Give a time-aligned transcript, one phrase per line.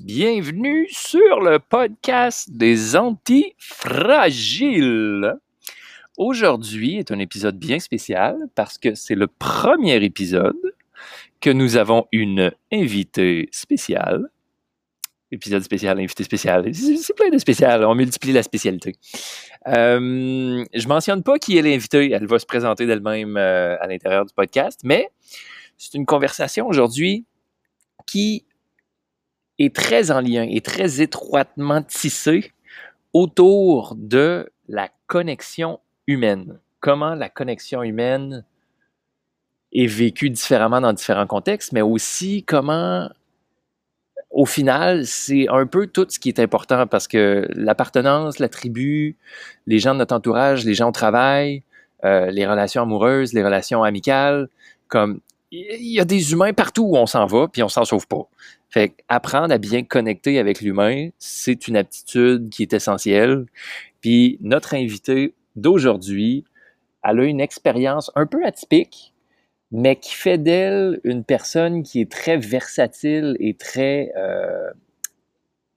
[0.00, 5.34] Bienvenue sur le podcast des antifragiles.
[6.16, 10.56] Aujourd'hui est un épisode bien spécial parce que c'est le premier épisode
[11.42, 14.30] que nous avons une invitée spéciale.
[15.30, 16.74] Épisode spécial, invité spécial.
[16.74, 17.84] C'est plein de spécial.
[17.84, 18.96] On multiplie la spécialité.
[19.66, 22.12] Euh, je mentionne pas qui est l'invité.
[22.12, 25.10] Elle va se présenter d'elle-même euh, à l'intérieur du podcast, mais
[25.76, 27.26] c'est une conversation aujourd'hui
[28.06, 28.46] qui
[29.58, 32.52] est très en lien et très étroitement tissée
[33.12, 36.58] autour de la connexion humaine.
[36.80, 38.44] Comment la connexion humaine
[39.72, 43.08] est vécue différemment dans différents contextes, mais aussi comment,
[44.30, 49.16] au final, c'est un peu tout ce qui est important parce que l'appartenance, la tribu,
[49.66, 51.62] les gens de notre entourage, les gens au travail,
[52.04, 54.48] euh, les relations amoureuses, les relations amicales,
[54.88, 55.20] comme
[55.52, 58.26] il y a des humains partout où on s'en va, puis on s'en sauve pas.
[58.70, 63.44] Fait apprendre à bien connecter avec l'humain, c'est une aptitude qui est essentielle.
[64.00, 66.44] Puis notre invité d'aujourd'hui,
[67.04, 69.12] elle a une expérience un peu atypique,
[69.70, 74.70] mais qui fait d'elle une personne qui est très versatile et très euh,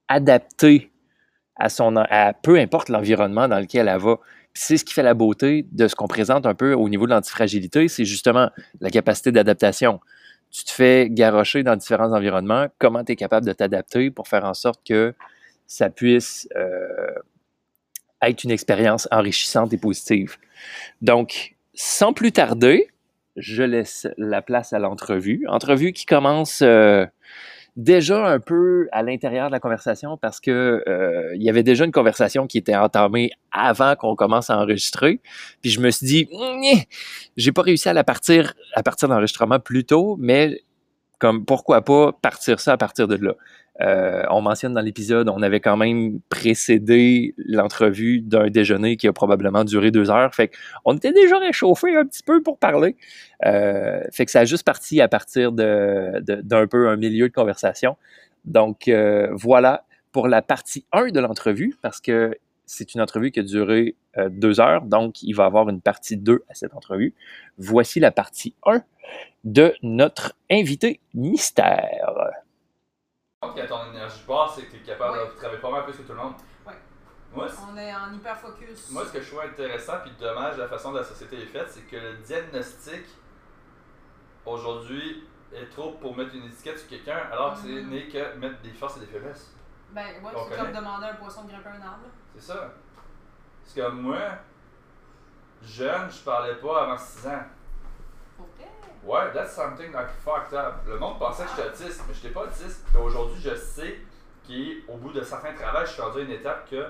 [0.07, 0.89] adaptée
[1.57, 4.19] à son, à peu importe l'environnement dans lequel elle va
[4.55, 7.11] c'est ce qui fait la beauté de ce qu'on présente un peu au niveau de
[7.11, 9.99] l'antifragilité, c'est justement la capacité d'adaptation.
[10.49, 14.45] Tu te fais garrocher dans différents environnements, comment tu es capable de t'adapter pour faire
[14.45, 15.13] en sorte que
[15.67, 17.15] ça puisse euh,
[18.21, 20.37] être une expérience enrichissante et positive?
[21.01, 22.87] Donc, sans plus tarder,
[23.35, 25.45] je laisse la place à l'entrevue.
[25.49, 27.05] Entrevue qui commence euh,
[27.75, 31.85] déjà un peu à l'intérieur de la conversation parce que euh, il y avait déjà
[31.85, 35.19] une conversation qui était entamée avant qu'on commence à enregistrer.
[35.61, 36.29] Puis je me suis dit,
[37.37, 40.61] j'ai pas réussi à la partir à partir d'enregistrement plus tôt, mais
[41.19, 43.33] comme pourquoi pas partir ça à partir de là?
[43.81, 49.13] Euh, on mentionne dans l'épisode, on avait quand même précédé l'entrevue d'un déjeuner qui a
[49.13, 50.33] probablement duré deux heures.
[50.33, 50.49] Fait
[50.83, 52.95] qu'on était déjà réchauffé un petit peu pour parler.
[53.45, 57.97] Euh, fait que ça a juste parti à partir d'un peu un milieu de conversation.
[58.45, 59.83] Donc euh, voilà
[60.13, 63.95] pour la partie 1 de l'entrevue, parce que c'est une entrevue qui a duré
[64.29, 67.13] deux heures, donc il va y avoir une partie 2 à cette entrevue.
[67.57, 68.81] Voici la partie 1
[69.43, 72.15] de notre invité mystère
[73.53, 76.01] quand ton énergie basse, c'est que tu es capable de travailler pas mal plus que
[76.03, 76.33] tout le monde.
[76.65, 76.73] Oui.
[77.33, 78.89] Moi, On est en hyper focus.
[78.91, 81.45] Moi, ce que je trouve intéressant puis dommage de la façon dont la société est
[81.45, 83.05] faite, c'est que le diagnostic
[84.45, 85.23] aujourd'hui
[85.53, 87.89] est trop pour mettre une étiquette sur quelqu'un, alors que c'est Mhm.
[87.89, 89.53] n'est que mettre des forces et des faiblesses.
[89.91, 92.05] Ben, ouais, c'est comme demander à un poisson de grimper un arbre.
[92.37, 92.71] C'est ça.
[93.63, 94.19] Parce que moi,
[95.63, 97.43] jeune, je parlais pas avant 6 ans.
[98.37, 98.69] Vrai?
[99.03, 100.75] Ouais, that's something like fucked up.
[100.87, 102.83] Le monde pensait que j'étais autiste, mais j'étais pas autiste.
[102.87, 103.99] Puis aujourd'hui, je sais
[104.47, 106.87] qu'au bout de certains travaux, je suis rendu à une étape que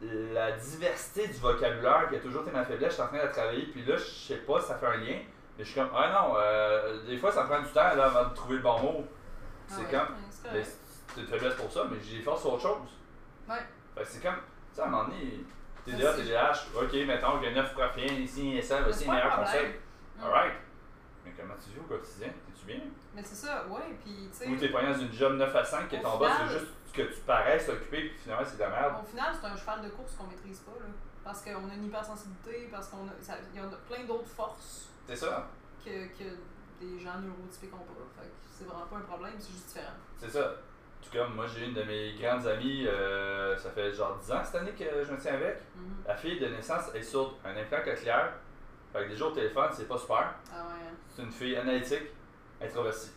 [0.00, 3.30] la diversité du vocabulaire qui a toujours été ma faiblesse, je suis en train de
[3.30, 3.66] travailler.
[3.66, 5.20] Puis là, je sais pas si ça fait un lien,
[5.56, 8.28] mais je suis comme, ah non, euh, des fois, ça prend du temps là, avant
[8.28, 9.04] de trouver le bon mot.
[9.68, 12.62] C'est Ah ouais, comme, c'est une faiblesse pour ça, mais j'ai des forces sur autre
[12.62, 12.88] chose.
[13.48, 13.62] Ouais.
[14.04, 15.44] C'est comme, tu sais, à un moment donné,
[15.84, 16.12] TDA.
[16.14, 19.74] TDAH, ok, mettons que 9 profils ici et ça, voici les meilleurs conseils.
[20.18, 20.24] Mm.
[20.24, 20.52] Alright.
[21.24, 22.28] Mais comment tu vis au quotidien?
[22.28, 22.80] T'es-tu bien?
[23.14, 24.48] Mais c'est ça, ouais, puis tu sais.
[24.48, 26.58] Ou t'es pogné dans une job 9 à 5 que Au ton boss final- c'est
[26.58, 28.94] juste que tu parais s'occuper puis finalement c'est de la merde.
[29.02, 30.86] Au final, c'est un cheval de course qu'on maîtrise pas, là.
[31.24, 33.12] Parce qu'on a une hypersensibilité, parce qu'on a.
[33.22, 35.48] ça- Il y a plein d'autres forces C'est ça.
[35.84, 36.24] que, que
[36.80, 38.22] des gens neurotypiques ont pas.
[38.22, 39.94] Fait que c'est vraiment pas un problème, c'est juste différent.
[40.18, 40.54] C'est ça.
[41.02, 44.40] Tout comme moi j'ai une de mes grandes amies, euh, ça fait genre 10 ans
[44.44, 45.58] cette année que je me tiens avec.
[45.74, 45.96] Mhm.
[46.06, 48.32] La fille de naissance est sourde, un implant cochléaire.
[48.92, 50.34] Fait que déjà au téléphone, c'est pas super.
[50.52, 50.94] Ah ouais, hein.
[51.08, 52.10] C'est une fille analytique,
[52.60, 53.10] introvertie.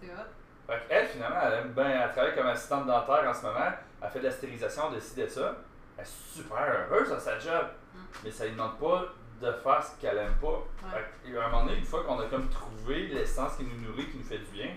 [0.00, 0.26] c'est hot.
[0.66, 3.72] Fait qu'elle, finalement, elle aime bien, elle travaille comme assistante dentaire en ce moment.
[4.02, 5.56] Elle fait de la stérilisation, de ci, de ça.
[5.96, 7.66] Elle est super heureuse dans sa job.
[7.94, 7.98] Mm.
[8.24, 9.04] Mais ça lui demande pas
[9.40, 10.46] de faire ce qu'elle aime pas.
[10.48, 11.04] Ouais.
[11.24, 14.08] Fait qu'à un moment donné, une fois qu'on a comme trouvé l'essence qui nous nourrit,
[14.10, 14.70] qui nous fait du bien,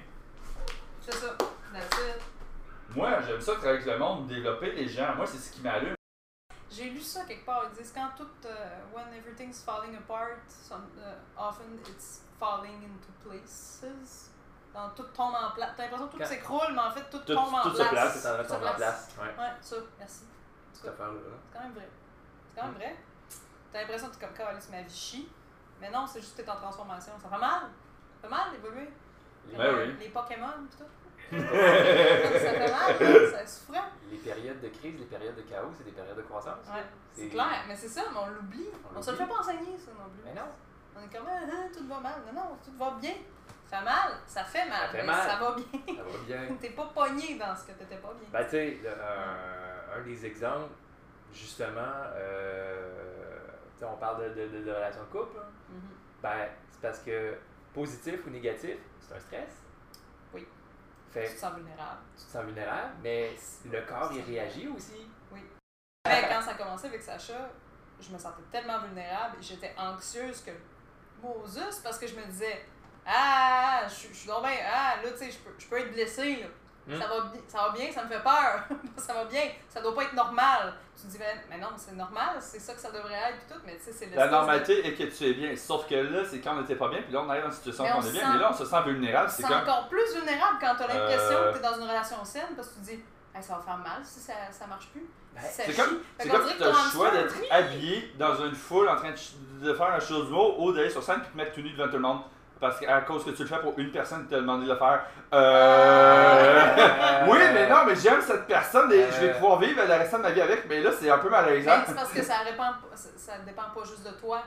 [1.02, 1.36] C'est ça.
[1.74, 2.22] That's it.
[2.96, 5.16] moi, j'aime ça travailler avec le monde, développer les gens.
[5.16, 5.96] Moi, c'est ce qui m'allume.
[6.70, 7.66] J'ai lu ça quelque part.
[7.72, 8.28] Ils disent quand tout.
[8.46, 14.30] euh, when everything's falling apart, some, euh, often it's falling into places.
[14.74, 15.72] Dans tout tombe en place.
[15.76, 17.88] T'as l'impression que tout Quand- s'écroule, mais en fait tout, Tout, tombe en tout place.
[17.88, 19.16] se place, c'est en train de Tout se tomber en place.
[19.20, 20.24] Ouais, Ouais, ça, merci.
[20.72, 21.20] cette affaire-là.
[21.52, 21.90] C'est quand même vrai.
[22.50, 22.96] C'est quand même vrai.
[23.74, 25.30] T'as l'impression que t'es comme Caroline, ma vie chie.
[25.82, 27.14] Mais non, c'est juste que t'es en transformation.
[27.22, 27.62] Ça fait mal.
[28.22, 28.90] Ça fait mal d'évoluer.
[29.50, 29.96] Les, Ben oui.
[30.00, 30.84] Les Pokémon, pis tout.
[31.32, 33.86] Ça fait mal, là, c'est souffrant.
[34.12, 36.66] les périodes de crise, les périodes de chaos, c'est des périodes de croissance.
[36.68, 36.84] Ouais,
[37.14, 37.64] c'est clair.
[37.68, 38.68] Mais c'est ça, mais on l'oublie.
[38.94, 40.22] On On se le fait pas enseigner, ça non plus.
[40.26, 40.48] Mais non.
[40.96, 42.22] On est comme, ah, ah, tout va mal.
[42.28, 43.14] Non, non, tout va bien.
[43.66, 45.30] Ça fait mal, ça fait mal, Ça fait mais mal.
[45.30, 45.96] ça va bien.
[45.96, 46.56] Ça va bien.
[46.62, 48.28] T'es pas pogné dans ce que t'étais pas bien.
[48.34, 50.74] Ben, tu sais, un, un des exemples,
[51.34, 53.38] justement, euh,
[53.76, 55.38] tu sais, on parle de, de, de, de relation de couple.
[55.38, 55.46] là.
[55.70, 55.82] Mhm.
[56.22, 57.36] Ben, c'est parce que
[57.74, 59.64] positif ou négatif, c'est un stress.
[61.16, 61.22] Oui.
[61.22, 62.02] Fait Tu te sens vulnérable.
[62.18, 63.32] tu te sens vulnérable, mais
[63.66, 65.08] le corps, il réagit aussi.
[65.34, 67.50] Mais quand ça a commencé avec Sacha,
[68.00, 70.52] je me sentais tellement vulnérable et j'étais anxieuse que
[71.22, 72.66] Moses parce que je me disais
[73.06, 75.78] Ah, je suis- je suis donc bien, ah, là, tu sais, je peux, je peux
[75.80, 76.48] être blessée, là.
[76.96, 77.00] Hmm.
[77.02, 77.16] Ça, va,
[77.48, 78.64] ça va bien, ça me fait peur.
[78.98, 80.74] ça va bien, ça doit pas être normal.
[80.96, 83.56] Tu te dis, ben, mais non, c'est normal, c'est ça que ça devrait être, puis
[83.56, 85.56] tout, mais tu sais, c'est La de- normalité est que tu es bien.
[85.56, 87.56] Sauf que là, c'est quand on n'était pas bien, puis là, on arrive dans une
[87.56, 89.30] situation Mais où on on est bien, sent- mais là, on se sent vulnérable.
[89.30, 91.52] C'est encore plus vulnérable quand t'as l'impression Euh.
[91.54, 93.04] que t'es dans une relation saine parce que tu te dis,
[93.34, 95.08] Hey, ça va faire mal si ça, ça marche plus.
[95.34, 98.36] Ben, Si ça C'est comme, c'est qu'on comme que t'as le choix d'être habillé dans
[98.44, 101.38] une foule en train de, faire un show mots ou d'aller sur scène puis te
[101.38, 102.20] mettre tout nu devant tout le monde.
[102.60, 104.78] Parce qu'à cause que tu le fais pour une personne qui t'a demandé de le
[104.78, 105.06] faire.
[105.34, 107.26] Euh...
[107.28, 109.34] oui, mais non, mais j'aime cette personne et je vais Euh.
[109.36, 111.78] pouvoir vivre le restant de ma vie avec, mais là, c'est un peu malaisant.
[111.78, 114.42] Mais c'est parce que ça, répand, ça, ça dépend pas juste de toi.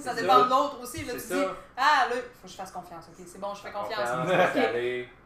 [0.00, 0.44] ça dépend ça.
[0.44, 1.04] de l'autre aussi.
[1.04, 1.34] Là, tu ça.
[1.34, 1.44] dis,
[1.76, 3.04] ah là, il faut que je fasse confiance.
[3.08, 4.08] Ok, c'est bon, je fais confiance.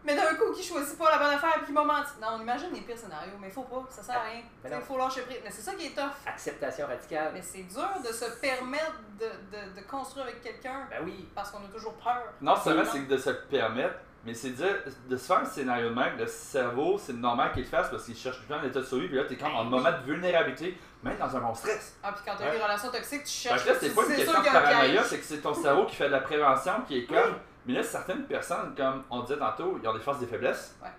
[0.05, 2.11] Mais d'un coup, qui choisit pas la bonne affaire et qui m'a menti.
[2.21, 4.43] Non, on imagine les pires scénarios, mais faut pas, ça sert à rien.
[4.65, 5.39] Mais Il faut lâcher prise.
[5.45, 6.13] Mais c'est ça qui est tough.
[6.27, 7.31] Acceptation radicale.
[7.35, 11.29] Mais c'est dur de se permettre de, de, de construire avec quelqu'un Ben oui.
[11.35, 12.23] parce qu'on a toujours peur.
[12.41, 14.75] Non seulement c'est de se le permettre, mais c'est de dire,
[15.09, 18.05] de se faire un scénario de même, le cerveau, c'est normal qu'il le fasse parce
[18.05, 19.91] qu'il cherche tout le temps l'état de survie, puis là, t'es comme en Ben moment
[19.93, 21.97] de vulnérabilité, même dans un bon stress.
[22.03, 22.57] Ah, puis quand t'as Ouais.
[22.59, 23.65] des relations toxiques, tu cherches.
[23.65, 26.07] que là, c'est pas une question de paranoïa, c'est que c'est ton cerveau qui fait
[26.09, 27.37] de la prévention, qui est comme.
[27.65, 30.77] Mais là, certaines personnes, comme on disait tantôt, ils ont des forces et des faiblesses.
[30.83, 30.91] Ouais.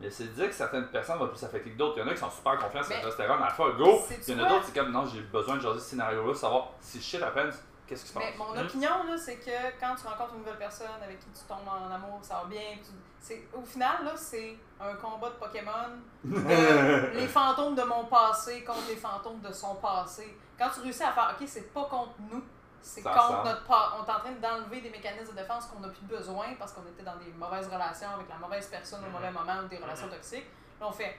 [0.00, 1.94] Mais c'est de dire que certaines personnes vont plus s'affecter que d'autres.
[1.98, 4.00] Il y en a qui sont super confiants sur la testostérone, alpha, go.
[4.26, 6.70] Il y en a d'autres, c'est comme non, j'ai besoin de jaser ce scénario-là, savoir
[6.80, 7.50] si shit happens,
[7.90, 8.22] qu'est-ce qui se passe?
[8.30, 8.64] Mais mon Hmm?
[8.66, 11.90] opinion, là, c'est que quand tu rencontres une nouvelle personne avec qui tu tombes en
[11.92, 12.76] amour, ça va bien.
[12.76, 15.98] tu- c'est- Au final, là, c'est un combat de Pokémon.
[16.24, 20.38] de les fantômes de mon passé contre les fantômes de son passé.
[20.58, 22.42] Quand tu réussis à faire, ok, c'est pas contre nous,
[22.82, 25.88] c'est contre notre pa- On est en train d'enlever des mécanismes de défense qu'on n'a
[25.88, 29.30] plus besoin parce qu'on était dans des mauvaises relations avec la mauvaise personne au mauvais
[29.30, 30.46] moment ou des relations toxiques.
[30.80, 31.18] Là, on fait.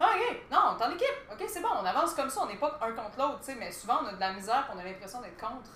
[0.00, 1.16] Ah, ok, non, on est en équipe.
[1.32, 3.54] Ok, c'est bon, on avance comme ça, on n'est pas un contre l'autre, tu sais,
[3.54, 5.70] mais souvent on a de la misère on a l'impression d'être contre.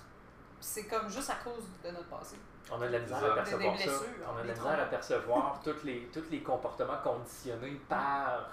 [0.59, 2.35] C'est comme juste à cause de notre passé.
[2.71, 3.91] On a de la misère à des percevoir ça.
[4.33, 8.49] On a de la misère à percevoir tous les, tous les comportements conditionnés par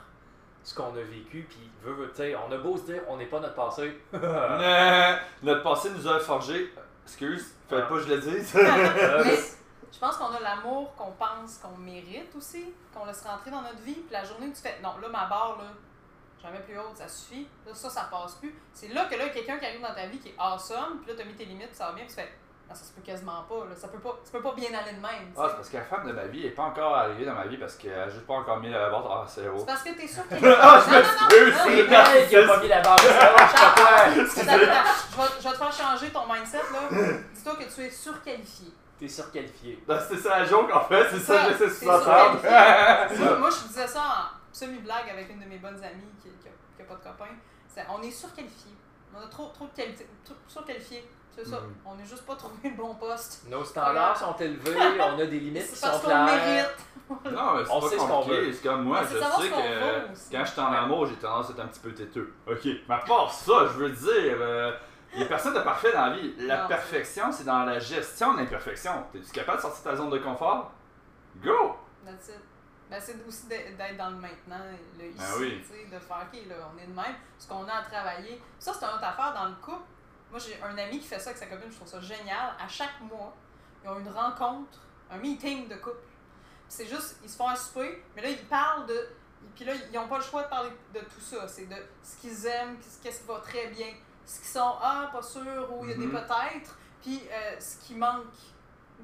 [0.62, 1.47] ce qu'on a vécu.
[1.49, 4.01] Puis, veut, veut, on a beau se dire, on n'est pas notre passé.
[4.15, 6.73] Euh, Notre passé nous a forgé.
[7.05, 7.87] Excuse, fallait Ah.
[7.87, 8.55] pas que je le dise.
[8.57, 9.37] Euh, Mais
[9.93, 13.81] je pense qu'on a l'amour qu'on pense qu'on mérite aussi, qu'on laisse rentrer dans notre
[13.81, 13.95] vie.
[13.95, 15.65] Puis la journée où tu fais, non, là, ma barre, là,
[16.44, 17.49] jamais plus haute, ça suffit.
[17.67, 18.55] Là, ça, ça passe plus.
[18.73, 21.14] C'est là que là, quelqu'un qui arrive dans ta vie qui est awesome, puis là,
[21.17, 22.29] t'as mis tes limites, puis ça va bien, puis tu fais,
[22.69, 23.75] non, ça se peut quasiment pas, là.
[23.76, 25.32] Ça peut pas, ça peut pas bien aller de même.
[25.37, 27.46] Ah, c'est parce que la femme de ma vie est pas encore arrivée dans ma
[27.46, 29.58] vie parce qu'elle a juste pas encore mis la barre à zéro.
[29.58, 32.37] C'est parce que t'es sûr qu'il Ah, je Non, non, non, m'excuse, non, c'est il
[32.37, 33.35] a pas mis la barre de ça,
[34.14, 36.88] je vais, te faire changer ton mindset, là.
[37.35, 38.69] Dis-toi que tu es surqualifié.
[38.99, 39.82] T'es surqualifié.
[39.87, 42.40] Ben, c'est ça la joke en fait, c'est ça Ça, que j'essaie de c'est sous-entendre.
[43.19, 46.29] moi, moi, je disais ça en semi-blague avec une de mes bonnes amies qui
[46.79, 47.31] n'a pas de copain.
[47.69, 48.73] C'est- on est surqualifié.
[49.15, 50.06] On a trop, trop de qualité.
[50.25, 51.09] Trop, surqualifié.
[51.35, 51.61] C'est ça.
[51.61, 51.75] Mhm.
[51.85, 53.45] On n'a juste pas trouvé le bon poste.
[53.49, 56.25] Nos standards sont élevés, on a des limites qui C'est parce sont qu'on claires.
[56.27, 56.71] mérite.
[57.11, 58.41] Non, mais On c'est sait pas ce qu'on compliqué.
[58.43, 58.53] veut.
[58.53, 59.15] C'est comme moi, je sais
[59.51, 62.33] que quand je suis en amour, j'ai tendance à être un petit peu têteux.
[62.47, 64.73] Ok, mais à part ça, je veux dire, euh,
[65.12, 66.35] il y a personne de parfait dans la vie.
[66.38, 66.69] La Non.
[66.69, 68.93] perfection, c'est dans la gestion de l'imperfection.
[69.12, 70.71] T'es-tu capable de sortir de ta zone de confort?
[71.43, 71.76] Go!
[72.05, 72.40] That's it.
[72.91, 74.61] Ben, c'est aussi d'être dans le maintenant,
[74.99, 75.62] le ici, Ben oui.
[75.91, 78.41] de faire, OK, là, on est de même, ce qu'on a à travailler.
[78.59, 79.85] Ça, c'est une autre affaire dans le couple.
[80.31, 82.53] Moi, j'ai un ami qui fait ça avec sa copine, je trouve ça génial.
[82.61, 83.35] À chaque mois,
[83.83, 84.79] ils ont une rencontre,
[85.11, 85.97] un meeting de couple.
[86.69, 89.09] C'est juste, ils se font un souper, mais là, ils parlent de.
[89.55, 91.47] Puis là, ils n'ont pas le choix de parler de tout ça.
[91.49, 93.88] C'est de ce qu'ils aiment, qu'est-ce qui va très bien,
[94.26, 96.12] ce qu'ils sont, ah, pas sûr, ou il y a des Mhm.
[96.12, 98.25] peut-être, puis euh, ce qui manque,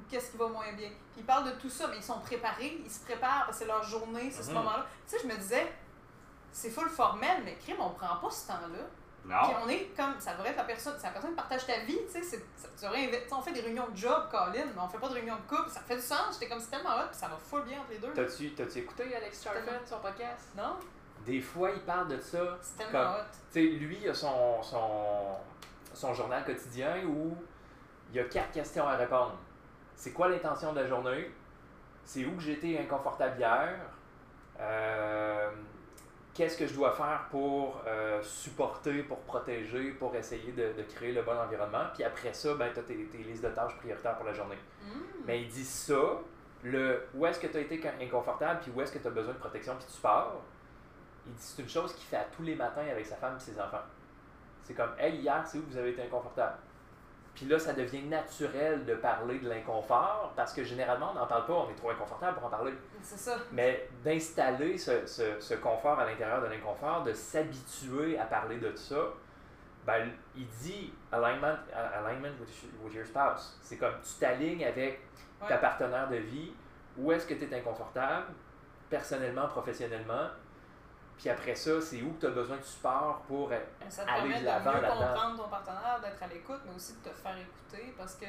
[0.09, 0.89] qu'est-ce qui va moins bien.
[1.13, 3.65] Puis ils parlent de tout ça, mais ils sont préparés, ils se préparent, parce que
[3.65, 4.55] c'est leur journée, c'est ce Mhm.
[4.57, 4.87] moment-là.
[5.09, 5.73] Tu sais, je me disais,
[6.53, 8.85] c'est full formel, mais crime, on prend pas ce temps-là.
[9.23, 9.57] Puis Non.
[9.65, 11.99] on est comme, ça devrait être la personne, c'est la personne qui partage ta vie,
[12.11, 12.39] tu sais,
[12.79, 12.87] tu
[13.33, 15.69] on fait des réunions de job, Colin, mais on fait pas de réunions de couple,
[15.69, 17.91] ça fait du sens, j'étais comme, c'est tellement hot, puis ça va full bien entre
[17.91, 18.13] les deux.
[18.15, 20.49] T'as-tu t'as-tu écouté Alex Charford, son podcast?
[20.57, 20.77] Non?
[21.27, 22.57] Des fois, il parle de ça.
[22.63, 23.25] C'est tellement Comme- hot.
[23.53, 25.37] Tu sais, lui, il a son, son,
[25.93, 27.37] son journal quotidien où
[28.11, 29.35] il y a quatre questions à répondre.
[30.01, 31.31] C'est quoi l'intention de la journée?
[32.05, 33.79] C'est où que été inconfortable hier?
[34.59, 35.51] Euh,
[36.33, 41.13] Qu'est-ce que je dois faire pour euh, supporter, pour protéger, pour essayer de, de créer
[41.13, 41.85] le bon environnement?
[41.93, 44.57] Puis après ça, ben, tu as tes, tes listes de tâches prioritaires pour la journée.
[44.83, 45.01] Mm.
[45.27, 46.01] Mais il dit ça,
[46.63, 49.11] le où est-ce que tu as été con- inconfortable, puis où est-ce que tu as
[49.11, 50.33] besoin de protection, puis tu pars,
[51.27, 53.41] il dit c'est une chose qu'il fait à tous les matins avec sa femme et
[53.41, 53.85] ses enfants.
[54.63, 56.57] C'est comme, hey, hier, c'est où vous avez été inconfortable?
[57.41, 61.47] Puis là, ça devient naturel de parler de l'inconfort, parce que généralement, on n'en parle
[61.47, 62.75] pas, on est trop inconfortable pour en parler.
[63.01, 63.39] C'est ça.
[63.51, 68.77] Mais d'installer ce, ce- ce confort à l'intérieur de l'inconfort, de s'habituer à parler de
[68.77, 69.05] ça,
[69.87, 72.51] ben, il dit alignment, alignment with,
[72.85, 73.59] with your spouse.
[73.63, 75.01] C'est comme tu t'alignes avec
[75.49, 76.53] ta partenaire de vie,
[76.99, 78.27] où est-ce que tu es inconfortable,
[78.91, 80.29] personnellement, professionnellement.
[81.21, 83.53] Puis après ça, c'est où tu as besoin de support pour.
[83.53, 85.07] être- Ça te aller permet de de l'avant mieux là-dedans.
[85.07, 88.25] comprendre ton partenaire, d'être à l'écoute, mais aussi de te faire écouter parce que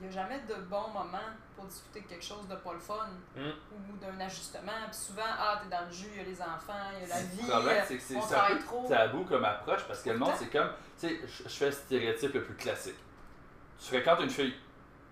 [0.00, 1.18] il n'y a jamais de bon moment
[1.56, 3.40] pour discuter de quelque chose de pas le fun Mm.
[3.72, 4.70] ou d'un ajustement.
[4.90, 7.16] Puis souvent, ah, t'es dans le jus, il y a les enfants, il y a
[7.16, 8.86] la vie, Le problème, euh, c'est que c'est un peu trop.
[8.88, 10.68] tabou comme approche parce que le monde, c'est comme.
[11.00, 12.94] Tu sais, je je fais le stéréotype le plus classique.
[13.80, 14.54] Tu fréquentes une fille.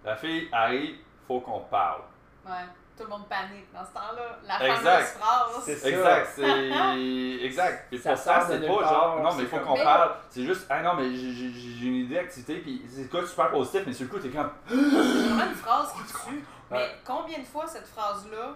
[0.04, 2.02] La fille arrive, faut qu'on parle.
[2.44, 2.52] Ouais,
[2.96, 4.38] tout le monde panique dans ce temps-là.
[4.46, 4.82] La Exact.
[4.82, 5.62] fameuse phrase.
[5.64, 5.88] C'est ça.
[5.88, 6.70] Exact, c'est.
[7.44, 7.86] Exact.
[7.90, 9.20] Puis Ça pour ça, c'est pas part, genre.
[9.22, 10.14] Non, mais il faut qu'on parle.
[10.30, 10.66] C'est juste.
[10.70, 14.10] Ah non, mais j'ai- une idée d'activité, puis c'est quoi super positif, mais sur le
[14.10, 14.50] coup, t'es comme.
[14.68, 16.44] C'est vraiment une phrase qui tue.
[16.70, 16.96] Mais Ouais.
[17.04, 18.54] combien de fois cette phrase-là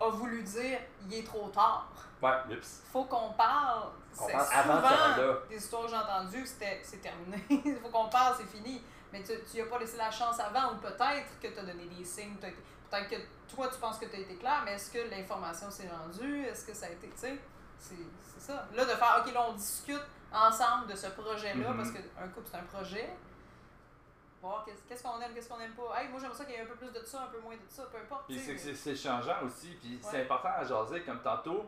[0.00, 1.88] a voulu dire il est trop tard?
[2.22, 2.30] Ouais.
[2.56, 2.82] Oups.
[2.92, 3.88] Faut qu'on parle.
[4.12, 7.42] C'est parle avant souvent des histoires que j'ai entendues que c'était c'est terminé.
[7.48, 8.80] Il faut qu'on parle, c'est fini.
[9.12, 11.84] Mais tu tu as pas laissé la chance avant ou peut-être que tu as donné
[11.86, 12.36] des signes.
[12.40, 15.10] t'as été- Peut-être que toi tu penses que tu as été clair, mais est-ce que
[15.10, 16.44] l'information s'est rendue?
[16.44, 17.08] Est-ce que ça a été.
[17.08, 17.38] Tu sais,
[17.78, 18.68] c'est ça.
[18.74, 21.76] Là, de faire OK, là, on discute ensemble de ce projet-là Mhm.
[21.78, 23.08] parce qu'un couple, c'est un projet.
[24.42, 26.00] Voir qu'est-ce qu'on aime, qu'est-ce qu'on aime pas.
[26.02, 27.54] Hey, moi, j'aimerais ça qu'il y ait un peu plus de ça, un peu moins
[27.54, 28.26] de ça, peu importe.
[28.26, 28.38] Puis
[28.74, 31.64] c'est changeant aussi, puis c'est important à jaser, comme tantôt,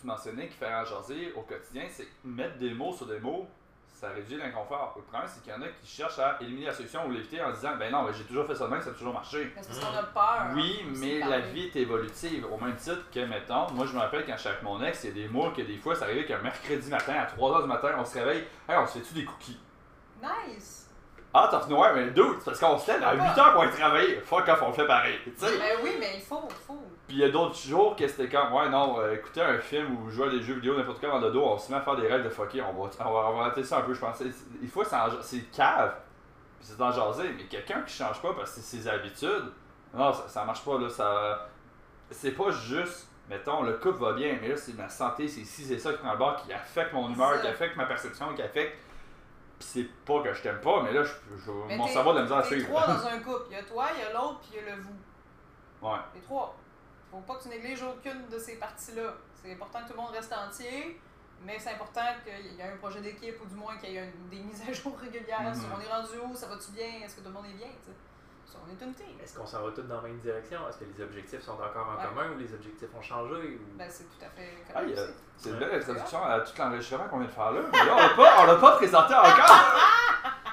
[0.00, 3.46] tu mentionnais qu'il fallait en jaser au quotidien, c'est mettre des mots sur des mots,
[3.94, 4.92] ça réduit l'inconfort.
[4.96, 7.42] Le problème, c'est qu'il y en a qui cherchent à éliminer la solution ou l'éviter
[7.42, 9.52] en se disant, ben non, j'ai toujours fait ça de même, ça a toujours marché.
[9.54, 10.46] parce qu'on a peur.
[10.54, 14.00] Oui, hein, mais la vie est évolutive, au même titre que, mettons, moi je me
[14.00, 16.04] rappelle quand j'étais avec mon ex, il y a des mois que des fois ça
[16.06, 19.14] arrivait qu'un mercredi matin, à 3h du matin, on se réveille, hey, on se fait-tu
[19.14, 19.60] des cookies?
[20.20, 20.90] Nice!
[21.36, 24.20] Ah, t'as ouais, mais deux, c'est parce qu'on se lève à 8h pour aller travailler.
[24.20, 25.18] Fuck off, on le fait pareil.
[25.40, 25.50] Ben
[25.82, 26.80] oui, mais il faut, il faut.
[27.06, 29.94] Puis il y a d'autres jours que c'était comme, ouais, non, euh, écouter un film
[29.98, 31.82] ou jouer à des jeux vidéo, n'importe quoi dans le dos, on se met à
[31.82, 33.92] faire des règles de fucker, on va, on va, on va arrêter ça un peu,
[33.92, 34.22] je pense.
[34.62, 34.82] Il faut,
[35.20, 35.94] c'est cave,
[36.58, 39.52] puis c'est en jaser, mais quelqu'un qui change pas parce que c'est ses habitudes,
[39.92, 41.48] non, ça, ça marche pas, là, ça.
[42.10, 45.62] C'est pas juste, mettons, le couple va bien, mais là, c'est ma santé, c'est ci,
[45.64, 48.40] c'est ça qui prend le bord, qui affecte mon humeur, qui affecte ma perception, qui
[48.42, 48.78] affecte.
[49.58, 52.12] Puis c'est pas que je t'aime pas, mais là, je, je- Mais mon cerveau a
[52.14, 52.68] de la misère à T'es suivre.
[52.68, 53.44] trois dans un couple.
[53.50, 55.86] Il y a toi, il y a l'autre, puis il y a le vous.
[55.88, 55.98] Ouais.
[56.14, 56.56] Les trois.
[57.14, 59.14] Faut pas que tu négliges aucune de ces parties-là.
[59.40, 61.00] C'est important que tout le monde reste entier,
[61.44, 64.12] mais c'est important qu'il y ait un projet d'équipe ou du moins qu'il y ait
[64.30, 65.42] des mises à jour régulières.
[65.42, 65.54] Mhm.
[65.54, 67.68] sur on est rendu où, ça va-tu bien, est-ce que tout le monde est bien,
[68.66, 69.06] On est une team.
[69.22, 70.60] Est-ce qu'on s'en va tous dans la même direction?
[70.68, 72.08] Est-ce que les objectifs sont encore en Ouais.
[72.08, 73.34] commun ou les objectifs ont changé?
[73.34, 73.76] Ou...
[73.76, 74.80] Ben, c'est tout à fait Ah.
[75.36, 77.60] C'est une belle introduction à tout l'enregistrement qu'on vient de faire là.
[77.72, 79.64] Mais là, on l'a pas, on l'a pas présenté encore.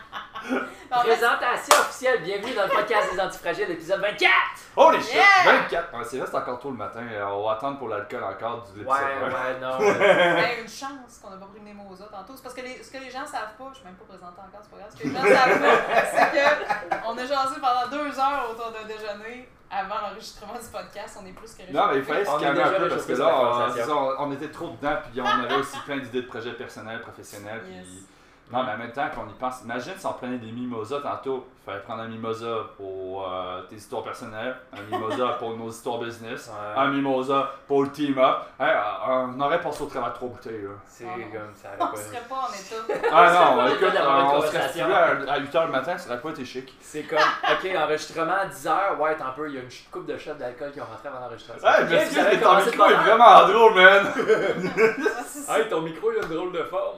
[0.41, 4.31] Présentation officielle, bienvenue dans le podcast des antifragiles, épisode 24!
[4.75, 5.15] Holy shit!
[5.15, 5.61] Yeah!
[5.69, 5.93] 24!
[5.93, 7.01] Ouais, c'est vrai, c'est encore tôt le matin.
[7.11, 8.81] euh, On va attendre pour l'alcool encore du.
[8.81, 9.77] Ouais, ouais, non.
[9.79, 12.33] ben, une chance qu'on n'a pas pris de Mimosa tantôt.
[12.35, 14.41] C'est parce que les- ce que les gens savent pas, je suis même pas présentée
[14.41, 14.91] encore, c'est pas grave.
[14.91, 18.71] Ce que les gens savent pas, c'est que on a jasé pendant deux heures autour
[18.71, 21.17] d'un déjeuner avant l'enregistrement du podcast.
[21.21, 24.15] On est plus que Non, mais il fallait se calmer un peu parce que là,
[24.19, 27.61] on, était trop dedans, puis on avait aussi plein d'idées de projets personnels, professionnels.
[27.69, 27.85] Yes.
[27.85, 28.05] Puis...
[28.51, 31.47] Non, mais en même temps qu'on y pense, imagine si on prenait des mimosas tantôt.
[31.61, 35.99] Il fallait prendre un mimosa pour euh, tes histoires personnelles, un mimosa pour nos histoires
[35.99, 36.81] business, Ouais.
[36.81, 38.37] un mimosa pour le team-up.
[38.59, 40.63] Hey, euh, on aurait passé au travers de trois bouteilles.
[40.63, 40.69] Là.
[40.87, 41.23] C'est Ah non.
[41.31, 41.69] comme ça.
[41.79, 43.09] On pas- serait pas en état.
[43.13, 46.29] Ah non, écoute, une on serait resté là à 8h le matin, ça aurait pas
[46.31, 46.75] été chic.
[46.81, 50.17] C'est comme, ok, enregistrement à 10h, ouais, un peu, il y a une coupe de
[50.17, 51.59] shots d'alcool qui ont rentré avant l'enregistrement.
[51.63, 54.07] Hey, mais excuse, mais ton micro est vraiment drôle, man!
[55.49, 56.97] Hey, ton micro, il a une drôle de forme.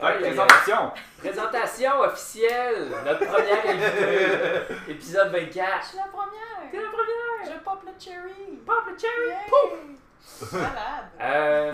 [0.00, 0.20] Ouais, aïe.
[0.20, 0.90] présentation!
[1.18, 5.82] Présentation officielle, notre première invitée, épisode 24.
[5.82, 6.70] Je suis la première.
[6.70, 7.54] T'es la première!
[7.54, 8.58] Je pop le cherry.
[8.66, 9.28] Pop le cherry!
[9.28, 9.96] Yay!
[10.52, 11.10] Malade.
[11.20, 11.72] Euh,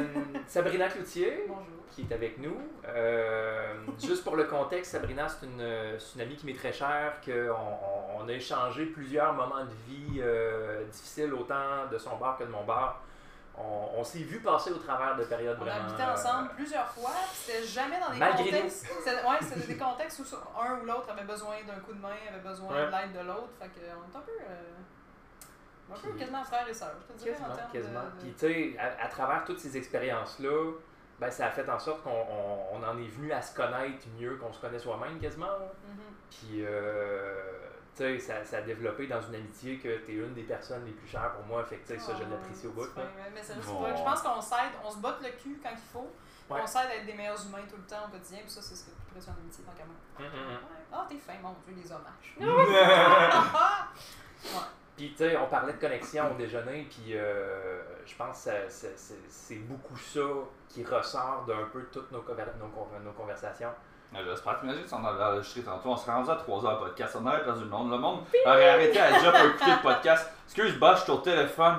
[0.49, 1.65] Sabrina Cloutier, Bonjour.
[1.91, 2.57] qui est avec nous.
[2.89, 7.21] Euh, juste pour le contexte, Sabrina, c'est une, c'est une amie qui m'est très chère,
[7.25, 12.37] qu'on on, on a échangé plusieurs moments de vie euh, difficiles, autant de son bar
[12.39, 13.03] que de mon bar.
[13.59, 15.89] On, on s'est vu passer au travers de périodes On a vraiment...
[15.89, 18.87] habité ensemble plusieurs fois, c'était jamais dans des Malgré contextes.
[18.99, 22.11] C'était ouais, c'était des contextes où un ou l'autre avait besoin d'un coup de main,
[22.29, 22.87] avait besoin Ouais.
[22.87, 23.49] de l'aide de l'autre.
[23.59, 24.33] Fait qu'on est un peu.
[24.33, 24.73] euh,
[25.91, 28.01] un peu Puis- quasiment frères et sœurs, je te dirais, Quasiment, en termes quasiment.
[28.01, 28.21] de.
[28.21, 30.73] Puis tu sais, à, à travers toutes ces expériences-là,
[31.19, 34.05] ben, ça a fait en sorte qu'on on, on en est venu à se connaître
[34.21, 35.47] mieux qu'on se connaît soi-même quasiment.
[35.47, 35.99] Mhm.
[36.29, 37.41] Puis, euh,
[37.97, 40.93] sais, ça, ça a développé dans une amitié que tu es une des personnes les
[40.93, 41.65] plus chères pour moi.
[41.65, 42.85] Fait que, tu sais, ça, je l'apprécie au bout.
[42.85, 43.03] fin,
[43.35, 43.97] mais- c'est Bon.
[43.97, 46.11] Je pense qu'on s'aide, on se botte le cul quand il faut.
[46.49, 46.61] Ouais.
[46.63, 48.39] On s'aide à être des meilleurs humains tout le temps au quotidien.
[48.43, 49.95] Puis ça, c'est ce le plus précieux en amitié, tant qu'à moi.
[50.21, 50.59] Hum, hum, hum.
[50.93, 52.37] Ah, t'es fin, mon Dieu, les hommages.
[54.97, 58.51] Puis, tu sais, on parlait de connexion au déjeuner, puis euh, je pense que
[59.29, 60.21] c'est beaucoup ça
[60.71, 63.73] qui ressort d'un peu toutes nos, conver- nos, con- nos conversations.
[64.15, 64.61] J'espère.
[64.61, 67.45] T'imagines si on avait enregistré tantôt, on serait rendu à 3 heures podcast, on aurait
[67.45, 67.91] perdu le monde.
[67.91, 70.31] Le monde aurait arrêté à job pour écouter le podcast.
[70.47, 71.79] Excuse, bah, je suis au téléphone.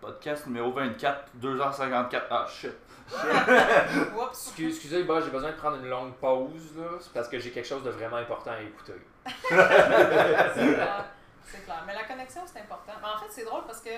[0.00, 2.22] Podcast numéro 24, 2h54.
[2.30, 2.72] Ah, shit.
[4.58, 6.84] Excusez, bah, j'ai besoin de prendre une longue pause, là.
[7.00, 8.94] C'est parce que j'ai quelque chose de vraiment important à écouter.
[9.26, 11.04] C'est clair.
[11.44, 11.82] C'est clair.
[11.86, 12.92] Mais la connexion, c'est important.
[13.00, 13.90] Mais en fait, c'est drôle parce que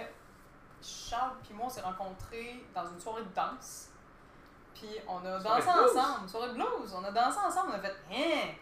[0.82, 3.90] Charles puis moi, on s'est rencontrés dans une soirée de danse.
[4.74, 6.28] Puis on a dansé ensemble.
[6.28, 6.94] Soirée de blues.
[6.94, 7.72] On a dansé ensemble.
[7.72, 8.54] On a fait Hein!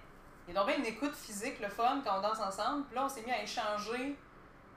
[0.46, 2.84] Il y a donc bien une écoute physique, le fun, quand on danse ensemble.
[2.86, 4.18] Puis là, on s'est mis à échanger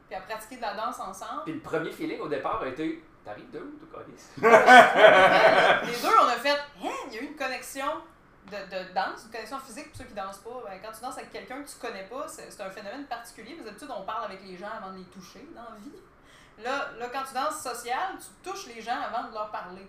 [0.07, 1.43] puis à pratiquer de la danse ensemble.
[1.43, 4.33] Puis le premier feeling au départ a été T'arrives de où, Calice?
[4.37, 6.93] Les deux, on a fait Hein!
[7.07, 7.87] Il y a eu une connexion
[8.51, 10.61] de, de danse, une connexion physique pour ceux qui dansent pas.
[10.63, 13.55] Ben, quand tu danses avec quelqu'un que tu connais pas, c'est un phénomène particulier.
[13.55, 15.97] Que d'habitude, on parle avec les gens avant de les toucher dans la vie.
[16.63, 19.87] Là, là, quand tu danses social, tu touches les gens avant de leur parler.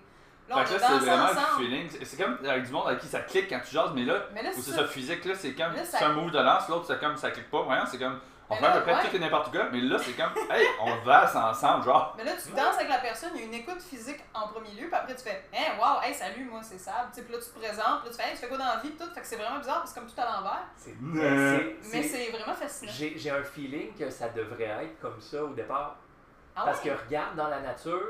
[0.48, 1.40] Là, on Fait que là, c'est vraiment ensemble.
[1.58, 1.90] le feeling.
[2.04, 4.42] C'est- comme avec du monde avec qui ça clique quand tu jases, mais là, Mais
[4.42, 4.76] là, c'est ça.
[4.76, 5.72] ça physique, là, c'est comme.
[5.74, 7.62] Là, C'est ça- un move de lance, l'autre, c'est comme ça clique pas.
[7.62, 8.20] Voyons, c'est comme.
[8.48, 9.08] On Mais fait à peu près ouais.
[9.10, 10.30] tout et n'importe quoi, mais là, c'est comme.
[10.52, 12.14] Hey, on valse ensemble, genre.
[12.16, 14.70] Mais là, tu danses avec la personne, il y a une écoute physique en premier
[14.70, 17.10] lieu, puis après tu fais Hein, wow, hey, salut, moi c'est Sab.
[17.10, 18.58] Tu sais, Puis là, tu te présentes, puis là, tu fais Hey, tu fais quoi
[18.58, 19.10] dans la vie, tout.
[19.12, 20.62] Fait que c'est vraiment bizarre, parce que c'est comme tout à l'envers.
[20.76, 22.92] C'est- Mais c'est- vraiment fascinant.
[22.94, 25.96] J'ai j'ai un feeling que ça devrait être comme ça au départ.
[26.54, 26.90] Ah Parce ouais?
[26.90, 28.00] que regarde dans la nature,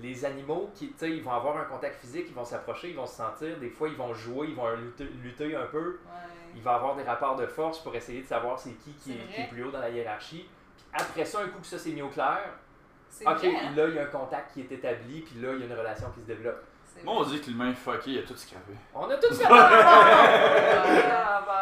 [0.00, 2.96] les animaux qui, tu sais, ils vont avoir un contact physique, ils vont s'approcher, ils
[2.96, 6.52] vont se sentir, des fois ils vont jouer, ils vont lutter, lutter un peu, Ouais.
[6.54, 9.16] il va avoir des rapports de force pour essayer de savoir c'est qui qui est,
[9.16, 9.34] vrai.
[9.34, 10.48] qui est plus haut dans la hiérarchie.
[10.76, 12.40] Puis après ça, un coup que ça s'est mis au clair,
[13.26, 13.72] ok, vrai, hein?
[13.76, 15.72] là il y a un contact qui est établi, puis là il y a une
[15.78, 16.62] relation qui se développe.
[17.04, 18.72] Moi, on dit que l'humain est fucké, il a tout scrappé.
[18.94, 19.38] On a tout Ouais.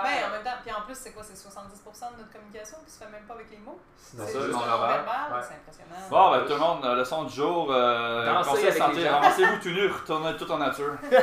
[0.03, 2.91] Mais en même temps, puis en plus, c'est quoi C'est 70% de notre communication qui
[2.93, 3.79] se fait même pas avec les mots?
[3.97, 5.01] C'est ça, juste non non-verbal,
[5.33, 5.41] Ouais.
[5.43, 6.09] c'est impressionnant.
[6.11, 9.69] Bon, ben tout le monde, euh, leçon du jour, euh, conseil les santé, ramassez-vous tout
[9.69, 10.95] nu, retournez tout en nature.
[11.11, 11.23] Je pensais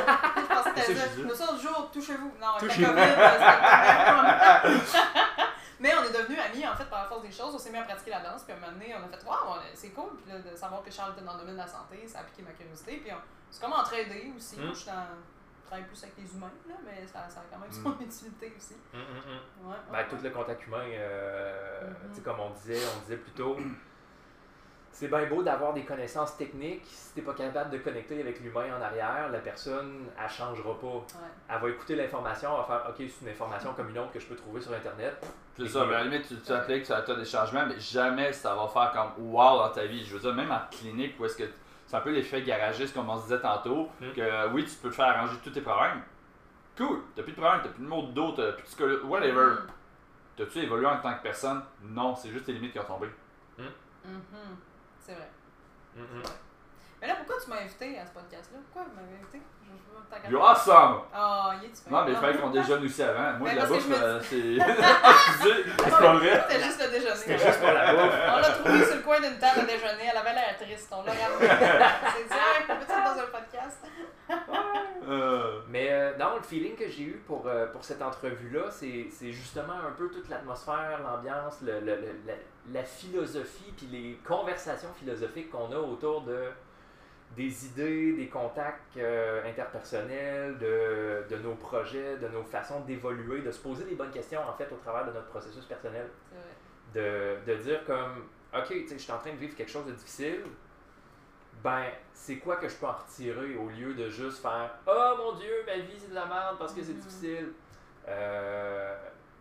[0.70, 1.22] que C'est t'allais ça que je dire, dis.
[1.28, 2.32] le soir du jour, touchez-vous.
[2.40, 2.94] Non, avec Touchez-vous.
[2.94, 3.22] la COVID,
[4.64, 4.78] euh,
[5.80, 6.38] Mais on est devenus
[7.28, 7.54] des choses.
[7.54, 9.24] On s'est mis à pratiquer la danse, puis à un moment donné, on a fait,
[9.26, 10.16] waouh, c'est cool.
[10.22, 12.22] Puis là, de savoir que Charles était dans le domaine de la santé, ça a
[12.24, 12.96] piqué ma curiosité.
[12.98, 14.58] Puis on s'est comme entraidé aussi.
[14.58, 14.64] Mm.
[14.64, 17.92] Moi, je travaille plus avec les humains, là, mais ça, ça a quand même son
[18.00, 18.76] utilité aussi.
[18.94, 19.00] Hum.
[19.68, 22.08] Ouais, Ben, ouais, tout le contact humain, euh, Mhm.
[22.10, 23.56] tu sais, comme on disait, on disait plus tôt,
[24.98, 26.84] c'est bien beau d'avoir des connaissances techniques.
[26.86, 30.86] Si t'es pas capable de connecter avec l'humain en arrière, la personne, elle changera pas.
[30.86, 31.02] ouais.
[31.48, 34.18] Elle va écouter l'information, elle va faire OK, c'est une information comme une autre que
[34.18, 35.24] je peux trouver sur Internet.
[35.56, 38.32] C'est ça, mais à la limite, tu, tu appliques, tu as des changements, mais jamais
[38.32, 40.04] ça va faire comme wow dans ta vie.
[40.04, 41.44] Je veux dire, même en clinique, où est-ce que
[41.86, 44.12] c'est un peu l'effet garagiste, comme on se disait tantôt, Mm.
[44.14, 46.02] que oui, tu peux te faire arranger tous tes problèmes.
[46.76, 49.52] Cool, t'as plus de problème, t'as plus de maux de dos, t'as plus de whatever.
[49.52, 49.66] Mm.
[50.36, 51.62] T'as-tu évolué en tant que personne?
[51.82, 53.08] Non, c'est juste tes limites qui ont tombé.
[53.58, 53.66] Mhm.
[55.08, 55.28] C'est vrai.
[57.00, 58.58] Mais là, pourquoi tu m'as invité à ce podcast-là?
[58.70, 59.40] Pourquoi vous m'avez invité?
[60.24, 61.02] Je You're awesome!
[61.14, 63.38] Ah, il est tu Non, mais il fallait qu'on déjeune aussi avant.
[63.38, 64.58] Moi, Ben, de la bouffe, je me euh, c'est.
[65.84, 66.44] C'est pas vrai.
[66.48, 67.14] C'était juste le déjeuner.
[67.14, 68.14] C'était juste pour la bouffe.
[68.28, 70.10] On l'a trouvée sur le coin d'une table à déjeuner.
[70.10, 70.92] Elle avait l'air triste.
[70.92, 71.48] On l'a ramenée.
[72.16, 73.87] C'est dit, Hey, peut-être dans un podcast?
[75.06, 79.06] Euh, Mais euh, non, le feeling que j'ai eu pour, euh, pour cette entrevue-là, c'est
[79.10, 82.34] c'est justement un peu toute l'atmosphère, l'ambiance, le- le- le- la,
[82.72, 86.48] la philosophie, puis les conversations philosophiques qu'on a autour de
[87.36, 93.50] des idées, des contacts euh, interpersonnels, de, de nos projets, de nos façons d'évoluer, de
[93.50, 96.06] se poser des bonnes questions en fait au travers de notre processus personnel.
[96.94, 99.84] De, de dire comme ok tu sais je suis en train de vivre quelque chose
[99.86, 100.40] de difficile
[101.62, 105.32] ben c'est quoi que je peux en retirer au lieu de juste faire oh mon
[105.34, 107.00] dieu ma vie c'est de la merde parce que c'est Mhm.
[107.00, 107.52] difficile
[108.08, 108.96] Euh,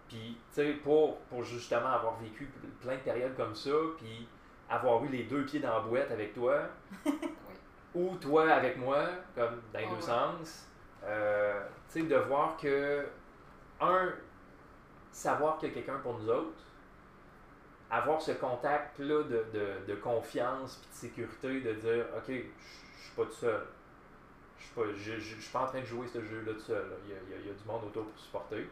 [0.09, 2.49] puis tu sais pour, pour justement avoir vécu
[2.81, 4.27] plein de périodes comme ça puis
[4.69, 6.61] avoir eu les deux pieds dans la boîte avec toi
[7.95, 10.01] ou toi avec moi comme dans les Oh, deux ouais.
[10.01, 10.67] sens
[11.03, 13.05] euh, tu sais de voir que
[13.79, 14.09] un
[15.11, 16.51] savoir qu'il y a quelqu'un pour nous autres
[17.89, 22.33] avoir ce contact-là de, de, de confiance puis de sécurité, de dire OK, je
[23.03, 23.61] suis pas tout seul.
[24.59, 26.59] Je suis pas, je, je- je suis pas en train de jouer ce jeu-là tout
[26.59, 26.83] seul.
[26.89, 26.95] là.
[27.05, 28.67] Il, y a, il y a- il y a du monde autour pour supporter.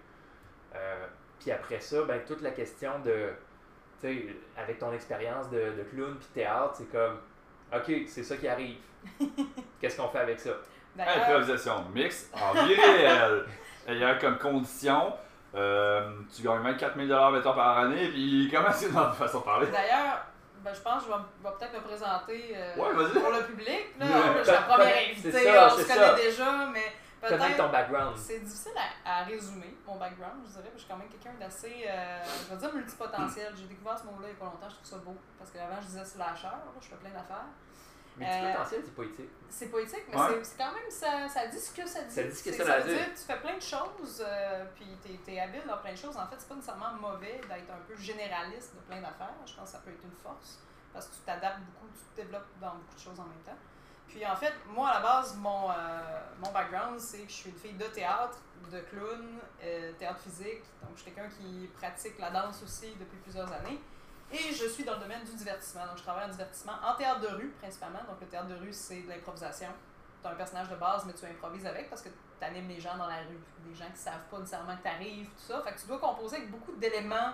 [0.75, 1.05] Euh,
[1.39, 3.29] puis après ça, ben, toute la question de,
[4.01, 7.19] tu sais, avec ton expérience de, de clown puis théâtre, c'est comme
[7.73, 8.77] OK, c'est ça qui arrive.
[9.79, 10.51] Qu'est-ce qu'on fait avec ça?
[10.95, 13.45] D'ailleurs, Improvisation mixte en vie réelle.
[13.87, 15.13] Ayant comme condition
[15.55, 19.45] Euh, tu gagnes 24 000 mettons, par année, puis comment c'est dans ta façon de
[19.45, 19.67] parler?
[19.67, 20.25] D'ailleurs,
[20.61, 23.85] ben, je pense que je vais, peut-être me présenter euh, Ouais, pour le public.
[23.99, 24.05] Là.
[24.39, 26.15] Je suis la première C'est invitée, on c'est se connaît ça.
[26.15, 26.91] déjà, mais
[27.21, 27.57] peut-être.
[27.57, 28.17] ton background.
[28.17, 28.71] C'est difficile
[29.05, 30.63] à, à résumer, mon background, je dirais.
[30.63, 33.53] parce que Je suis quand même quelqu'un d'assez, euh, je vais dire multipotentiel.
[33.55, 35.15] J'ai découvert ce mot-là il n'y a pas longtemps, je trouve ça beau.
[35.37, 37.47] Parce qu'avant, je disais slasher, là, je fais plein d'affaires.
[38.17, 39.29] Mais Euh, c'est poétique.
[39.49, 40.41] C'est poétique, mais Ouais.
[40.43, 42.13] c'est- quand même, ça, ça dit ce que ça dit.
[42.13, 44.85] Ça dit ce que ça veut dire tu fais plein de choses, euh, puis
[45.25, 46.15] t'es es habile dans plein de choses.
[46.15, 49.33] En fait, c'est pas nécessairement mauvais d'être un peu généraliste de plein d'affaires.
[49.45, 50.59] Je pense que ça peut être une force,
[50.93, 53.57] parce que tu t'adaptes beaucoup, tu te développes dans beaucoup de choses en même temps.
[54.07, 55.73] Puis en fait, moi à la base, mon, euh,
[56.39, 58.37] mon background, c'est que je suis une fille de théâtre,
[58.71, 60.63] de clown, euh, théâtre physique.
[60.81, 63.81] Donc je suis quelqu'un qui pratique la danse aussi depuis plusieurs années.
[64.31, 65.85] Et je suis dans le domaine du divertissement.
[65.87, 67.99] Donc je travaille en divertissement en théâtre de rue principalement.
[68.07, 69.69] Donc le théâtre de rue, c'est de l'improvisation.
[70.21, 72.79] Tu as un personnage de base, mais tu improvises avec parce que tu animes les
[72.79, 73.39] gens dans la rue.
[73.59, 75.61] Des gens qui savent pas nécessairement que tu arrives, tout ça.
[75.61, 77.33] Fait que tu dois composer avec beaucoup d'éléments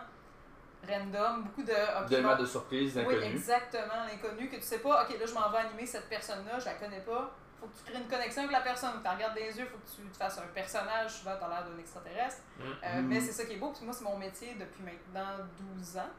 [0.87, 2.07] random, beaucoup de.
[2.07, 3.23] D'éléments de surprise, oui, d'inconnu.
[3.35, 6.65] exactement, l'inconnu, que tu sais pas, ok, là je m'en vais animer cette personne-là, je
[6.65, 7.31] la connais pas.
[7.59, 9.77] Faut que tu crées une connexion avec la personne, tu la regardes les yeux, faut
[9.77, 12.41] que tu te fasses un personnage, souvent t'as l'air d'un extraterrestre.
[12.59, 13.07] Euh, Mhm.
[13.07, 15.45] Mais c'est ça qui est beau, puis moi c'est mon métier depuis maintenant
[15.77, 16.09] 12 ans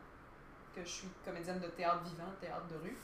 [0.75, 2.97] que je suis comédienne de théâtre vivant, théâtre de rue.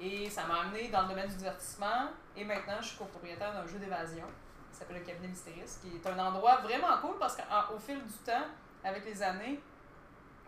[0.00, 2.10] Et ça m'a amené dans le domaine du divertissement.
[2.36, 4.26] Et maintenant, je suis copropriétaire d'un jeu d'évasion
[4.70, 8.12] qui s'appelle le Cabinet Mystéris, qui est un endroit vraiment cool parce qu'au fil du
[8.24, 8.46] temps,
[8.84, 9.60] avec les années,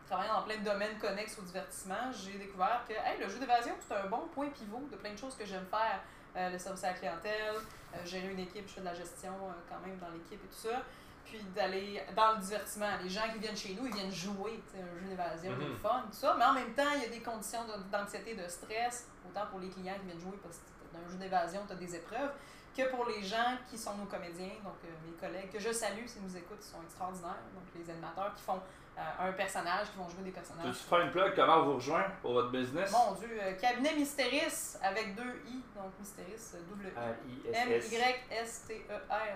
[0.07, 3.75] travaillant dans plein de domaines connexes au divertissement, j'ai découvert que hey, le jeu d'évasion,
[3.81, 6.01] c'est un bon point pivot de plein de choses que j'aime faire.
[6.37, 7.55] Euh, le service à la clientèle,
[7.93, 10.47] euh, gérer une équipe, je fais de la gestion euh, quand même dans l'équipe et
[10.47, 10.83] tout ça.
[11.31, 12.89] Puis d'aller dans le divertissement.
[13.03, 15.59] Les gens qui viennent chez nous, ils viennent jouer, un jeu d'évasion, Mhm.
[15.61, 16.35] de fun, tout ça.
[16.37, 19.69] Mais en même temps, il y a des conditions d'anxiété, de stress, autant pour les
[19.69, 20.63] clients qui viennent jouer parce que
[20.93, 22.33] dans un jeu d'évasion, tu as des épreuves,
[22.77, 26.07] que pour les gens qui sont nos comédiens, donc euh, mes collègues, que je salue
[26.07, 27.43] s'ils nous écoutent, ils sont extraordinaires.
[27.55, 28.61] Donc les animateurs qui font
[28.99, 30.67] euh, un personnage, qui vont jouer des personnages.
[30.67, 31.35] Peux-tu faire une plug?
[31.35, 32.91] Comment on vous rejoint pour votre business?
[32.93, 37.51] Mon Dieu, euh, cabinet Mystéris avec deux I, donc Mystéris, euh, double I.
[37.51, 37.93] R-I-S-S.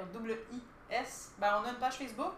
[0.04, 1.30] M-Y-S-T-E-R-W-I-S.
[1.38, 2.34] Ben, on a une page Facebook.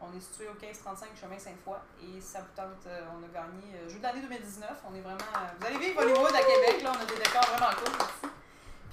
[0.00, 3.74] On est situé au 1535 chemin Sainte-Foy et ça vous tente, euh, on a gagné
[3.74, 4.70] euh, jeu de l'année 2019.
[4.88, 5.18] On est vraiment.
[5.18, 8.30] euh, vous allez vivre Hollywood à Québec, là, on a des décors vraiment cool.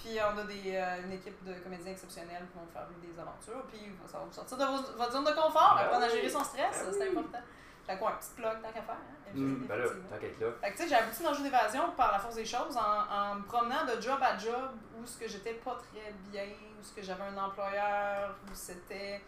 [0.06, 3.20] Puis on a des, euh, une équipe de comédiens exceptionnels qui vont faire vivre des
[3.20, 3.66] aventures.
[3.72, 6.14] Puis ça va vous sortir de vos- votre zone de confort, Ben apprendre à oui.
[6.14, 7.18] gérer son stress, Ben c'est oui.
[7.18, 7.40] important.
[7.88, 8.96] Fait quoi, un petit plug tant qu'à faire.
[8.96, 9.32] Hein?
[9.34, 10.10] Mm, Ben là, Effectivement.
[10.12, 10.48] t'inquiète là.
[10.62, 12.78] Fait que tu sais, j'ai abouti dans le jeu d'évasion par la force des choses
[12.78, 16.46] en, en me promenant de job à job où ce que j'étais pas très bien,
[16.80, 19.22] où ce que j'avais un employeur, où c'était.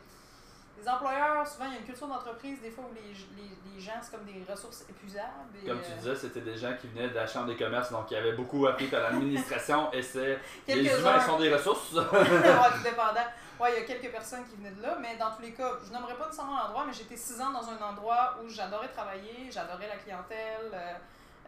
[0.79, 3.81] Les employeurs, souvent, il y a une culture d'entreprise, des fois, où les, les, les
[3.81, 5.55] gens, c'est comme des ressources épuisables.
[5.63, 7.91] et, Comme tu euh, disais, c'était des gens qui venaient de la Chambre des commerces,
[7.91, 10.39] donc qui avaient beaucoup appris à l'administration et c'est.
[10.67, 11.93] Les humains sont des ressources.
[11.93, 13.27] ouais, tout dépendant.
[13.59, 15.79] Ouais, il y a quelques personnes qui venaient de là, mais dans tous les cas,
[15.83, 19.49] je n'aimerais pas nécessairement l'endroit, mais j'étais six ans dans un endroit où j'adorais travailler,
[19.51, 20.93] j'adorais la clientèle, euh,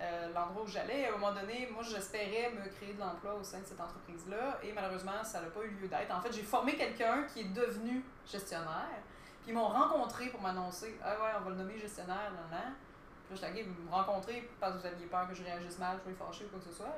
[0.01, 1.05] euh, l'endroit où j'allais.
[1.05, 4.57] À un moment donné, moi, j'espérais me créer de l'emploi au sein de cette entreprise-là,
[4.63, 6.11] et malheureusement, ça n'a pas eu lieu d'être.
[6.11, 9.03] En fait, j'ai formé quelqu'un qui est devenu gestionnaire,
[9.49, 12.73] ils m'ont rencontré pour m'annoncer Ah ouais, on va le nommer gestionnaire, nan, nan.
[13.27, 15.97] Puis là, j'étais vous me rencontrez parce que vous aviez peur que je réagisse mal,
[16.03, 16.95] que je sois fâché ou quoi que ce soit.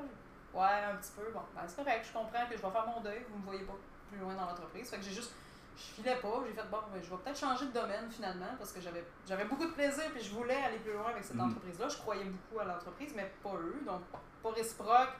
[0.53, 1.31] Ouais, un petit peu.
[1.33, 3.63] Bon, ben, c'est correct, je comprends que je vais faire mon deuil, vous me voyez
[3.63, 3.73] pas
[4.09, 4.89] plus loin dans l'entreprise.
[4.89, 5.31] Fait que j'ai juste.
[5.77, 8.73] Je filais pas, j'ai fait bon, ben, je vais peut-être changer de domaine finalement parce
[8.73, 11.47] que j'avais j'avais beaucoup de plaisir puis je voulais aller plus loin avec cette Mhm.
[11.49, 11.87] entreprise-là.
[11.87, 14.01] Je croyais beaucoup à l'entreprise, mais pas eux, donc
[14.43, 15.13] pas réciproque.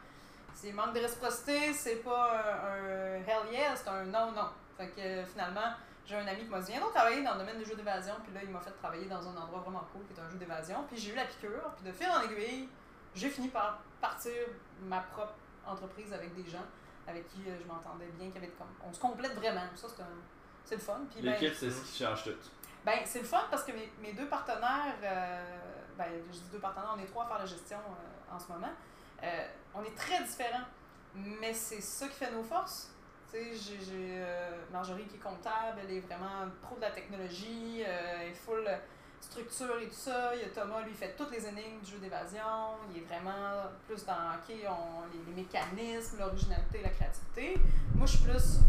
[0.54, 4.50] C'est manque de réciprocité, c'est pas un, un hell yeah, c'est un non, non.
[4.78, 5.72] Fait que finalement,
[6.12, 8.14] j'ai un ami qui m'a dit Viens donc travailler dans le domaine des jeux d'évasion,
[8.24, 10.38] puis là, il m'a fait travailler dans un endroit vraiment cool qui est un jeu
[10.38, 12.68] d'évasion, puis j'ai eu la piqûre, puis de fil en aiguille,
[13.16, 14.32] j'ai fini par partir
[14.84, 15.34] ma propre
[15.66, 16.64] entreprise avec des gens
[17.08, 18.68] avec qui euh, je m'entendais bien, qui avaient comme.
[18.88, 19.62] On se complète vraiment.
[19.76, 20.22] Ça, c'est un-
[20.64, 21.00] c'est le fun.
[21.10, 22.30] Puis, ben, L'équipe, c'est ce qui change tout.
[22.86, 25.58] ben, c'est le fun parce que mes, mes deux partenaires, euh,
[25.98, 28.48] ben, je dis deux partenaires, on est trois à faire la gestion euh, en ce
[28.52, 28.70] moment.
[29.24, 30.66] Euh, on est très différents,
[31.16, 32.92] mais c'est ça qui fait nos forces.
[33.34, 38.30] J'ai euh, Marjorie qui est comptable, elle est vraiment pro de la technologie, euh, elle
[38.30, 38.68] est full
[39.22, 40.36] structure et tout ça.
[40.36, 42.76] Il y a Thomas, lui, fait toutes les énigmes du jeu d'évasion.
[42.94, 47.58] Il est vraiment plus dans ok, on, les, les mécanismes, l'originalité, la créativité.
[47.96, 48.60] Moi, je suis plus.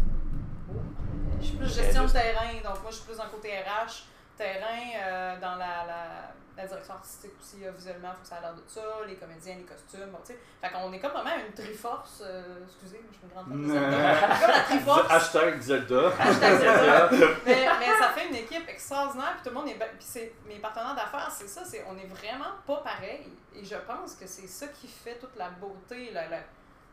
[1.41, 4.05] Je suis plus gestion de terrain, donc moi, je suis plus dans le côté RH,
[4.37, 8.41] terrain, euh, dans la, la, la direction artistique aussi, visuellement, il faut que ça ait
[8.41, 10.39] l'air de ça, les comédiens, les costumes, bon, tu sais.
[10.61, 13.67] Fait qu'on est comme vraiment une triforce, euh, excusez, moi, je suis une grande fan
[13.67, 14.22] de.
[14.63, 15.11] Triforce.
[15.11, 16.07] Hashtag Zelda.
[16.19, 17.09] Hashtag Zelda.
[17.45, 19.75] mais, mais ça fait une équipe extraordinaire, puis tout le monde est.
[19.75, 23.27] Puis c'est, mes partenaires d'affaires, c'est ça, c'est, on est vraiment pas pareil.
[23.55, 26.39] Et je pense que c'est ça qui fait toute la beauté, la, la-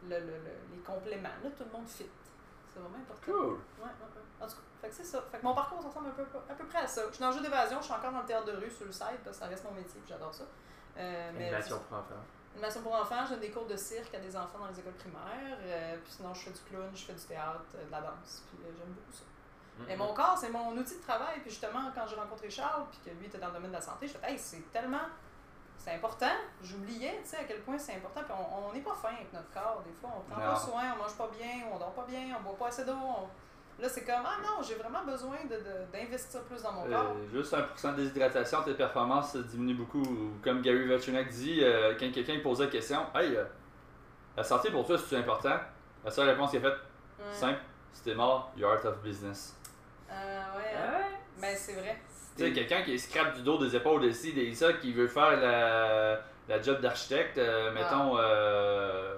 [0.08, 1.28] le, le- le- les compléments.
[1.42, 2.06] Là, tout le monde fit.
[2.72, 3.22] C'est vraiment important.
[3.32, 3.54] Cool.
[3.78, 4.44] Ouais, ouais, ouais.
[4.44, 5.22] En tout cas, fait que c'est ça.
[5.30, 7.02] Fait que mon parcours, ressemble un peu, à peu près à ça.
[7.08, 8.86] Je suis dans le jeu d'évasion, je suis encore dans le théâtre de rue sur
[8.86, 10.44] le site, parce que ça reste mon métier, puis j'adore ça.
[10.98, 12.14] Euh, mais Animation pour enfants.
[12.54, 14.94] Animation pour enfants, je donne des cours de cirque à des enfants dans les écoles
[14.94, 15.56] primaires.
[15.62, 18.42] euh, puis sinon, je fais du clown, je fais du théâtre, euh, de la danse.
[18.48, 19.22] Puis euh, j'aime beaucoup ça.
[19.24, 19.90] Mm-hmm.
[19.92, 21.40] Et mon corps, c'est mon outil de travail.
[21.40, 23.80] Puis justement, quand j'ai rencontré Charles, puis que lui était dans le domaine de la
[23.82, 25.06] santé, je fais, hey, c'est tellement.
[25.78, 26.30] C'est important.
[26.60, 28.20] J'oubliais, tu sais, à quel point c'est important.
[28.24, 29.82] Puis on on n'est pas fin avec notre corps.
[29.86, 30.52] Des fois, on prend Non.
[30.52, 32.92] pas soin, on mange pas bien, on dort pas bien, on boit pas assez d'eau.
[33.02, 33.28] on-
[33.80, 37.16] Là, c'est comme, ah non, j'ai vraiment besoin de- de- d'investir plus dans mon corps.
[37.16, 40.02] Euh, juste 1% de déshydratation, tes performances diminuent beaucoup.
[40.02, 43.44] Ou Comme Gary Vaynerchuk dit, euh, quand quelqu'un lui posait la question, Hey, euh,
[44.36, 45.56] la santé pour toi, c'est important
[46.04, 46.78] La seule réponse qu'il a faite,
[47.18, 47.24] Ouais.
[47.32, 47.60] simple,
[47.92, 49.56] si t'es mort, you're out of business.
[50.10, 50.12] Euh,
[50.56, 50.92] ouais, hein.
[50.98, 51.04] Ouais?
[51.38, 51.98] Mais c'est vrai.
[52.36, 55.08] Tu sais, quelqu'un qui scrape du dos, des épaules, des ci, des ça, qui veut
[55.08, 59.14] faire la, la job d'architecte, euh, mettons, euh,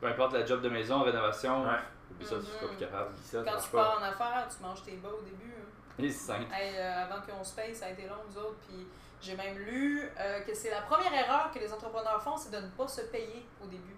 [0.00, 1.70] peu importe la job de maison, rénovation, Ouais.
[2.24, 3.10] Ça, plus capable.
[3.22, 5.52] Ça, ça Quand tu pars en affaires, tu manges tes bas au début.
[5.58, 6.10] hein.
[6.10, 6.44] Simple.
[6.52, 8.56] Hey, euh, avant qu'on se paye, ça a été long, nous autres.
[8.68, 8.86] Puis
[9.20, 12.58] j'ai même lu euh, que c'est la première erreur que les entrepreneurs font, c'est de
[12.64, 13.96] ne pas se payer au début.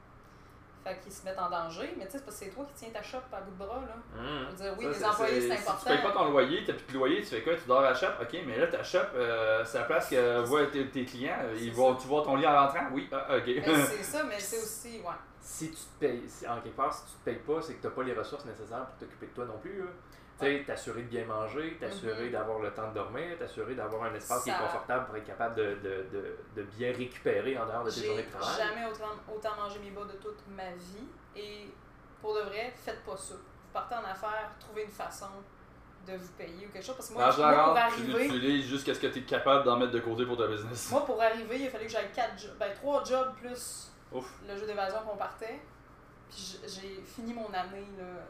[0.85, 1.93] Fait qu'ils se mettent en danger.
[1.99, 3.57] Mais tu sais, c'est parce que c'est toi qui tiens ta shop à bout de
[3.57, 3.81] bras.
[3.81, 3.97] Là.
[4.23, 4.47] Mm.
[4.51, 5.91] Veux dire, oui, Ça, les employés, c'est- c'est Si important.
[5.91, 7.55] tu payes pas ton loyer, t'as plus de loyer, tu fais quoi?
[7.57, 8.07] Tu dors à la shop?
[8.23, 11.37] Ok, mais là, ta shop, euh, c'est la place que voient tes, tes clients.
[11.61, 12.87] Ils vont, tu vois ton lit en rentrant?
[12.93, 13.43] Oui, ah, ok.
[13.47, 15.01] Mais c'est ça, mais c'est aussi.
[15.01, 15.13] Ouais.
[15.51, 17.81] Si tu te payes, si- en quelque part, si tu te payes pas, c'est que
[17.81, 19.79] tu n'as pas les ressources nécessaires pour t'occuper de toi non plus.
[19.79, 19.87] là.
[20.39, 22.33] Tu sais, t'assurer de bien manger, t'assurer Mhm.
[22.33, 25.27] d'avoir le temps de dormir, t'assurer d'avoir un espace qui est Ça- confortable pour être
[25.27, 28.57] capable de, de, de, de bien récupérer en dehors de tes journées J'ai de travail.
[28.57, 31.09] jamais autant, autant mangé mes bas de toute ma vie.
[31.35, 31.71] Et
[32.21, 33.35] pour de vrai, faites pas ça.
[33.35, 35.27] Vous partez en affaires, trouvez une façon
[36.07, 36.95] de vous payer ou quelque chose.
[36.97, 38.25] Parce que moi, L'argent moi, pour rentre, tu arriver.
[38.29, 40.91] l'utilises jusqu'à ce que tu es capable d'en mettre de côté pour ta business.
[40.93, 44.27] Moi, pour arriver, il a fallu que j'aille quatre jobs, ben, trois jobs plus Ouf.
[44.47, 45.61] le jeu d'évasion qu'on partait.
[46.31, 48.05] Puis j'ai fini mon année, là.
[48.05, 48.25] Euh,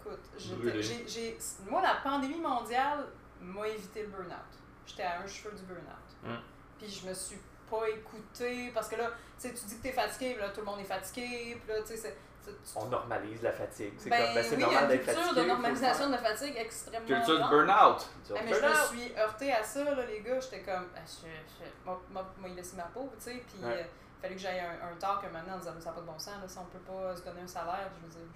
[0.00, 3.06] écoute, j'ai, j'ai- moi, la pandémie mondiale
[3.40, 4.32] m'a évité le burn-out.
[4.86, 6.10] J'étais à un cheveu du burn-out.
[6.22, 6.36] Mm.
[6.78, 7.38] Puis je me suis
[7.70, 9.10] pas écoutée parce que là,
[9.40, 11.74] tu sais, tu dis que t'es fatigué, puis là, tout le monde est fatigué, puis
[11.74, 12.16] là, tu sais,
[12.76, 13.94] On normalise la fatigue.
[13.96, 15.34] C'est ben, comme, ben, c'est oui, il y a normal une d'être culture fatigué.
[15.34, 17.50] de faut le normalisation de la fatigue extrêmement Culture grande.
[17.50, 18.06] burn-out.
[18.30, 18.86] Ah, mais je me burn-out.
[18.90, 20.40] suis heurtée à ça, là, les gars.
[20.40, 21.26] J'étais comme, ah, je,
[21.64, 23.42] je, moi, moi, moi, il laissait ma peau, tu sais.
[23.46, 23.88] Puis, Ouais.
[24.24, 26.06] Il fallait que j'aille un, un talk un moment en disant, ça n'a pas de
[26.06, 28.32] bon sens, là, si on peut pas se donner un salaire, je veux dire,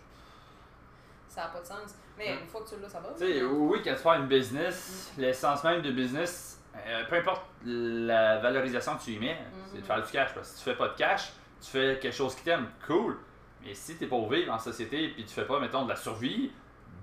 [1.29, 1.95] ça n'a pas de sens.
[2.17, 3.11] Mais une fois que tu l'as, ça va.
[3.13, 7.43] Tu sais, oui, quand tu fais une business, l'essence même de business, euh, peu importe
[7.65, 10.35] la valorisation que tu y mets, c'est de faire du cash.
[10.35, 13.19] Parce que si tu fais pas de cash, tu fais quelque chose qui t'aime, cool.
[13.63, 16.53] Mais si t'es pour vivre en société et tu fais pas, mettons, de la survie,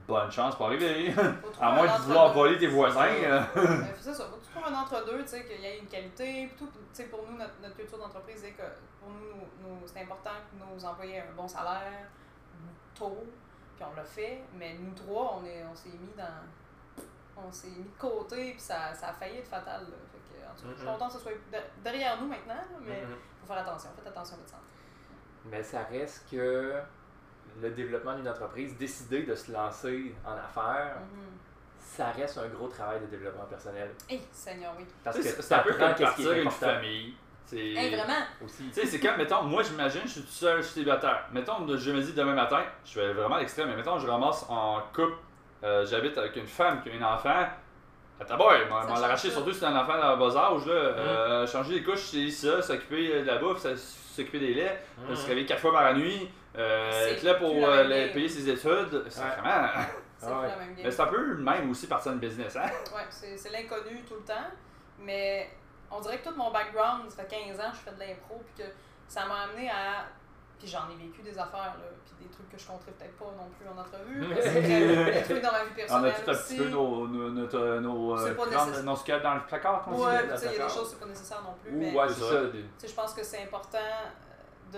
[0.08, 1.12] bonne chance pour arriver.
[1.14, 3.02] Trouver à moins de vouloir voler tes voisins.
[3.06, 3.42] euh.
[3.58, 5.88] Euh, C'est ça, faut que tu trouves un entre-deux, tu sais, qu'il y ait une
[5.88, 6.68] qualité, puis tout.
[6.68, 8.64] Puis, Tu sais, pour nous, notre, notre culture d'entreprise, c'est que
[9.00, 12.08] pour nous, nous- c'est important que nos employés aient un bon salaire,
[12.94, 13.24] tôt,
[13.76, 17.04] puis on l'a fait, mais nous trois, on est- on s'est mis dans.
[17.38, 19.82] On s'est mis de côté, puis ça, ça a failli être fatal.
[19.82, 19.98] Là.
[20.12, 20.94] Fait que, en tout cas, je suis Mhm.
[20.94, 23.16] contente que ce soit de- derrière nous maintenant, là, mais il Mhm.
[23.42, 23.90] faut faire attention.
[23.98, 24.62] Faites attention à votre santé.
[25.44, 26.76] Mais ça reste que
[27.62, 31.22] le développement d'une entreprise, décider de se lancer en affaires, Mhm.
[31.80, 33.90] ça reste un gros travail de développement personnel.
[34.10, 34.86] Hey, Seigneur, oui.
[35.04, 37.14] Parce que sais, C'est un peu t'apprends comme qu'est-ce qui partir une famille.
[37.46, 38.26] C'est- Hey, vraiment?
[38.44, 38.64] aussi.
[38.70, 41.28] Tu sais, c'est comme, mettons, moi j'imagine, je suis tout seul, je suis célibataire.
[41.32, 44.46] Mettons, je me dis demain matin, je vais vraiment à l'extrême, mais mettons, je ramasse
[44.50, 45.14] en couple,
[45.64, 47.46] euh, j'habite avec une femme qui a un enfant.
[48.20, 50.66] À ta boy, m'en Ça l'arracher, surtout si c'est un enfant dans le bas âge,
[50.66, 50.74] là.
[50.74, 55.16] Euh, changer les couches, c'est ça, s'occuper de la bouffe, ça- s'occuper des laits, Mhm.
[55.16, 58.50] se réveiller quatre fois par la nuit, euh, C'est être là pour euh, payer ses
[58.50, 59.04] études.
[59.10, 59.28] C'est Ouais.
[59.40, 59.68] vraiment.
[60.18, 60.48] C'est Ah ouais.
[60.48, 60.86] la même game.
[60.86, 62.70] Mais c'est un peu le même aussi partir d'une business, hein?
[62.96, 64.48] Ouais, c'est c'est l'inconnu tout le temps.
[65.00, 65.50] Mais
[65.92, 68.42] on dirait que tout mon background, ça fait 15 ans que je fais de l'impro,
[68.46, 68.70] puis que
[69.08, 70.06] ça m'a amené à.
[70.58, 73.26] Puis j'en ai vécu des affaires, là, puis des trucs que je compterai peut-être pas
[73.26, 74.34] non plus en entrevue.
[74.34, 76.14] parce que des trucs dans ma vie On personnelle.
[76.16, 76.56] a tout un aussi.
[76.56, 78.84] petit peu nos, nos, notre- nos, C'est euh, pas nécessaire.
[78.84, 80.02] nos dans le placard, qu'on dit.
[80.02, 81.54] Ouais, dans puis le tu sais, il y a des choses, c'est pas nécessaire non
[81.62, 81.72] plus.
[81.72, 82.44] Ou, mais ouais, c'est c'est ça.
[82.46, 84.10] des- sais, je pense que c'est important euh,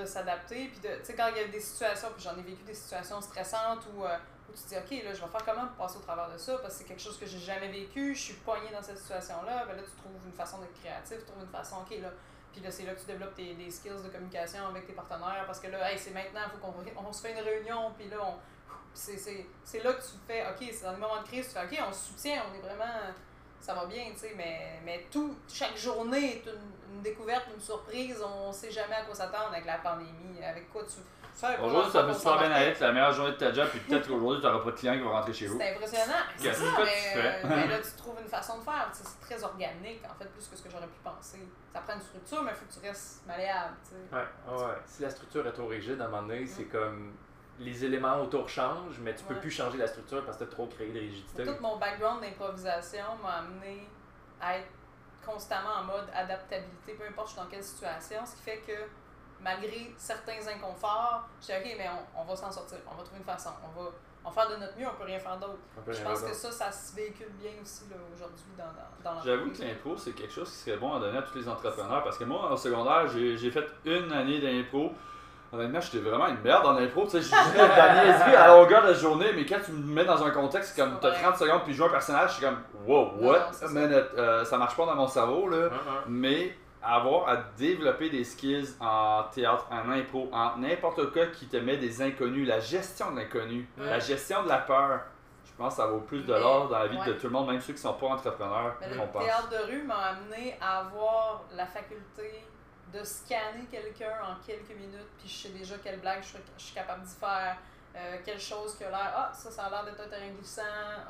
[0.01, 0.67] de s'adapter.
[0.67, 3.21] Puis, tu sais, quand il y a des situations, puis j'en ai vécu des situations
[3.21, 4.17] stressantes où, euh,
[4.49, 6.37] où tu te dis, OK, là, je vais faire comment pour passer au travers de
[6.37, 8.97] ça parce que c'est quelque chose que j'ai jamais vécu, je suis poignée dans cette
[8.97, 9.65] situation-là.
[9.65, 12.11] Ben là, tu trouves une façon d'être créatif, tu trouves une façon, OK, là.
[12.51, 15.43] Puis là, c'est là que tu développes tes, des skills de communication avec tes partenaires
[15.45, 18.09] parce que là, hey, c'est maintenant, il faut qu'on on se fait une réunion, puis
[18.09, 18.35] là, on.
[18.93, 21.87] C'est, là que tu fais, OK, c'est dans les moments de crise, tu fais, OK,
[21.87, 23.13] on se soutient, on est vraiment
[23.59, 27.61] ça va bien, tu sais, mais, mais tout, chaque journée est une, une découverte, une
[27.61, 30.95] surprise, on sait jamais à quoi s'attendre avec la pandémie, avec quoi tu
[31.35, 31.59] fais.
[31.61, 34.07] Aujourd'hui, ça peut super bien aller, c'est la meilleure journée de ta job, puis peut-être
[34.07, 35.57] qu'aujourd'hui, tu n'auras pas de clients qui vont rentrer chez vous.
[35.59, 37.17] C'est impressionnant, c'est ça, tu fais?
[37.19, 40.47] euh, mais là, tu trouves une façon de faire, c'est très organique, en fait, plus
[40.47, 41.39] que ce que j'aurais pu penser.
[41.73, 44.15] Ça prend une structure, mais il faut que tu restes malléable, tu sais.
[44.15, 44.23] Ouais,
[44.57, 44.77] ouais, ouais.
[44.87, 47.13] Si la structure est trop rigide, à un moment donné, c'est comme.
[47.59, 49.39] les éléments autour changent, mais tu peux Ouais.
[49.39, 51.43] plus changer la structure parce que tu as trop créé de rigidité.
[51.45, 53.87] Tout mon background d'improvisation m'a amené
[54.39, 54.67] à être
[55.27, 58.73] constamment en mode adaptabilité, peu importe je suis dans quelle situation, ce qui fait que
[59.41, 63.19] malgré certains inconforts, je dis ok, mais on, on va s'en sortir, on va trouver
[63.19, 63.89] une façon, on va,
[64.25, 65.59] on va faire de notre mieux, on peut rien faire d'autre.
[65.87, 69.51] Je pense que ça, ça se véhicule bien aussi là, aujourd'hui dans, dans, dans J'avoue
[69.51, 72.17] que l'impro, c'est quelque chose qui serait bon à donner à tous les entrepreneurs parce
[72.17, 74.91] que moi, au secondaire, j'ai j'ai fait une année d'impro.
[75.53, 77.05] Honnêtement, j'étais vraiment une merde en impro.
[77.05, 79.93] Tu sais, je disais de la niaiserie à longueur de journée, mais quand tu me
[79.93, 81.23] mets dans un contexte comme t'as pareil.
[81.23, 83.39] 30 secondes puis je joue un personnage, je suis comme wow, what?
[83.39, 83.65] non, ça.
[83.67, 85.69] Euh, ça marche pas dans mon cerveau là.
[86.07, 91.57] Mais avoir à développer des skills en théâtre, en impro, en n'importe quoi qui te
[91.57, 93.85] met des inconnus, la gestion de l'inconnu, Ouais.
[93.89, 94.99] la gestion de la peur,
[95.45, 97.47] je pense que ça vaut plus de l'or dans la vie de tout le monde,
[97.49, 99.23] même ceux qui sont pas entrepreneurs, Mais le pense.
[99.23, 102.43] théâtre de rue m'a amené à avoir la faculté
[102.93, 106.63] de scanner quelqu'un en quelques minutes, puis je sais déjà quelle blague je suis, je
[106.63, 107.57] suis capable d'y faire,
[107.95, 110.61] euh, quelle chose qui a l'air, ah, ça, ça a l'air d'être un terrain glissant,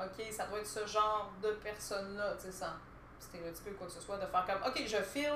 [0.04, 2.74] ok, ça doit être ce genre de personne-là, tu sais, sans
[3.20, 5.32] stéréotyper ou quoi que ce soit, de faire comme, ok, je file,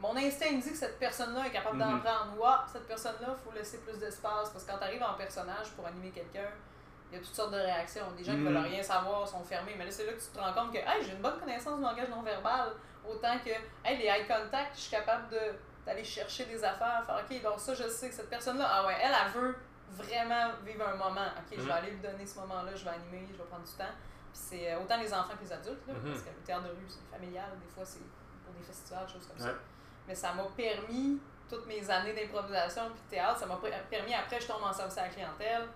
[0.00, 2.00] mon instinct me dit que cette personne-là est capable d'en Mhm.
[2.02, 5.14] prendre, Ouah, cette personne-là, il faut laisser plus d'espace, parce que quand tu arrives en
[5.14, 6.48] personnage pour animer quelqu'un,
[7.10, 8.04] il y a toutes sortes de réactions.
[8.16, 8.48] Des gens qui Mhm.
[8.48, 9.74] veulent rien savoir, sont fermés.
[9.78, 11.78] Mais là, c'est là que tu te rends compte que hey, j'ai une bonne connaissance
[11.78, 12.72] du langage non verbal.
[13.02, 13.48] Autant que
[13.82, 15.38] hey, les eye contact, je suis capable de
[15.88, 18.96] d'aller chercher des affaires, faire OK, donc ça, je sais que cette personne-là, ah ouais,
[19.02, 19.56] elle, elle veut
[19.90, 21.26] vraiment vivre un moment.
[21.38, 21.66] OK, je Mhm.
[21.66, 23.84] vais aller lui donner ce moment-là, je vais animer, je vais prendre du temps.
[24.30, 26.10] Puis c'est euh, autant les enfants que les adultes, là, Mhm.
[26.10, 28.04] parce que le théâtre de rue, c'est familial, des fois, c'est
[28.44, 29.52] pour des festivals, choses comme ça.
[30.06, 34.12] Mais ça m'a permis, toutes mes années d'improvisation puis de théâtre, ça m'a per- permis,
[34.14, 35.66] après, je tombe en service à la clientèle,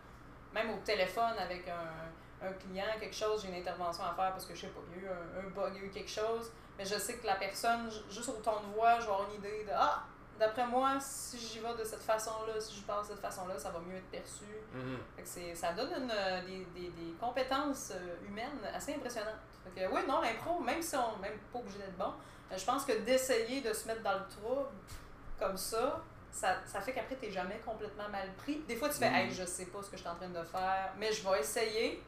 [0.53, 4.45] même au téléphone avec un, un client, quelque chose, j'ai une intervention à faire parce
[4.45, 5.91] que je sais pas, il y a eu un, un bug, il y a eu
[5.91, 9.07] quelque chose, mais je sais que la personne, ju- juste au ton de voix, je
[9.07, 10.03] vais avoir une idée de Ah,
[10.39, 13.71] d'après moi, si j'y vais de cette façon-là, si je parle de cette façon-là, ça
[13.71, 14.45] va mieux être perçu.
[14.73, 14.99] Mhm.
[15.17, 19.35] Fait que c'est- ça donne une, des, des, des compétences euh, humaines assez impressionnantes.
[19.65, 22.13] Fait que, oui, non, l'impro, même si on n'est même pas obligé d'être bon,
[22.51, 24.69] euh, je pense que d'essayer de se mettre dans le trouble
[25.39, 28.61] comme ça, ça, ça fait qu'après, tu jamais complètement mal pris.
[28.67, 29.15] Des fois, tu fais, Mm.
[29.15, 31.39] hey, je sais pas ce que je suis en train de faire, mais je vais
[31.41, 32.03] essayer,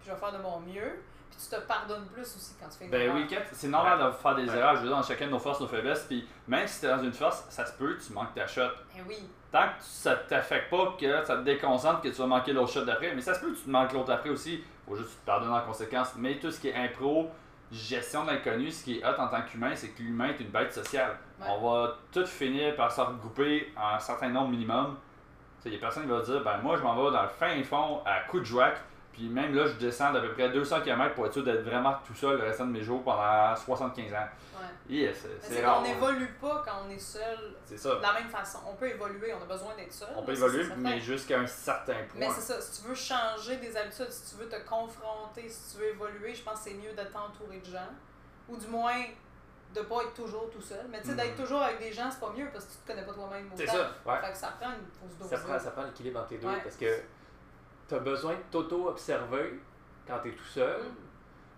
[0.00, 1.00] puis je vais faire de mon mieux.
[1.30, 3.16] Puis tu te pardonnes plus aussi quand tu fais une Ben erreur.
[3.16, 4.56] oui, c'est normal de faire des Ouais.
[4.58, 4.76] erreurs.
[4.76, 6.04] Je veux dire, dans chacun de nos forces, nos faiblesses.
[6.04, 8.62] Puis même si t'es dans une force, ça se peut, tu manques ta shot.
[8.96, 9.28] Eh oui.
[9.52, 12.84] Tant que ça t'affecte pas, que ça te déconcentre, que tu vas manquer l'autre shot
[12.84, 13.14] d'après.
[13.14, 14.62] Mais ça se peut que tu te manques l'autre après aussi.
[14.88, 16.12] Faut juste que tu te pardonnes en conséquence.
[16.16, 17.30] Mais tout ce qui est impro,
[17.72, 20.48] gestion de l'inconnu, ce qui est hot en tant qu'humain, c'est que l'humain est une
[20.50, 21.16] bête sociale.
[21.40, 21.46] Ouais.
[21.48, 24.96] On va tout finir par se regrouper en un certain nombre minimum.
[25.64, 27.62] Il y a personne qui va dire, ben moi je m'en vais dans le fin
[27.64, 28.76] fond à coup de jouac,
[29.12, 31.94] puis même là je descends d'à peu près 200 km pour être sûr d'être vraiment
[32.06, 34.16] tout seul le restant de mes jours pendant 75 ans.
[34.16, 34.66] Ouais.
[34.88, 35.76] Yeah, c'est rare.
[35.78, 35.88] qu'on ouais.
[35.94, 37.94] n'évolue pas quand on est seul C'est ça.
[37.96, 38.58] de la même façon.
[38.68, 40.08] On peut évoluer, on a besoin d'être seul.
[40.16, 42.16] On peut ça, évoluer, mais jusqu'à un certain point.
[42.18, 45.72] Mais c'est ça, si tu veux changer des habitudes, si tu veux te confronter, si
[45.76, 47.88] tu veux évoluer, je pense que c'est mieux de t'entourer de gens.
[48.48, 49.04] Ou du moins,
[49.74, 50.84] de pas être toujours tout seul.
[50.90, 51.44] Mais tu sais, d'être Mhm.
[51.44, 53.48] toujours avec des gens, c'est pas mieux parce que tu te connais pas toi-même.
[53.54, 53.92] C'est ça.
[54.04, 54.20] Ouais.
[54.20, 55.28] Fait que ça prend une dose.
[55.30, 56.60] Ça prend, ça prend l'équilibre entre les deux Ouais.
[56.64, 56.86] parce que
[57.90, 59.60] tu as besoin de t'auto-observer
[60.06, 60.94] quand tu es tout seul, Mm.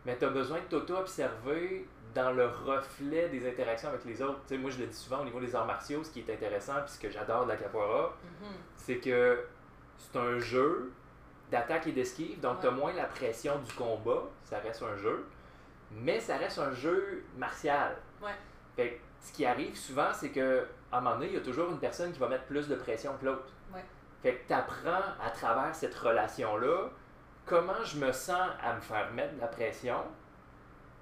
[0.07, 4.40] mais tu as besoin de t'auto-observer dans le reflet des interactions avec les autres.
[4.57, 6.92] Moi, je le dis souvent au niveau des arts martiaux, ce qui est intéressant puis
[6.95, 8.49] ce que j'adore de la capoeira, Mhm.
[8.77, 9.45] c'est que
[9.97, 10.92] c'est un jeu
[11.51, 12.77] d'attaque et d'esquive, donc tu as Ouais.
[12.77, 15.25] moins la pression du combat, ça reste un jeu,
[15.90, 17.97] mais ça reste un jeu martial.
[18.23, 18.31] Ouais.
[18.77, 21.40] Fait que ce qui arrive souvent, c'est que à un moment donné, il y a
[21.40, 23.45] toujours une personne qui va mettre plus de pression que l'autre.
[24.23, 26.89] Fait que tu apprends à travers cette relation-là
[27.45, 29.99] comment je me sens à me faire mettre de la pression.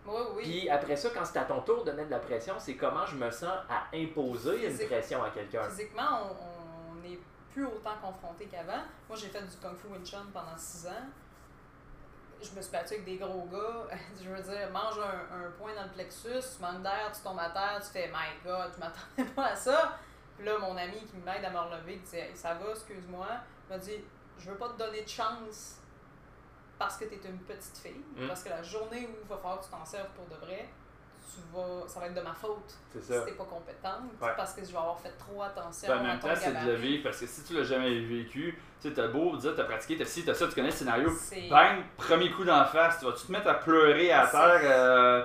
[0.07, 0.43] Oui, oui.
[0.43, 3.05] Puis après ça, quand c'est à ton tour de mettre de la pression, c'est comment
[3.05, 5.69] je me sens à imposer une pression à quelqu'un.
[5.69, 6.61] Physiquement, on-
[7.03, 7.19] n'est
[7.53, 8.83] plus autant confronté qu'avant.
[9.09, 10.91] Moi, j'ai fait du Kung Fu Wing Chun pendant 6 ans.
[12.43, 13.87] Je me suis battue avec des gros gars.
[14.23, 17.39] Je veux dire, mange un, un point dans le plexus, tu manques d'air, tu tombes
[17.39, 19.99] à terre, tu fais My God, je m'attendais pas à ça.
[20.45, 23.27] Là, mon ami qui m'aide à me relever, qui disait Ça va, excuse-moi,
[23.69, 24.03] m'a dit
[24.39, 25.77] Je veux pas te donner de chance
[26.79, 28.03] parce que tu es une petite fille.
[28.17, 28.27] Mm.
[28.29, 30.67] Parce que la journée où il va falloir que tu t'en serves pour de vrai,
[31.33, 34.31] tu vas, ça va être de ma faute si t'es pas compétente, Ouais.
[34.37, 36.49] parce que je vais avoir fait trop attention Ben, en à même ton temps, c'est
[36.49, 36.77] de gabarit.
[36.77, 39.97] vivre parce que si tu l'as jamais vécu, tu sais, t'as beau dire, t'as pratiqué,
[39.99, 41.11] t'as ci, t'as ça, tu connais le scénario.
[41.51, 45.25] Bang, premier coup d'en face, tu vas-tu te mettre à pleurer à terre euh,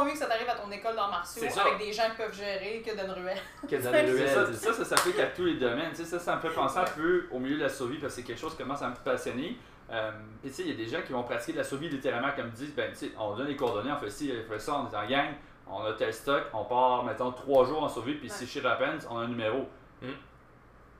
[0.00, 1.62] fois mieux que ça t'arrive à ton école d'arts martiaux ça.
[1.62, 3.38] avec des gens qui peuvent gérer que d'une ruelle.
[3.68, 3.80] Que
[4.56, 5.90] ça, ça, s'applique à tous les domaines.
[5.90, 8.14] Tu sais, ça, ça me fait penser un peu au milieu de la survie parce
[8.14, 9.58] que c'est quelque chose qui commence à me passionner.
[9.90, 11.88] Euh, puis tu sais, il y a des gens qui vont pratiquer de la survie
[11.88, 14.52] littéralement comme ils disent, ben tu sais, on donne les coordonnées, on fait ci, on
[14.52, 15.34] fait ça, on est en gang,
[15.66, 18.50] on a tel stock, on part, mettons, trois jours en survie, puis si Ouais.
[18.50, 19.68] shit happens, on a un numéro.
[20.00, 20.08] Mm.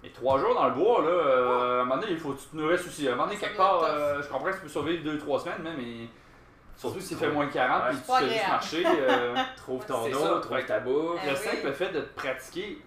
[0.02, 2.48] Et trois jours dans le bois, là, à un moment donné, il faut que tu
[2.48, 3.06] te nourrisses aussi.
[3.06, 5.62] À un moment donné, quelque part, euh, je comprends que tu peux survivre 2-3 semaines,
[5.62, 6.08] même, mais
[6.80, 7.32] surtout s'il fait Ouais.
[7.32, 8.84] moins 40 Ouais, puis c'est tu fais juste marcher.
[8.86, 10.40] euh, Trouve ton eau, ça.
[10.40, 11.20] trouve ta bouffe.
[11.22, 11.38] Ah le oui.
[11.38, 12.82] simple fait de te pratiquer,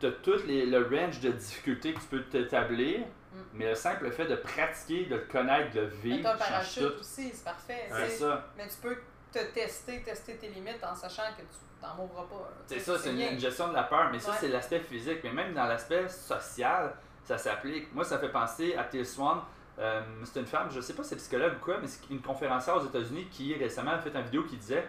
[0.00, 3.00] tu as tout les, le range de difficultés que tu peux t'établir,
[3.32, 3.38] Mm.
[3.54, 7.00] mais le simple fait de pratiquer, de le connaître, de vivre, un change parachute tout.
[7.00, 7.86] aussi, c'est parfait.
[7.90, 8.46] C'est- ça.
[8.56, 8.96] Mais tu peux
[9.30, 12.34] te tester, tester tes limites en sachant que tu t'en mourras pas.
[12.36, 12.56] là.
[12.66, 14.36] C'est ça, c'est une, gestion de la peur, mais ça, Ouais.
[14.40, 15.18] c'est l'aspect physique.
[15.22, 16.94] Mais même dans l'aspect social,
[17.24, 17.92] ça s'applique.
[17.94, 19.40] Moi, ça fait penser à Till Swan.
[19.78, 22.22] Euh, c'est une femme, je sais pas si c'est psychologue ou quoi, mais c'est une
[22.22, 24.88] conférencière aux États-Unis qui récemment a fait une vidéo qui disait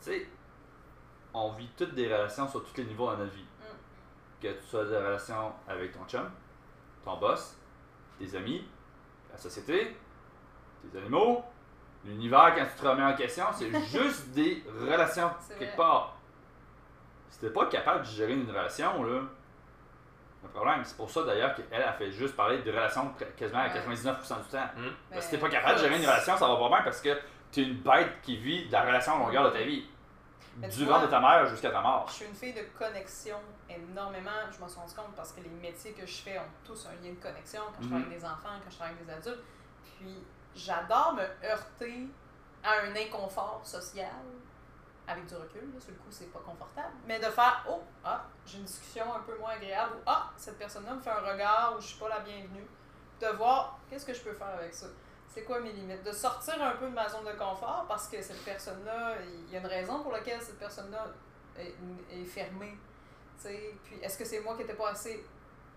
[0.00, 0.28] Tu sais,
[1.32, 3.46] on vit toutes des relations sur tous les niveaux dans notre vie.
[4.40, 6.28] Que tu sois des relations avec ton chum,
[7.04, 7.56] ton boss,
[8.18, 8.66] tes amis,
[9.30, 9.96] la société,
[10.82, 11.44] tes animaux,
[12.04, 15.76] l'univers quand tu te remets en question, c'est juste des relations quelque vrai.
[15.76, 16.18] part.
[17.30, 19.22] Si t'es pas capable de gérer une relation, là,
[20.44, 20.80] un problème.
[20.84, 23.72] C'est pour ça d'ailleurs qu'elle a fait juste parler de relations quasiment à Ouais.
[23.74, 24.68] 99% du temps.
[24.76, 26.82] Mais- Parce que si t'es pas capable de gérer une relation, ça va pas bien
[26.82, 27.18] parce que
[27.52, 29.86] t'es une bête qui vit de la relation à longueur de ta vie.
[30.56, 32.04] Mais tu Du ventre de ta mère jusqu'à ta mort.
[32.08, 33.38] Je suis une fille de connexion
[33.68, 34.30] énormément.
[34.52, 37.04] Je m'en suis rendu compte parce que les métiers que je fais ont tous un
[37.04, 37.60] lien de connexion.
[37.74, 38.10] Quand je travaille Mhm.
[38.12, 39.44] avec des enfants, quand je travaille avec des adultes.
[39.98, 40.24] Puis
[40.54, 42.06] j'adore me heurter
[42.62, 44.06] à un inconfort social.
[45.06, 46.94] Avec du recul, là, sur le coup, c'est pas confortable.
[47.06, 49.96] Mais de faire Oh, ah, j'ai une discussion un peu moins agréable.
[49.96, 52.66] Ou Ah, cette personne-là me fait un regard où je suis pas la bienvenue.
[53.20, 54.86] De voir qu'est-ce que je peux faire avec ça?
[55.28, 56.02] C'est quoi mes limites?
[56.02, 59.56] De sortir un peu de ma zone de confort parce que cette personne-là, il y
[59.56, 61.06] a une raison pour laquelle cette personne-là
[61.58, 61.74] est,
[62.10, 62.78] est fermée.
[63.36, 63.74] tu sais.
[63.84, 65.24] Puis est-ce que c'est moi qui n'étais pas assez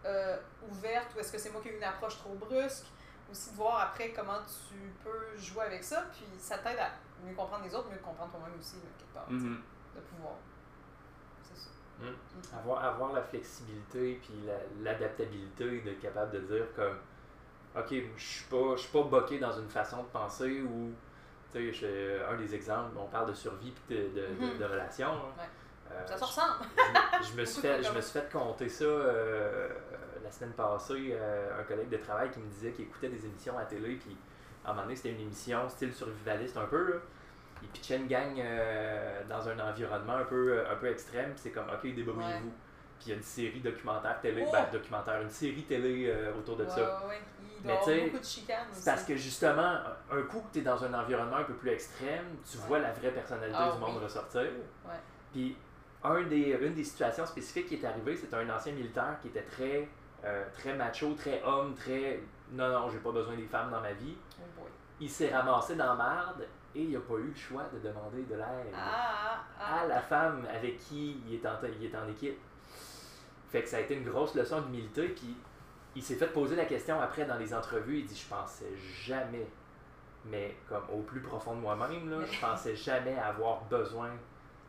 [0.06, 0.38] euh,
[0.70, 2.86] ouverte ou est-ce que c'est moi qui ai eu une approche trop brusque?
[3.30, 6.92] Aussi de voir après comment tu peux jouer avec ça, puis ça t'aide à
[7.26, 9.62] mieux comprendre les autres, mieux comprendre toi-même aussi, là, quelque part, tu sais, Mhm.
[9.96, 10.34] de pouvoir.
[11.44, 11.58] C'est
[12.50, 12.58] ça.
[12.58, 16.98] Avoir, avoir la flexibilité puis la- l'adaptabilité d'être capable de dire comme
[17.76, 20.92] ok je suis pas je suis pas boqué dans une façon de penser ou
[21.52, 24.58] tu sais un des exemples on parle de survie puis de, de, de- Mhm.
[24.60, 25.34] de relations hein.
[25.40, 25.50] Ouais.
[25.92, 26.66] Euh, Ça se ressemble.
[27.24, 29.70] je, je me suis fait je me suis fait compter ça euh,
[30.24, 33.58] la semaine passée euh, un collègue de travail qui me disait qu'il écoutait des émissions
[33.58, 34.16] à télé puis
[34.68, 36.96] à un moment donné c'était une émission style survivaliste un peu là.
[37.64, 41.66] il pitchait une gang euh, dans un environnement un peu un peu extrême c'est comme
[41.74, 42.52] ok débrouillez-vous
[43.00, 44.52] puis il y a une série documentaire télé Oh!
[44.52, 47.20] ben, documentaire une série télé euh, autour de ouais, ça ouais.
[47.60, 48.86] Il Mais doit y tu beaucoup de chicanes aussi.
[48.86, 49.78] parce que justement,
[50.12, 52.92] un coup que tu es dans un environnement un peu plus extrême, tu vois la
[52.92, 54.04] vraie personnalité Ah du monde oui.
[54.04, 54.44] ressortir.
[55.34, 55.58] Puis,
[56.04, 59.42] un des, une des situations spécifiques qui est arrivée, c'est un ancien militaire qui était
[59.42, 59.88] très,
[60.24, 62.20] euh, très macho, très homme, très
[62.52, 64.16] non, non, j'ai pas besoin des femmes dans ma vie.
[65.00, 68.24] Il s'est ramassé dans la marde et il n'a pas eu le choix de demander
[68.24, 72.08] de l'aide Ah, ah, à la femme avec qui il est en, il est en
[72.08, 72.40] équipe.
[73.50, 75.10] Fait que ça a été une grosse leçon d'humilité.
[75.10, 75.36] Puis
[75.96, 78.00] il s'est fait poser la question après dans les entrevues.
[78.00, 79.48] Il dit Je pensais jamais,
[80.26, 84.10] mais comme au plus profond de moi-même, là, je pensais jamais avoir besoin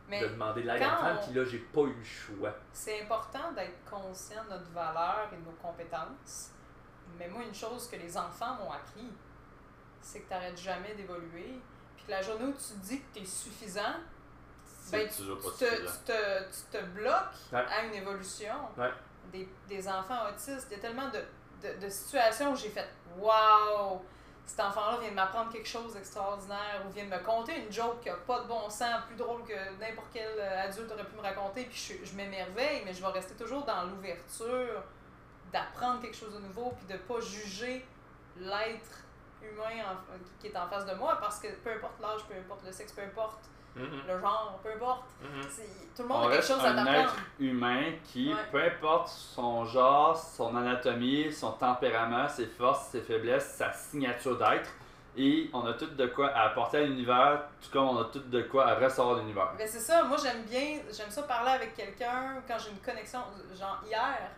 [0.07, 1.19] Mais de demander de l'aide à une femme.
[1.25, 2.53] Puis là, j'ai pas eu le choix.
[2.71, 6.51] c'est important d'être conscient de notre valeur et de nos compétences.
[7.17, 9.11] Mais moi, une chose que les enfants m'ont appris,
[10.01, 11.59] c'est que tu n'arrêtes jamais d'évoluer.
[11.95, 13.95] Puis que la journée où tu dis que tu es suffisant,
[14.91, 17.13] ben, tu, te, tu, te, tu te bloques
[17.53, 17.59] Ouais.
[17.59, 18.55] à une évolution.
[18.77, 18.89] Ouais.
[19.31, 21.19] Des, des enfants autistes, il y a tellement de,
[21.67, 22.87] de, de situations où j'ai fait
[23.17, 24.01] Waouh,
[24.47, 27.99] cet enfant-là vient de m'apprendre quelque chose d'extraordinaire ou vient de me conter une joke
[28.01, 31.15] qui n'a pas de bon sens, plus drôle que n'importe quel euh, adulte aurait pu
[31.15, 31.65] me raconter.
[31.65, 34.81] Puis je, je m'émerveille, mais je vais rester toujours dans l'ouverture
[35.53, 37.85] d'apprendre quelque chose de nouveau puis de pas juger
[38.37, 39.03] l'être
[39.41, 42.65] humain en- qui est en face de moi parce que peu importe l'âge, peu importe
[42.65, 43.39] le sexe, peu importe
[43.75, 45.03] Mhm, le genre, peu importe.
[45.21, 45.41] mhm.
[45.49, 46.99] c'est- Tout le monde On a quelque chose à un t'apprendre.
[46.99, 48.39] être humain qui, Ouais.
[48.51, 54.69] peu importe son genre, son anatomie, son tempérament, ses forces, ses faiblesses, sa signature d'être,
[55.17, 58.19] et on a tout de quoi à apporter à l'univers, tout comme on a tout
[58.19, 59.51] de quoi à recevoir de l'univers.
[59.57, 63.19] Ben c'est ça, moi j'aime bien, j'aime ça parler avec quelqu'un quand j'ai une connexion.
[63.53, 64.31] Genre hier,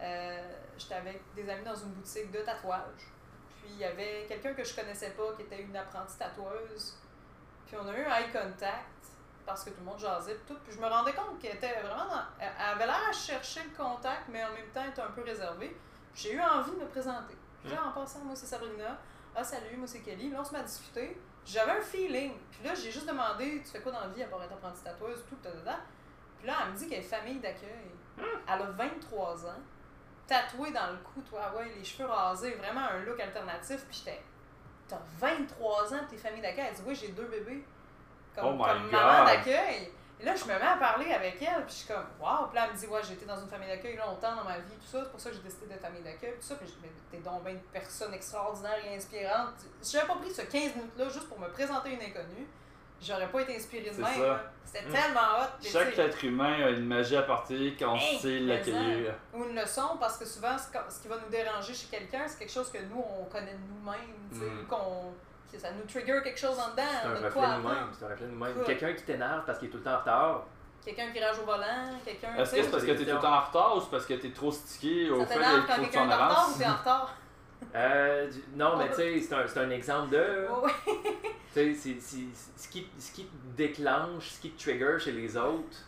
[0.00, 0.38] euh,
[0.78, 3.08] j'étais avec des amis dans une boutique de tatouage.
[3.62, 6.96] Puis il y avait quelqu'un que je connaissais pas qui était une apprentie tatoueuse.
[7.66, 8.86] Puis on a eu un eye contact
[9.46, 10.56] parce que tout le monde jasait tout.
[10.64, 13.76] Puis je me rendais compte qu'elle était vraiment dans- Elle avait l'air à chercher le
[13.76, 15.76] contact, mais en même temps elle était un peu réservée.
[16.12, 17.34] Puis J'ai eu envie de me présenter.
[17.62, 18.98] Puis là, en passant, moi c'est Sabrina.
[19.34, 20.30] Ah salut, moi c'est Kelly.
[20.30, 21.20] Là on se met à discuter.
[21.44, 22.34] J'avais un feeling.
[22.50, 24.82] Puis là, j'ai juste demandé, tu fais quoi dans la vie à part être apprentie
[24.82, 25.50] tatoueuse, tout, ta.
[26.38, 27.90] Puis là, elle me dit qu'elle est famille d'accueil.
[28.18, 29.58] Elle a 23 ans,
[30.30, 33.84] tatouée dans le cou, toi, ouais, les cheveux rasés, vraiment un look alternatif.
[33.88, 34.22] Puis j'étais,
[34.88, 36.66] t'as 23 ans, t'es famille d'accueil.
[36.68, 37.64] Elle dit, oui, j'ai deux bébés.
[38.34, 39.90] Comme, Oh comme maman d'accueil.
[40.20, 42.56] Et là, je me mets à parler avec elle, puis je suis comme, waouh, puis
[42.56, 44.74] là, elle me dit, ouais, j'ai été dans une famille d'accueil longtemps dans ma vie,
[44.78, 46.72] tout ça, c'est pour ça que j'ai décidé d'être famille d'accueil, tout ça, puis je
[46.72, 49.54] dis, mais t'es donc bien une personne extraordinaire et inspirante.
[49.82, 52.46] J'avais pas pris ce 15 minutes-là juste pour me présenter une inconnue,
[53.02, 54.38] j'aurais pas été inspirée de C'est même.
[54.64, 54.92] C'était Mm.
[54.92, 55.68] tellement hot.
[55.68, 59.14] Chaque être humain a une magie à porter quand on Hey, sait mais l'accueillir.
[59.34, 62.52] Ou une leçon, parce que souvent, ce qui va nous déranger chez quelqu'un, c'est quelque
[62.52, 64.66] chose que nous, on connaît de nous-mêmes, tu sais, Mm.
[64.68, 65.12] qu'on.
[65.52, 66.82] que ça nous trigger quelque chose en dedans.
[67.02, 67.66] C'est on un de reflet nous-mêmes.
[67.66, 67.88] apprendre.
[67.98, 68.54] C'est un reflet de nous-mêmes.
[68.54, 68.64] Cool.
[68.66, 70.42] Quelqu'un qui t'énerve parce qu'il est tout le temps en retard.
[70.84, 72.34] Quelqu'un qui rage au volant, quelqu'un.
[72.36, 74.14] Est-ce que c'est parce que t'es tout le temps en retard ou c'est parce que
[74.14, 76.28] t'es trop stické au Ça fait d'être quand faut que tu quelqu'un en est en
[76.28, 77.14] retard ou t'es en retard?
[77.74, 80.48] Euh, du- non, mais tu sais, c'est un, c'est un exemple de.
[80.62, 80.72] Ouais.
[81.52, 85.12] Tu sais, c'est- c'est- ce qui, ce qui te déclenche, ce qui te trigger chez
[85.12, 85.78] les autres,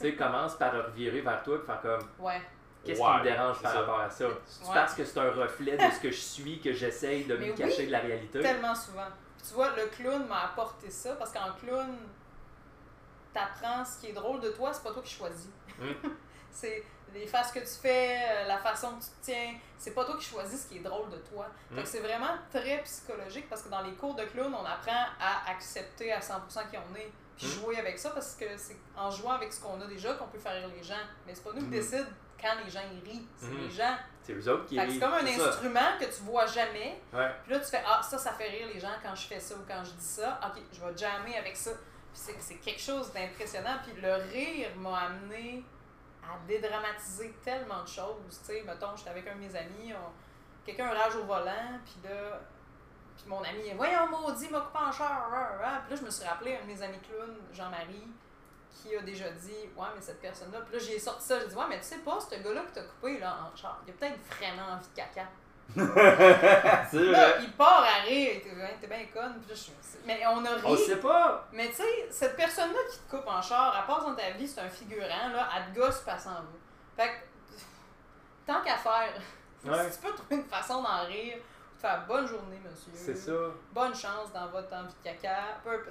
[0.00, 2.40] tu sais, commence par revirer vers toi et faire comme Ouais.
[2.84, 3.80] qu'est-ce Ouais, qui me dérange c'est par ça.
[3.80, 4.26] rapport à ça?
[4.46, 4.74] C'est Ouais.
[4.74, 7.52] parce que c'est un reflet de ce que je suis que j'essaye de Mais me
[7.52, 8.40] oui, cacher de la réalité?
[8.40, 9.06] Tellement souvent.
[9.38, 11.96] Puis tu vois, le clown m'a apporté ça parce qu'en clown,
[13.32, 15.48] t'apprends ce qui est drôle de toi, c'est pas toi qui choisis.
[15.78, 15.84] Mm.
[16.54, 16.82] c'est
[17.12, 20.16] les faces que tu fais, euh, la façon que tu te tiens, c'est pas toi
[20.18, 21.46] qui choisis ce qui est drôle de toi.
[21.70, 21.82] Mm.
[21.82, 25.50] que c'est vraiment très psychologique parce que dans les cours de clown, on apprend à
[25.50, 27.50] accepter à 100% qui on est, puis Mm.
[27.50, 30.38] jouer avec ça parce que c'est en jouant avec ce qu'on a déjà qu'on peut
[30.38, 30.94] faire rire les gens.
[31.26, 31.70] Mais c'est pas nous qui Mm.
[31.70, 32.06] décident
[32.40, 33.58] quand les gens ils rient, c'est Mm.
[33.58, 33.96] les gens.
[34.22, 35.48] C'est eux autres qui que c'est comme un ça.
[35.50, 37.30] instrument que tu vois jamais, Ouais.
[37.44, 39.54] puis là, tu fais Ah, ça, ça fait rire les gens quand je fais ça
[39.54, 40.40] ou quand je dis ça.
[40.46, 41.70] Ok, je vais jammer avec ça.
[42.12, 43.76] Puis c'est quelque chose d'impressionnant.
[43.84, 45.62] Puis le rire m'a amené
[46.30, 48.40] à dédramatiser tellement de choses.
[48.40, 49.92] Tu sais, mettons, j'étais avec un de mes amis,
[50.64, 52.40] quelqu'un rage au volant, puis là,
[53.16, 55.30] puis mon ami, voyons, maudit, m'a coupé en char.
[55.30, 55.80] rah, rah.
[55.86, 58.08] Puis là, je me suis rappelé un de mes amis clowns, Jean-Marie,
[58.70, 60.60] qui a déjà dit Ouais, mais cette personne-là.
[60.62, 62.72] Puis là, j'ai sorti ça, j'ai dit Ouais, mais tu sais pas, ce gars-là qui
[62.72, 65.28] t'a coupé là, en char, il a peut-être vraiment envie de caca.
[65.76, 67.36] c'est vrai.
[67.40, 69.40] il part à rire, il était Ouais, t'es bien conne.
[69.40, 70.62] Puis là, je- Mais on a ri.
[70.64, 71.48] On sait pas!
[71.52, 74.46] Mais tu sais, cette personne-là qui te coupe en char, elle passe dans ta vie,
[74.46, 76.42] c'est un figurant, là, elle te gosse, elle s'en va.
[76.96, 77.56] Fait que,
[78.46, 79.12] tant qu'à faire,
[79.64, 79.90] Ouais.
[79.90, 82.92] si tu peux trouver une façon d'en rire, de faire bonne journée, monsieur.
[82.94, 83.32] C'est ça.
[83.72, 85.38] Bonne chance dans votre envie de caca.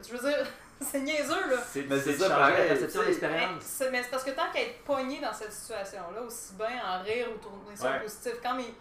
[0.08, 0.46] Je veux dire,
[0.80, 1.58] c'est niaiseux, là.
[1.68, 3.02] C'est Mais c'est ça, pareil, la perception.
[3.02, 3.64] Mais d'expérience.
[3.64, 7.02] c'est mais c'est parce que tant qu'à être pogné dans cette situation-là, aussi bien en
[7.04, 8.00] rire ou tourner ça Ouais.
[8.02, 8.34] positif.
[8.44, 8.74] Quand mes,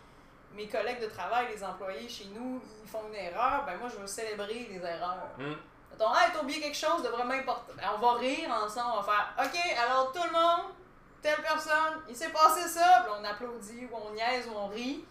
[0.55, 3.97] mes collègues de travail, les employés chez nous, ils font une erreur, ben moi, je
[4.01, 5.29] veux célébrer les erreurs.
[5.39, 5.53] Mm.
[5.91, 7.73] Mettons, hey, t'as oublié quelque chose de vraiment important.
[7.77, 10.73] Ben, on va rire ensemble, on va faire OK, alors tout le monde,
[11.21, 15.05] telle personne, il s'est passé ça, puis on applaudit, ou on niaise, ou on rit.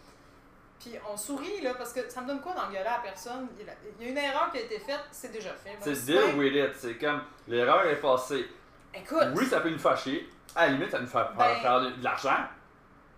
[0.79, 3.47] Puis on sourit, là, parce que ça me donne quoi d'engueuler à la personne?
[3.59, 5.77] Il y a- une erreur qui a été faite, c'est déjà fait.
[5.79, 6.75] C'est Aussi deal with it.
[6.75, 8.49] C'est comme l'erreur est passée.
[8.93, 10.27] Écoute, Oui, ça peut nous fâcher.
[10.55, 12.35] À la limite, ça nous fait Ben- perdre de l'argent.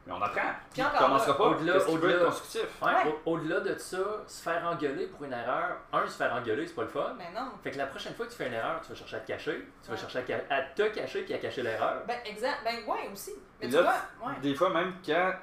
[0.06, 0.42] Mais on apprend.
[0.74, 1.44] Puis on commencera pas.
[1.46, 2.82] au-delà- au-delà- constructif?
[2.82, 3.16] Ouais, Ouais.
[3.26, 3.98] au- Au-delà de ça,
[4.28, 7.16] se faire engueuler pour une erreur, un, se faire engueuler, c'est pas le fun.
[7.18, 7.52] ben non.
[7.64, 9.28] Fait que la prochaine fois que tu fais une erreur, tu vas chercher à te
[9.28, 12.04] cacher, tu vas chercher à, te cacher puis à cacher l'erreur.
[12.06, 12.58] Ben, exact.
[12.66, 13.32] Ben, ouais, aussi.
[13.62, 13.82] Mais Et tu là,
[14.20, 14.36] vois, ouais.
[14.42, 15.34] Des fois, même quand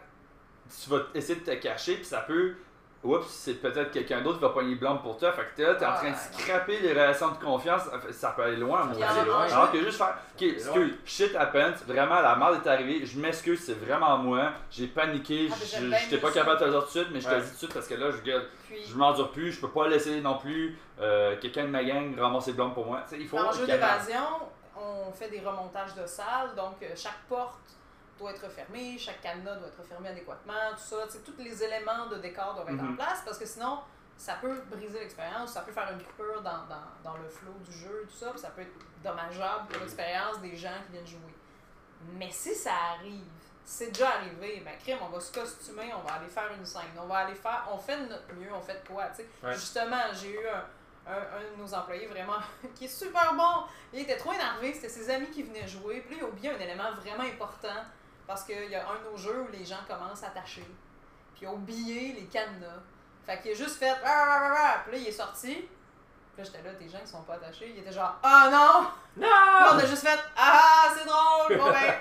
[0.82, 2.54] tu vas essayer de te cacher, puis ça peut.
[3.03, 5.32] Oups, c'est peut-être quelqu'un d'autre qui va pogner blanc pour toi.
[5.32, 7.82] Fait que t'es là, t'es en train de scraper les relations de confiance.
[8.11, 9.03] Ça peut aller loin, mon dieu.
[9.53, 13.64] Alors que juste faire, ok, excuse, shit happens, vraiment la merde est arrivée, je m'excuse,
[13.64, 15.55] c'est vraiment moi, j'ai paniqué, Ah,
[16.03, 17.46] j'étais pas capable de te le dire tout de suite, mais je te le dis
[17.46, 20.36] tout de suite parce que là, je, je m'endure plus, je peux pas laisser non
[20.36, 23.01] plus euh, quelqu'un de ma gang ramasser blanc pour moi.
[23.18, 24.20] Il faut en jeu d'évasion,
[24.76, 27.61] on fait des remontages de salles, donc euh, chaque porte
[28.21, 30.97] doit être fermée, chaque cadenas doit être fermé adéquatement, tout ça.
[31.25, 32.97] Tous les éléments de décor doivent être en Mhm.
[32.97, 33.81] place parce que sinon,
[34.16, 37.73] ça peut briser l'expérience, ça peut faire une coupure dans, dans, dans le flow du
[37.73, 41.35] jeu, tout ça, puis ça peut être dommageable pour l'expérience des gens qui viennent jouer.
[42.14, 43.25] Mais si ça arrive,
[43.64, 46.83] c'est déjà arrivé, ben crime, on va se costumer, on va aller faire une scène,
[46.99, 49.29] on va aller faire, on fait de notre mieux, on fait de quoi, tu sais.
[49.43, 49.55] Ouais.
[49.55, 50.64] Justement, j'ai eu un,
[51.12, 52.39] un, un de nos employés vraiment
[52.75, 53.64] qui est super bon.
[53.93, 56.01] Il était trop énervé, c'était ses amis qui venaient jouer.
[56.01, 57.85] Puis là, il a oublié un élément vraiment important
[58.31, 60.64] parce qu'il y a un de nos jeux où les gens commencent à tâcher.
[61.35, 62.78] Puis il a oublié les cadenas.
[63.26, 63.93] Fait qu'il a juste fait.
[63.93, 65.55] Puis là, il est sorti.
[65.57, 67.72] Puis là, j'étais là, tes gens qui sont pas attachés.
[67.74, 68.87] Il était genre, ah non!
[69.14, 71.59] Puis là, on a juste fait, ah, c'est drôle!
[71.59, 71.93] Bon ben,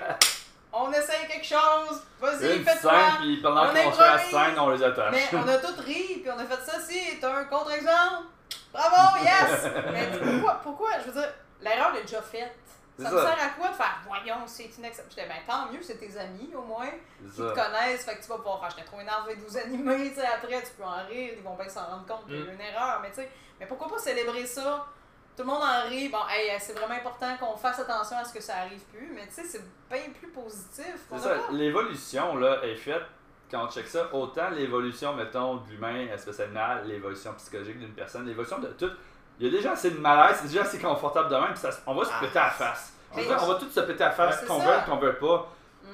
[0.72, 2.00] on essaye quelque chose.
[2.20, 2.92] Vas-y, fais-toi!
[3.18, 5.10] puis pendant On qu'on fait la scène, on les attache.
[5.10, 8.26] Mais on a tout ri, puis on a fait ça, si, t'as un contre-exemple?
[8.72, 9.68] Bravo, yes!
[9.92, 12.54] Mais pourquoi, pourquoi, je veux dire, l'erreur est déjà faite.
[13.02, 15.10] Ça me sert à quoi de faire, voyons, c'est inacceptable.
[15.10, 16.90] J'étais, ben tant mieux, c'est tes amis au moins,
[17.24, 20.10] qui te connaissent, fait que tu vas pouvoir faire, j'étais trop énervé de vous animer,
[20.10, 22.42] tu sais, après tu peux en rire, ils vont bien s'en rendre compte qu'il y
[22.42, 24.86] a eu une erreur, mais tu sais, mais pourquoi pas célébrer ça?
[25.36, 28.34] Tout le monde en rit, bon, hey, c'est vraiment important qu'on fasse attention à ce
[28.34, 30.96] que ça arrive plus, mais tu sais, c'est bien plus positif.
[31.10, 33.04] C'est ça, l'évolution là est faite
[33.50, 36.40] quand on check ça, autant l'évolution, mettons, de l'humain, espèce
[36.84, 38.90] l'évolution psychologique d'une personne, l'évolution de tout.
[39.40, 41.70] Il y a déjà assez de malaise, c'est déjà assez confortable de même, puis ça,
[41.86, 42.20] on va se Ah.
[42.20, 42.92] péter à la face.
[43.14, 45.16] Je veux dire, on va tous se péter à faire C'est qu'on veut, qu'on veut
[45.16, 45.48] pas.
[45.82, 45.86] Mm.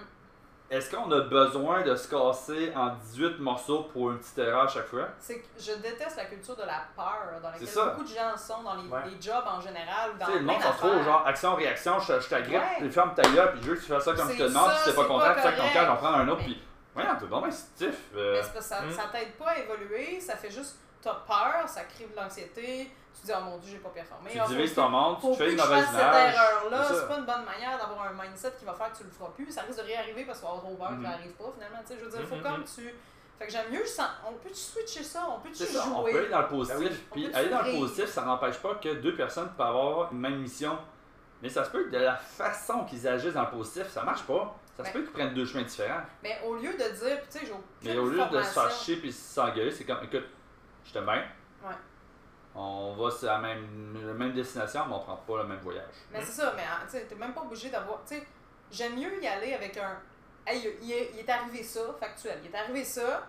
[0.69, 4.69] Est-ce qu'on a besoin de se casser en 18 morceaux pour une petite erreur à
[4.69, 5.07] chaque fois?
[5.21, 8.63] C'est que je déteste la culture de la peur dans laquelle beaucoup de gens sont
[8.65, 9.01] dans les, Ouais.
[9.07, 11.05] les jobs en général dans le monde trop d'affaires.
[11.05, 12.79] genre action-réaction, je, je t'agrippe, Ouais.
[12.81, 14.71] tu fermes ta gueule, puis je veux que tu fasses ça comme je te demande,
[14.73, 16.61] ça, si t'es pas content, tu ton cœur, j'en prends un autre, puis.
[16.95, 17.95] Voyons, t'es vraiment stiff.
[18.17, 18.33] euh.
[18.33, 21.69] Mais c'est parce que ça, ça t'aide pas à évoluer, ça fait juste, t'as peur,
[21.69, 24.31] ça crée de l'anxiété, tu te dis, oh mon dieu, j'ai pas performé.
[24.31, 27.25] Tu Ah, divises ton monde, tu fais une que mauvaise cette erreur-là, c'est pas une
[27.25, 29.51] bonne manière d'avoir un mindset qui va faire que tu le feras plus.
[29.51, 31.03] Ça risque de réarriver parce qu'on va avoir trop peur Mhm.
[31.03, 31.79] que ça arrive pas finalement.
[31.81, 32.65] Tu sais, je veux dire, il faut comme mhm.
[32.75, 32.95] tu.
[33.39, 33.85] Fait que j'aime mieux,
[34.27, 36.13] on peut-tu switcher ça, on peut-tu ça, on jouer?
[36.13, 36.79] peut aller dans le positif.
[36.81, 37.05] Ben oui.
[37.13, 40.39] Puis aller dans le positif, ça n'empêche pas que deux personnes peuvent avoir une même
[40.41, 40.79] mission.
[41.43, 44.23] Mais ça se peut que de la façon qu'ils agissent dans le positif, ça marche
[44.23, 44.57] pas.
[44.75, 44.93] Ça se Ben.
[44.95, 46.01] peut qu'ils prennent deux chemins différents.
[46.23, 47.53] Mais au lieu de dire, tu sais, j'ai
[47.83, 50.25] Mais au lieu de se chier puis s'engueuler, c'est comme, écoute,
[50.85, 51.23] je t'aime bien.
[52.59, 53.67] On va sur la même,
[54.17, 55.93] même destination, mais on prend pas le même voyage.
[56.11, 58.01] Mais c'est ça, mais tu t'es même pas obligé d'avoir.
[58.71, 59.99] J'aime mieux y aller avec un.
[60.47, 62.39] Hey, il est, il est arrivé ça, factuel.
[62.43, 63.27] Il est arrivé ça.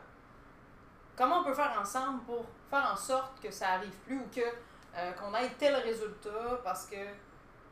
[1.17, 4.41] Comment on peut faire ensemble pour faire en sorte que ça arrive plus ou que
[4.95, 6.95] euh, qu'on ait tel résultat parce que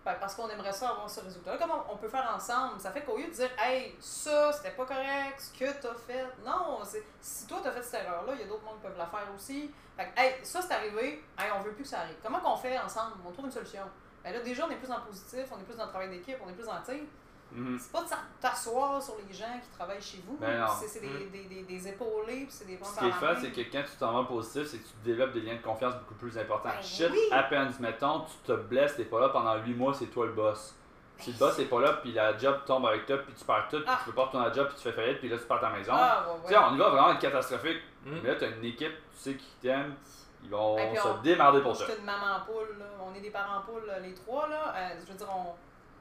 [0.05, 1.57] ben, parce qu'on aimerait ça avoir ce résultat.
[1.59, 2.79] Comment on peut faire ensemble?
[2.79, 6.25] Ça fait qu'au lieu de dire hey ça c'était pas correct, ce que t'as fait.
[6.45, 6.79] Non,
[7.19, 9.07] si toi t'as fait cette erreur là, il y a d'autres mondes qui peuvent la
[9.07, 9.71] faire aussi.
[9.97, 12.17] Fait que, hey ça c'est arrivé, hey on veut plus que ça arrive.
[12.23, 13.15] Comment qu'on fait ensemble?
[13.25, 13.83] On trouve une solution.
[14.23, 16.37] Ben là, déjà, on est plus le positif, on est plus dans le travail d'équipe,
[16.43, 17.07] on est plus dans, tu
[17.55, 17.79] Mhm.
[17.79, 18.09] c'est pas de
[18.41, 20.37] t'asseoir sur les gens qui travaillent chez vous.
[20.37, 21.29] Ben c'est c'est des, Mm.
[21.31, 23.83] des, des, des épaulés, puis c'est des bons Ce qui est fun, c'est que quand
[23.83, 26.69] tu t'en vas positif, c'est que tu développes des liens de confiance beaucoup plus importants.
[26.69, 27.19] Ben Shit oui.
[27.31, 30.75] happens, mettons, tu te blesses, t'es pas là pendant 8 mois, c'est toi le boss.
[31.17, 33.67] Si le boss est pas là, puis la job tombe avec toi, puis tu perds
[33.69, 33.99] tout, puis Ah.
[33.99, 35.61] tu peux pas retourner à la job, puis tu fais faillite, puis là tu perds
[35.61, 35.93] ta maison.
[35.95, 37.81] Ah, ouais, Tu sais, on y va vraiment catastrophique.
[38.05, 38.17] Mm.
[38.21, 39.95] Mais là, t'as une équipe, tu sais, qui t'aime,
[40.43, 41.87] ils vont Ben, se on- démarrer pour Je toi.
[41.87, 42.85] suis une maman poule, là.
[43.01, 44.73] on est des parents poules, les trois, là.
[44.75, 45.53] Euh, je veux dire, on...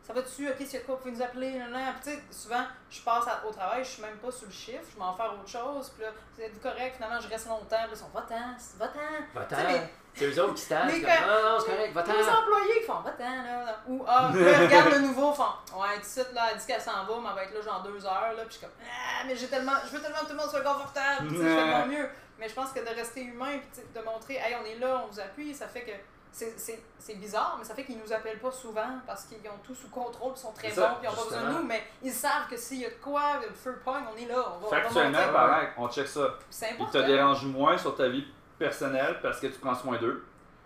[0.06, 1.52] ça va dessus, ok, s'il y a quoi, vous pouvez nous appeler.
[2.02, 4.52] Puis, tu sais, souvent, je passe à- au travail, je suis même pas sur le
[4.52, 7.76] chiffre, je m'en faire autre chose, puis là, c'est du correct, finalement, je reste longtemps,
[7.84, 8.36] puis ils sont, va-t'en,
[9.72, 9.80] les-
[10.16, 12.38] C'est eux autres qui les comme, Non, non, c'est correct, Les va-t'en.
[12.42, 13.78] employés qui font, va-t'en, là, là.
[13.88, 15.42] Ou, ah, regarde le nouveau, font,
[15.74, 18.04] ouais, sais, là, elle dit qu'elle s'en va, mais elle va être là, genre deux
[18.06, 20.32] heures, là, puis je suis comme, ah, mais j'ai tellement, je veux tellement que tout
[20.32, 22.08] le monde soit confortable, tu sais, je fais de mon mieux.
[22.38, 25.06] Mais je pense que de rester humain, puis de montrer, hey, on est là, on
[25.12, 25.92] vous appuie, ça fait que.
[26.34, 29.88] C'est- bizarre, mais ça fait qu'ils nous appellent pas souvent parce qu'ils ont tout sous
[29.88, 32.48] contrôle, ils sont très bons, ça, ils ont pas besoin de nous, mais ils savent
[32.50, 35.18] que s'il y a de quoi, le feu pogne, on est là, on va, Factuellement,
[35.32, 36.28] pareil, on check ça.
[36.80, 38.26] Ils te dérangent moins sur ta vie
[38.58, 40.24] personnelle parce que tu prends soin d'eux.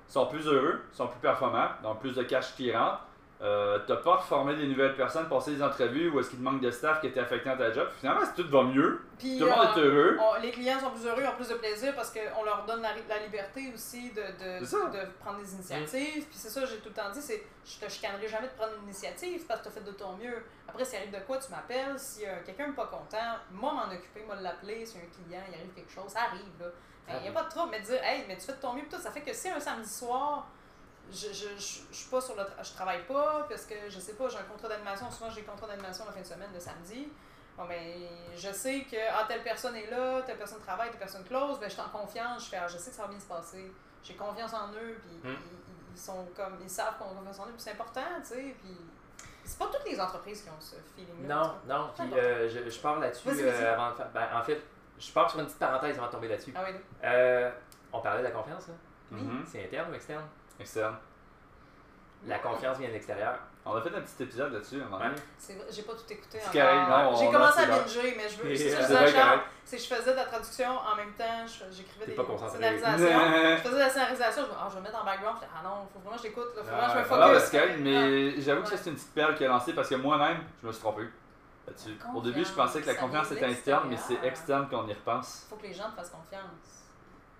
[0.08, 3.00] Ils sont plus heureux, ils sont plus performants, donc plus de cash qui rentre.
[3.40, 6.60] Euh, t'as pas reformé des nouvelles personnes, passer des entrevues ou est-ce qu'il te manque
[6.60, 7.88] de staff qui était affecté dans ta job?
[8.00, 10.18] Finalement, si tout va mieux, Puis, tout le monde euh, est heureux.
[10.20, 12.90] on- les clients sont plus heureux, ont plus de plaisir parce qu'on leur donne la,
[13.08, 16.24] la liberté aussi de, de, prendre des initiatives.
[16.26, 18.72] Puis c'est ça, j'ai tout le temps dit, c'est je te chicanerai jamais de prendre
[18.76, 20.42] une initiative parce que tu as fait de ton mieux.
[20.66, 21.96] Après, s'il arrive de quoi, tu m'appelles.
[21.96, 24.84] Si euh, quelqu'un n'est pas content, moi m'en occuper, moi l'appeler.
[24.84, 26.42] Si un client, il arrive quelque chose, ça arrive.
[27.08, 28.72] Il n'y a pas de trouble, mais de dire, hey, mais tu fais de ton
[28.74, 28.98] mieux, tout.
[29.00, 30.46] Ça fait que si un samedi soir,
[31.10, 33.98] je, je, je, je suis pas sur le tra- je travaille pas parce que je
[33.98, 35.10] sais pas, j'ai un contrat d'animation.
[35.10, 37.08] Souvent, j'ai un contrat d'animation la fin de semaine, le samedi.
[37.56, 37.76] Bon, ben,
[38.36, 41.66] je sais que ah, telle personne est là, telle personne travaille, telle personne close, ben,
[41.68, 43.72] je suis en confiance, je fais, ah, je sais que ça va bien se passer.
[44.04, 45.34] J'ai confiance en eux, puis Hmm.
[45.36, 48.26] ils, ils sont comme, ils savent qu'on a confiance en eux, puis c'est important, tu
[48.28, 48.76] sais, puis
[49.44, 51.34] c'est pas toutes les entreprises qui ont ce feeling-là.
[51.34, 54.10] Non, non, puis euh, je, je pars là-dessus euh, avant de faire.
[54.14, 54.60] Ben, en fait,
[54.98, 56.52] je pars sur une petite parenthèse avant de tomber là-dessus.
[56.54, 57.50] Ah oui, Euh,
[57.92, 58.74] on parlait de la confiance, là.
[59.10, 59.20] oui.
[59.22, 59.44] Mhm.
[59.50, 60.24] C'est interne ou externe?
[60.60, 60.96] Externe.
[62.26, 63.38] La confiance vient de l'extérieur.
[63.64, 65.20] On a fait un petit épisode là-dessus à un moment donné.
[65.36, 67.16] C'est vrai, j'ai pas tout écouté encore.
[67.18, 68.56] j'ai on commencé à binger, mais je veux.
[68.56, 68.98] C'est ça,
[69.64, 73.06] c'est que je faisais de la traduction en même temps, j'écrivais des scénarisations.
[73.56, 75.52] je faisais de la scénarisation, je me ah, je vais mettre en background, je fais,
[75.54, 77.48] ah non, faut vraiment que je l'écoute, faut vraiment que je me Ah, focus.
[77.50, 80.66] c'est mais j'avoue que c'est une petite perle qu'il a lancée parce que moi-même, je
[80.66, 81.02] me suis trompé
[81.66, 81.98] là-dessus.
[82.14, 85.46] Au début, je pensais que la confiance, était interne, mais c'est externe qu'on y repense.
[85.50, 86.77] Faut que les gens te fassent confiance.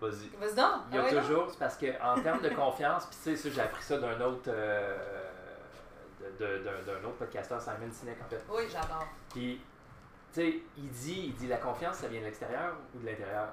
[0.01, 0.28] Vas-y.
[0.36, 0.82] Vas-y donc.
[0.90, 3.51] Il y a ah ouais, toujours, c'est parce qu'en termes de confiance, puis tu sais,
[3.51, 4.49] j'ai appris ça d'un autre.
[4.49, 4.96] euh,
[6.38, 8.42] d'un autre podcasteur, Simon Sinek, en fait.
[8.49, 9.07] Oui, j'adore.
[9.30, 9.61] Puis,
[10.32, 13.49] tu sais, il dit, il dit la confiance, ça vient de l'extérieur ou de l'intérieur?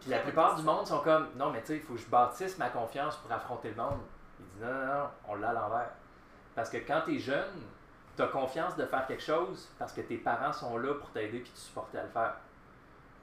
[0.00, 2.06] Puis la plupart du monde sont comme, non, mais tu sais, il faut que je
[2.06, 4.00] bâtisse ma confiance pour affronter le monde.
[4.38, 5.90] Il dit, non, non, non, on l'a à l'envers.
[6.54, 7.62] Parce que quand tu es jeune,
[8.16, 11.38] tu as confiance de faire quelque chose parce que tes parents sont là pour t'aider
[11.38, 12.34] puis te supporter à le faire.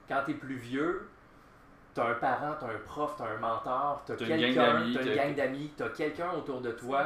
[0.08, 1.08] Quand tu es plus vieux,
[2.00, 4.24] tu as un parent, tu as un prof, tu as un mentor, tu as T'as
[4.24, 6.70] une gang quelqu'un, d'amis, tu as une t'as- gang d'amis, tu as quelqu'un autour de
[6.72, 7.04] toi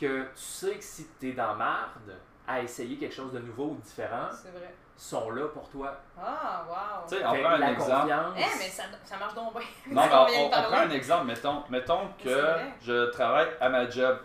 [0.00, 2.12] que tu sais que si tu es dans marde
[2.46, 4.74] à essayer quelque chose de nouveau ou différent, vrai.
[4.96, 5.96] sont là pour toi.
[6.20, 7.08] Ah, wow.
[7.08, 8.12] Tu sais, on Fait prend un exemple.
[8.36, 9.62] Eh, mais ça, ça marche donc bien.
[9.90, 11.26] Non, mais on, on prend un exemple.
[11.26, 14.18] Mettons, mettons que je travaille à ma job.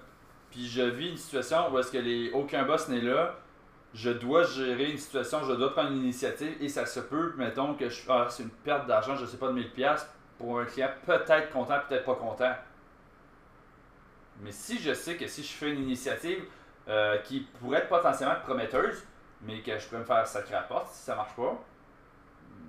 [0.50, 3.36] puis je vis une situation où est-ce que les, aucun boss n'est là,
[3.94, 7.90] je dois gérer une situation, je dois prendre l'initiative et ça se peut, mettons que
[7.90, 10.06] je, ah, c'est une perte d'argent, je sais pas, de 1000$
[10.38, 12.54] pour un client peut-être content, peut-être pas content.
[14.42, 16.44] Mais si je sais que si je fais une initiative
[16.88, 19.04] euh, qui pourrait être potentiellement prometteuse,
[19.42, 21.56] mais que je pourrais me faire sacrer à la porte si ça marche pas,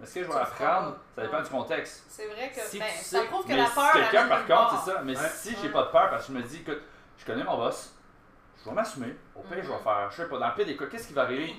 [0.02, 0.96] est-ce que je vais le la prendre?
[1.14, 1.42] Ça dépend Ouais.
[1.42, 2.04] du contexte.
[2.08, 3.90] C'est vrai que Si ben, tu ça prouve que mais la si peur.
[3.94, 5.02] elle quelqu'un par contre, c'est ça.
[5.02, 5.28] Mais Ouais.
[5.34, 6.80] si j'ai pas de peur parce que je me dis, écoute,
[7.18, 7.94] je connais mon boss,
[8.64, 9.16] je vais m'assumer.
[9.36, 9.82] Au pire, je vais Mhm.
[9.82, 11.54] faire, je sais pas, dans le pire des cas, qu'est-ce qui va arriver?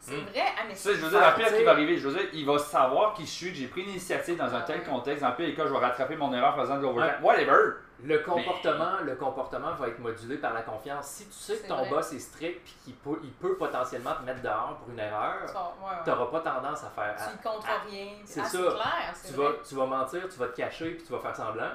[0.00, 0.26] C'est Hmm.
[0.26, 0.42] vrai.
[0.58, 2.08] Ah, mais Tu sais, je veux c'est dire, dans le pire qui va arriver, je
[2.08, 4.84] veux dire, il va savoir qui je suis, que j'ai pris l'initiative dans un tel
[4.84, 5.22] contexte.
[5.22, 7.24] Dans le pire des cas, je vais rattraper mon erreur en faisant de l'overtime.
[7.24, 7.56] Whatever
[8.02, 11.06] Le comportement, le comportement va être modulé par la confiance.
[11.06, 11.88] Si tu sais que ton vrai.
[11.88, 15.36] boss est strict et qu'il peut, il peut potentiellement te mettre dehors pour une erreur,
[15.46, 15.96] Tu vas- ouais, ouais.
[16.04, 17.16] tu n'auras pas tendance à faire.
[17.16, 18.08] Tu contre à- rien.
[18.26, 18.50] c'est ah, ça.
[18.50, 19.10] C'est clair.
[19.14, 19.46] c'est tu, vrai.
[19.52, 21.70] vas, tu vas mentir, tu vas te cacher puis tu vas faire semblant.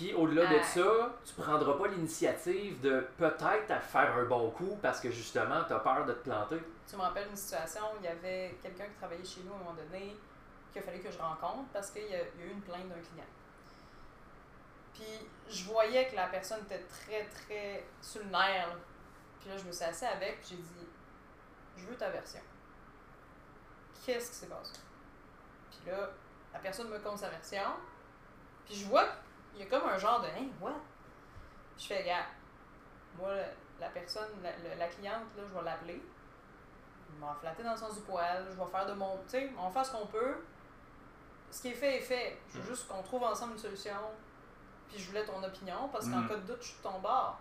[0.00, 0.62] Puis au-delà de Ah.
[0.62, 5.74] ça, tu prendras pas l'initiative de peut-être faire un bon coup parce que justement tu
[5.74, 6.58] as peur de te planter.
[6.88, 9.56] Tu me rappelles une situation où il y avait quelqu'un qui travaillait chez nous à
[9.56, 10.16] un moment donné
[10.72, 12.62] qu'il a fallu que je rencontre parce qu'il y, a il y a eu une
[12.62, 13.26] plainte d'un client.
[14.94, 18.68] Puis je voyais que la personne était très, très sur le nerf.
[18.68, 18.74] là.
[19.38, 20.88] Puis là, je me suis assise avec j'ai dit
[21.76, 22.40] Je veux ta version.
[24.06, 24.80] Qu'est-ce qui s'est passé?
[25.70, 26.08] Puis là,
[26.54, 27.74] la personne me compte sa version.
[28.64, 29.06] Puis je vois
[29.52, 30.72] qu'il y a comme un genre de Hein, what?
[31.76, 32.26] Puis je fais Regarde,
[33.18, 33.30] moi,
[33.80, 36.02] la personne, la, la- la cliente, là, je vais l'appeler.
[37.08, 39.16] Je vais flatter dans le sens du poil, je vais faire de mon.
[39.24, 40.36] Tu sais, on faire ce qu'on peut.
[41.50, 42.38] Ce qui est fait est fait.
[42.52, 43.96] Je veux juste qu'on trouve ensemble une solution.
[44.88, 46.28] Puis je voulais ton opinion, parce qu'en Mhm.
[46.28, 47.38] cas de doute, je suis de ton bord.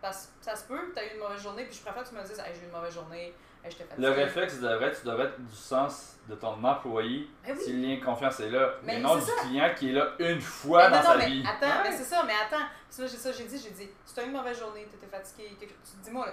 [0.00, 2.08] Parce que ça se peut que tu eu une mauvaise journée, puis je préfère que
[2.08, 3.34] tu me dises, hey, j'ai eu une mauvaise journée, hey,
[3.70, 4.02] je.
[4.02, 7.54] Le réflexe devrait être, tu devrais être du sens de ton employé oui.
[7.60, 8.74] si le lien de confiance est là.
[8.84, 9.32] Mais Mais, non du ça.
[9.42, 11.44] client qui est là une fois Mais dans non, sa mais vie.
[11.46, 11.90] attends, Ouais.
[11.90, 12.64] mais c'est ça, mais attends.
[12.86, 14.86] Parce que là, j'ai ça, j'ai dit, j'ai dit, si t'as eu une mauvaise journée,
[14.90, 16.32] t'étais fatigué, quelque tu te dis-moi, là,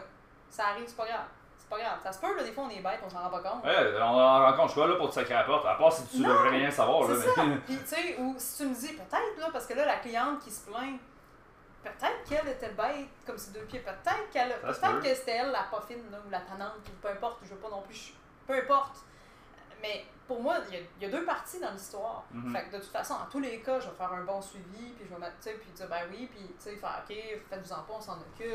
[0.49, 1.25] ça arrive, c'est pas grave.
[1.57, 1.99] C'est pas grave.
[2.03, 3.63] Ça se peut, là, des fois, on est bête, on s'en rend pas compte.
[3.63, 5.75] Ouais, on en rencontre, je suis pas là pour te sacrer à la porte, à
[5.75, 7.07] part si tu Non, devrais rien savoir.
[7.09, 7.43] Là, ça.
[7.45, 9.97] mais- Puis, tu sais, ou si tu me dis, peut-être, là, parce que là, la
[9.97, 10.99] cliente qui se plaint,
[11.83, 15.01] peut-être qu'elle était bête, comme ses deux pieds, peut-être qu'elle, peut-être peut.
[15.01, 17.59] que c'était elle la pas fine, là, ou la tannante, ou peu importe, je veux
[17.59, 18.13] pas non plus,
[18.47, 18.97] peu importe.
[19.81, 22.23] Mais pour moi, il y a, il y a deux parties dans l'histoire.
[22.31, 22.53] Mhm.
[22.53, 24.91] Fait que de toute façon, en tous les cas, je vais faire un bon suivi,
[24.91, 27.15] puis je vais mettre, tu puis dire, ben oui, puis tu sais, faire, ok,
[27.49, 28.45] faites-vous-en pas, on s'en occupe,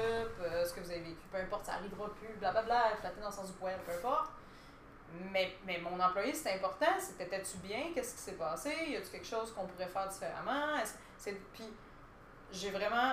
[0.42, 3.32] euh, ce que vous avez vécu, peu importe, ça arrivera plus, blablabla, flatter dans le
[3.32, 4.30] sens du poil, peu importe.
[5.32, 6.86] Mais, mais mon employé, c'est important.
[6.98, 7.92] C'est t'étais-tu bien?
[7.94, 8.74] Qu'est-ce qui s'est passé?
[8.88, 10.76] Y a-tu quelque chose qu'on pourrait faire différemment?
[11.16, 11.72] C'est- Puis
[12.52, 13.12] j'ai vraiment.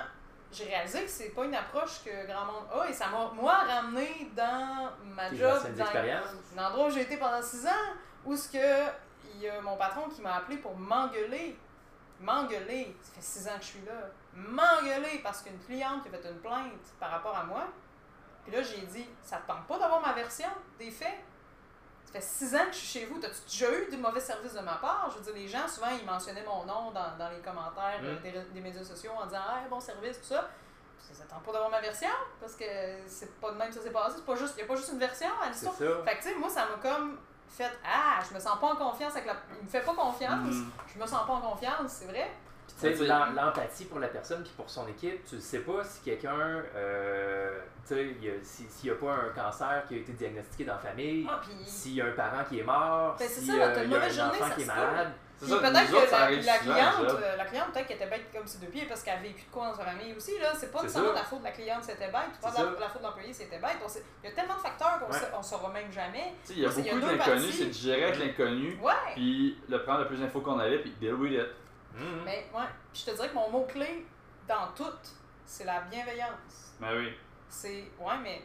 [0.52, 3.54] J'ai réalisé que c'est pas une approche que grand monde a et ça m'a, moi,
[3.60, 7.94] ramené dans ma Tes job, dans l'endroit où j'ai été pendant six ans,
[8.26, 8.92] où ce que
[9.36, 11.58] il y a mon patron qui m'a appelé pour m'engueuler.
[12.20, 12.96] M'engueuler.
[13.02, 14.10] Ça fait six ans que je suis là.
[14.34, 17.64] M'engueuler parce qu'une cliente qui a fait une plainte par rapport à moi.
[18.44, 21.18] Puis là, j'ai dit, ça te tente pas d'avoir ma version des faits?
[22.14, 23.20] Ça fait six ans que je suis chez vous.
[23.20, 25.10] T'as-tu déjà eu des mauvais services de ma part?
[25.12, 28.16] Je veux dire, les gens, souvent, ils mentionnaient mon nom dans, dans les commentaires euh,
[28.20, 28.22] Mm.
[28.22, 30.50] des, des médias sociaux en disant Ah, bon service, tout ça.
[31.00, 32.08] Ça, tente pas d'avoir ma version
[32.40, 32.64] parce que
[33.08, 34.16] c'est pas de même que ça s'est passé.
[34.18, 36.04] C'est pas juste, y a pas juste une version à C'est l'histoire.
[36.06, 37.18] Fait que, tu sais, moi, ça m'a comme
[37.50, 39.36] fait Ah, je me sens pas en confiance avec la.
[39.60, 40.40] Il me fait pas confiance.
[40.56, 40.72] Mhm.
[40.94, 42.32] Je me sens pas en confiance, c'est vrai.
[42.82, 45.84] Sais, Ouais, l'em- l'empathie pour la personne puis pour son équipe, tu ne sais pas
[45.84, 49.98] si quelqu'un, euh, tu sais, a- si- s'il n'y a pas un cancer qui a
[49.98, 51.54] été diagnostiqué dans la famille, Ah, puis.
[51.66, 54.10] s'il y a un parent qui est mort, Ben, c'est si euh, y a un
[54.10, 55.12] journée, enfant qui est malade.
[55.38, 58.26] C'est Puis ça, peut-être autres, que la, cliente, euh, la cliente peut-être qu'elle était bête
[58.32, 60.38] comme ses deux pieds parce qu'elle a vécu de quoi dans sa famille aussi.
[60.38, 60.54] Là.
[60.56, 63.08] C'est pas nécessairement la faute de la cliente c'était bête, c'est pas la, faute de
[63.08, 63.78] l'employé c'était bête.
[64.24, 65.20] Il y a tellement de facteurs qu'on Ouais.
[65.36, 66.34] on saura même jamais.
[66.52, 68.78] Il y a beaucoup d'inconnus, c'est de gérer avec l'inconnu,
[69.16, 71.48] puis le prendre le plus d'infos qu'on avait, puis deal with it.
[71.96, 72.22] Mhm.
[72.26, 72.66] Mais ouais.
[72.94, 74.06] Je te dirais que mon mot-clé
[74.48, 74.84] dans tout,
[75.46, 76.76] c'est la bienveillance.
[76.80, 77.10] Ben oui.
[77.50, 77.92] C'est.
[78.00, 78.42] Ouais, mais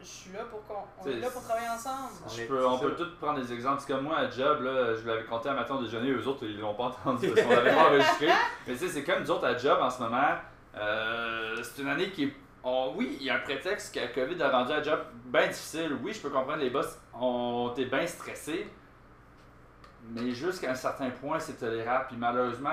[0.00, 0.82] je suis là pour qu'on.
[1.02, 2.10] On est là pour travailler ensemble.
[2.24, 3.82] On Je est- peux- on c'est peut tous prendre des exemples.
[3.84, 6.44] C'est comme moi, à job, là, je l'avais compté à matin au déjeuner, eux autres,
[6.44, 8.28] ils l'ont pas entendu parce qu'on l'avait pas enregistré.
[8.66, 10.34] Mais tu sais, c'est comme nous autres à job en ce moment.
[10.76, 12.32] euh, c'est une année qui est.
[12.62, 15.46] on- oui, il y a un prétexte que la COVID a rendu à job bien
[15.46, 15.96] difficile.
[16.02, 18.68] Oui, je peux comprendre, les boss ont été bien stressés.
[20.08, 22.06] Mais jusqu'à un certain point, c'est tolérable.
[22.08, 22.70] Puis malheureusement,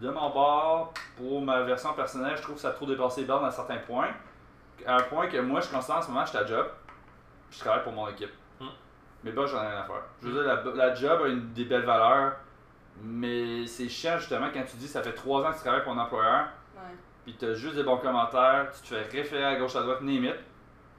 [0.00, 3.26] de mon bord, pour ma version personnelle, je trouve que ça a trop dépassé les
[3.26, 4.08] bornes à certains points.
[4.86, 6.66] À un point que moi, je constate en ce moment, je suis à job,
[7.50, 8.30] puis je travaille pour mon équipe.
[8.60, 8.66] Hmm.
[9.24, 10.02] Mais bah, j'en ai rien à faire.
[10.22, 10.42] Je veux dire,
[10.74, 12.36] la, la job a une, des belles valeurs,
[13.02, 15.92] mais c'est chiant justement quand tu dis ça fait trois ans que tu travailles pour
[15.92, 16.94] un employeur, Ouais.
[17.24, 20.00] puis tu as juste des bons commentaires, tu te fais référer à gauche à droite,
[20.02, 20.36] limite,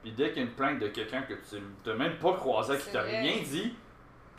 [0.02, 1.56] puis dès qu'il y a une plainte de quelqu'un que tu
[1.86, 3.74] n'as même pas croisé, qui t'a rien dit,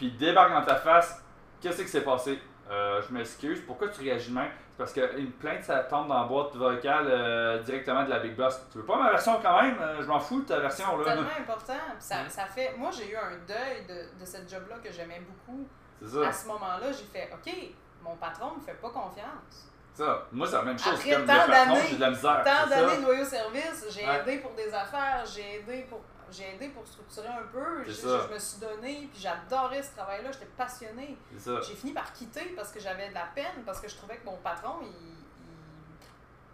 [0.02, 1.24] puis il débarque dans ta face,
[1.62, 2.40] Qu'est-ce qui s'est passé?
[2.72, 3.62] Euh, je m'excuse.
[3.68, 4.50] Pourquoi tu réagis même?
[4.72, 8.36] C'est parce qu'une plainte, ça tombe dans la boîte vocale euh, directement de la Big
[8.36, 8.60] Boss.
[8.72, 9.78] Tu veux pas ma version quand même?
[9.80, 11.14] Euh, je m'en fous de ta version C'est là.
[11.14, 11.78] tellement important.
[12.00, 12.30] Ça, Mm.
[12.30, 12.74] ça fait.
[12.78, 15.68] Moi, j'ai eu un deuil de, de cette job-là que j'aimais beaucoup.
[16.04, 16.42] C'est À ça.
[16.42, 17.54] ce moment-là, j'ai fait OK,
[18.02, 19.70] mon patron me fait pas confiance.
[19.94, 20.24] ça.
[20.32, 20.94] Moi, c'est la même chose.
[20.98, 22.42] Après Comme tant d'années- j'ai de la misère.
[22.44, 22.82] Tant c'est ça.
[22.82, 24.20] d'années de loyaux service, j'ai Ouais.
[24.22, 26.02] aidé pour des affaires, j'ai aidé pour.
[26.32, 28.22] J'ai aidé pour structurer un peu, je, ça.
[28.28, 31.18] je me suis donné, puis j'adorais ce travail-là, j'étais passionnée.
[31.62, 34.26] J'ai fini par quitter parce que j'avais de la peine, parce que je trouvais que
[34.26, 35.16] mon patron, il, il,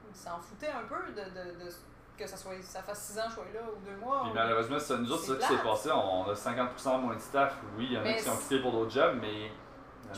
[0.09, 1.71] il s'en foutait un peu de, de, de
[2.17, 4.21] que ça, soit, ça fasse 6 ans que je sois là ou 2 mois.
[4.23, 5.91] Puis ou- malheureusement, c'est nous autres, c'est ça C'est qui s'est passé.
[5.91, 7.53] On a 50% moins de staff.
[7.77, 9.51] Oui, il y en a qui ont quitté pour d'autres jobs, mais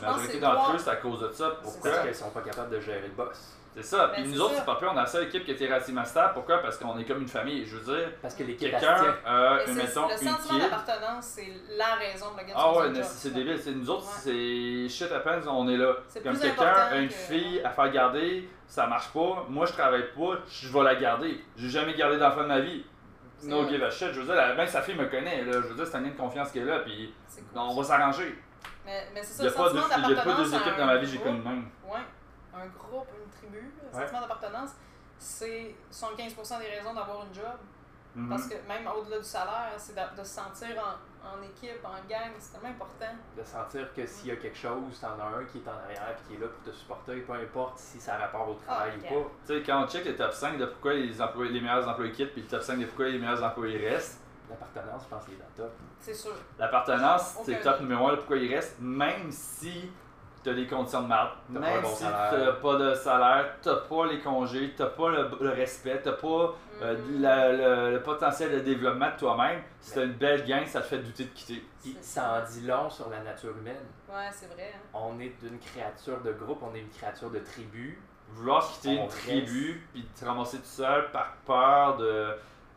[0.12, 1.50] majorité d'entre eux, c'est à cause de ça.
[1.62, 1.90] Pourquoi?
[1.90, 3.58] Parce qu'ils sont pas capables de gérer le boss.
[3.74, 4.08] C'est ça.
[4.08, 5.66] Ben, Puis c'est nous autres, c'est pas pire, on a la seule équipe qui était
[5.66, 6.32] relativement stable.
[6.34, 6.58] Pourquoi?
[6.58, 7.64] Parce qu'on est comme une famille.
[7.64, 11.94] Je veux dire, Parce que l'équipe quelqu'un c'est- mettons, le une sentiment d'appartenance, c'est la
[11.94, 13.58] raison de laquelle Ah ouais, c'est débile.
[13.62, 14.88] C'est nous autres, Ouais.
[14.88, 15.94] c'est shit happens, on est là.
[16.08, 19.46] C'est Comme plus quelqu'un une que- fille à faire garder, ça marche pas.
[19.48, 21.40] Moi, je travaille pas, je vais la garder.
[21.56, 22.84] J'ai jamais gardé d'enfant de ma vie.
[23.44, 23.70] No vrai.
[23.72, 24.08] give a shit.
[24.12, 25.44] Je veux dire, la- même sa fille me connaît.
[25.44, 25.52] Là.
[25.52, 26.80] Je veux dire, c'est un lien de confiance qui est là.
[26.80, 27.44] Puis cool.
[27.54, 28.36] on va s'arranger.
[28.84, 29.52] Mais, mais c'est Il ça, n'y a,
[30.08, 31.64] il a pas deux équipes dans un ma vie, j'ai groupe, connu même.
[31.88, 32.00] Ouais,
[32.54, 33.06] un groupe,
[33.50, 34.02] tribu, le Ouais.
[34.04, 34.70] sentiment d'appartenance,
[35.18, 37.58] c'est 75% des raisons d'avoir une job.
[38.14, 38.28] Mhm.
[38.28, 40.68] Parce que même au-delà du salaire, c'est de, de se sentir
[41.22, 43.14] en, en équipe, en gang, c'est tellement important.
[43.36, 46.16] De sentir que s'il y a quelque chose, t'en as un qui est en arrière
[46.18, 48.94] et qui est là pour te supporter, peu importe si ça a rapport au travail
[48.98, 49.30] ou pas.
[49.46, 52.10] Tu sais, quand on check les top 5 de pourquoi les, employés, les meilleurs employés
[52.10, 55.34] quittent, puis le top 5 de pourquoi les meilleurs employés restent, L'appartenance, je pense qu'il
[55.34, 55.72] est dans le top.
[56.00, 56.32] C'est sûr.
[56.58, 59.92] l'appartenance, c'est le top numéro 1 de pourquoi ils restent, même si
[60.42, 61.30] t'as des conditions de merde.
[61.52, 62.30] T'as pas Même un bon si salaire.
[62.30, 66.54] t'as pas de salaire, t'as pas les congés, t'as pas le, le respect, t'as pas
[66.82, 67.20] euh, Mhm.
[67.22, 69.60] la- le, le potentiel de développement de toi-même.
[69.80, 71.62] Si t'as une belle gang, ça te fait douter de quitter.
[71.82, 73.84] Puis C'est ça en dit long sur la nature humaine.
[74.08, 74.72] Ouais, c'est vrai.
[74.74, 74.80] hein.
[74.94, 78.00] On est une créature de groupe, on est une créature de tribu.
[78.32, 79.18] Vouloir quitter On une reste.
[79.26, 82.28] tribu, puis te ramasser tout seul par peur de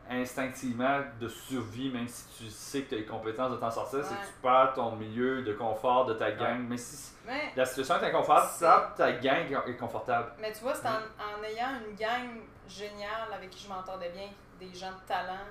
[0.10, 3.99] instinctivement de survie, même si tu sais que tu as les compétences de t'en sortir,
[4.04, 4.20] c'est Ouais.
[4.22, 6.60] que tu perds ton milieu de confort de ta gang.
[6.68, 10.34] Mais si Mais, la situation est inconfortable, C'est- ta gang est confortable.
[10.39, 10.91] mais tu vois, c'est en,
[11.39, 14.28] en ayant une gang géniale avec qui je m'entendais bien,
[14.60, 15.47] des gens de talent,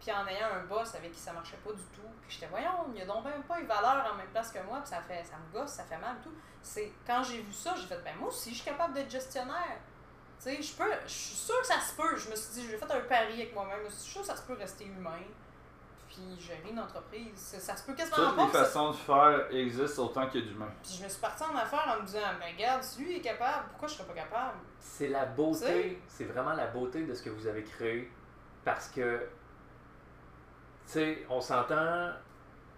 [0.00, 2.86] puis en ayant un boss avec qui ça marchait pas du tout, puis j'étais, voyons,
[2.94, 5.00] il y a donc même pas une valeur en même place que moi, puis ça,
[5.02, 6.34] fait, ça me gosse, ça fait mal et tout.
[6.62, 9.78] C'est quand j'ai vu ça, j'ai fait, ben moi aussi, je suis capable d'être gestionnaire.
[10.38, 12.16] Tu sais, je peux, je suis sûre que ça se peut.
[12.16, 14.36] Je me suis dit, j'ai fait un pari avec moi-même, je suis sûre que ça
[14.36, 15.18] se peut rester humain,
[16.08, 17.34] puis gérer une entreprise.
[17.34, 18.44] Ça, ça se peut quasiment Toutes pas.
[18.46, 20.72] les façons de faire existent autant qu'il y a d'humains.
[20.82, 23.20] Puis je me suis partie en affaires en me disant, ben regarde, si lui est
[23.20, 24.58] capable, pourquoi je serais pas capable?
[24.78, 28.10] C'est la beauté, c'est vraiment la beauté de ce que vous avez créé.
[28.64, 29.18] Parce que,
[30.86, 32.10] tu sais, on s'entend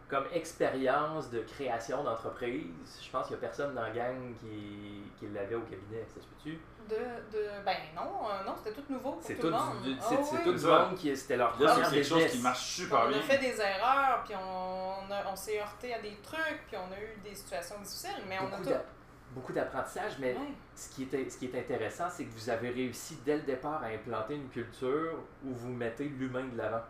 [0.08, 3.00] comme expérience de création d'entreprise.
[3.00, 6.20] Je pense qu'il n'y a personne dans la gang qui, qui l'avait au cabinet, ça
[6.20, 6.58] se peut-tu?
[6.90, 9.82] De, de, ben non, euh, non, c'était tout nouveau pour C'est tout, tout, le monde.
[9.84, 10.42] du- Ah c'est c'est oui.
[10.44, 10.68] tout Ça.
[10.88, 13.18] monde qui c'était leur Là, première c'est quelque chose qui marche super on bien.
[13.18, 16.92] a fait des erreurs, puis on, a- on s'est heurté à des trucs, puis on
[16.92, 18.70] a eu des situations difficiles, mais on a Beaucoup tout.
[18.70, 18.84] d'a-
[19.32, 20.34] Beaucoup d'apprentissage, mais
[20.74, 23.80] ce qui, est, ce qui est intéressant, c'est que vous avez réussi dès le départ
[23.80, 25.12] à implanter une culture
[25.44, 26.82] où vous mettez l'humain de l'avant.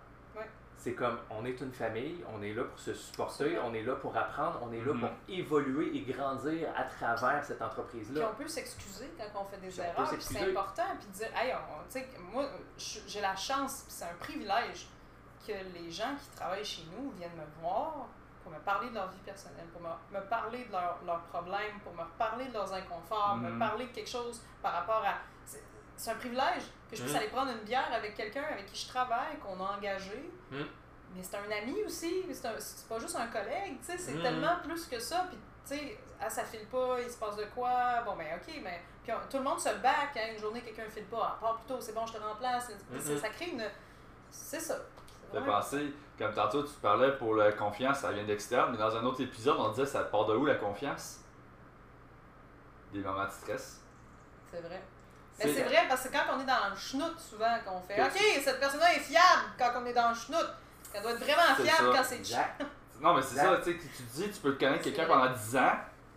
[0.82, 3.96] C'est comme, on est une famille, on est là pour se supporter, on est là
[3.96, 5.00] pour apprendre, on est là Mhm.
[5.00, 8.30] pour évoluer et grandir à travers cette Puis entreprise-là.
[8.32, 11.52] on peut s'excuser quand on fait des Puis erreurs, puis c'est important, puis dire, hey,
[11.54, 12.46] on- tu sais, moi,
[12.78, 14.88] j'ai la chance, puis c'est un privilège
[15.46, 18.06] que les gens qui travaillent chez nous viennent me voir
[18.42, 21.78] pour me parler de leur vie personnelle, pour me, me parler de leurs leurs problèmes,
[21.84, 23.58] pour me parler de leurs inconforts, me Mhm.
[23.58, 25.16] parler de quelque chose par rapport à...
[25.96, 27.20] C'est un privilège que je puisse Mhm.
[27.20, 30.30] aller prendre une bière avec quelqu'un avec qui je travaille, qu'on a engagé.
[30.50, 30.66] Mhm.
[31.14, 34.22] Mais c'est un ami aussi, c'est pas juste un collègue, tu sais, c'est Mhm.
[34.22, 35.26] tellement plus que ça.
[35.28, 38.60] Puis, tu sais, ah, ça file pas, il se passe de quoi, bon, ben, ok,
[38.62, 38.80] mais.
[39.02, 41.56] Puis on- tout le monde se back, hein, une journée, quelqu'un file pas, ah, pars
[41.56, 42.70] plus tôt, c'est bon, je te remplace.
[42.92, 43.64] Puis ça- crée une.
[44.30, 44.76] C'est ça.
[45.32, 45.40] Ouais.
[45.44, 49.20] penser, comme tantôt tu parlais pour la confiance, ça vient d'externe, mais dans un autre
[49.22, 51.20] épisode, on disait ça part de où la confiance?
[52.92, 53.80] Des moments de stress.
[54.50, 54.82] C'est vrai.
[55.44, 58.42] Mais c'est vrai parce que quand on est dans le schnout, souvent, qu'on fait Ok,
[58.44, 60.46] cette personne-là est fiable quand on est dans le schnout.
[60.92, 61.96] Elle doit être vraiment fiable ça.
[61.96, 62.62] quand c'est Exact.
[63.00, 65.32] Non, mais c'est ça, tu sais, que tu dis, tu peux te connaître quelqu'un pendant
[65.32, 65.72] 10 ans,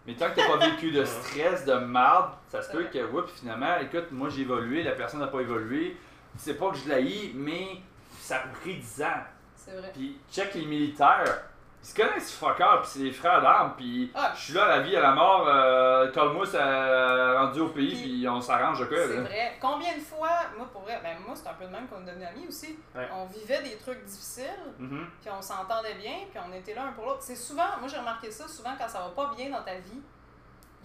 [0.06, 2.92] mais tant que t'as pas vécu de stress, de marde, ça se peut vrai.
[2.92, 5.96] que, oups, finalement, écoute, moi j'ai évolué, la personne n'a pas évolué.
[6.38, 7.78] C'est pas que je l'ai, mais
[8.20, 9.24] ça a pris 10 ans.
[9.56, 9.92] C'est vrai.
[9.94, 11.44] Puis check les militaires.
[11.84, 14.32] Ils se connaissent fuck all, pis c'est des frères d'armes, pis Ah.
[14.34, 17.90] je suis là à la vie, à la mort, euh, colle-moi, ça rendu au pays,
[17.94, 18.88] Puis- puis on s'arrange, ok?
[18.92, 19.22] C'est là.
[19.22, 19.58] vrai.
[19.62, 22.06] Combien de fois, moi pour vrai, ben moi c'est un peu de même qu'on est
[22.06, 22.80] devenus amis aussi.
[22.96, 23.08] Ouais.
[23.14, 24.46] On vivait des trucs difficiles,
[24.80, 25.08] Mhm.
[25.22, 27.22] puis on s'entendait bien, puis on était là un pour l'autre.
[27.22, 30.02] C'est souvent, moi j'ai remarqué ça, souvent quand ça va pas bien dans ta vie,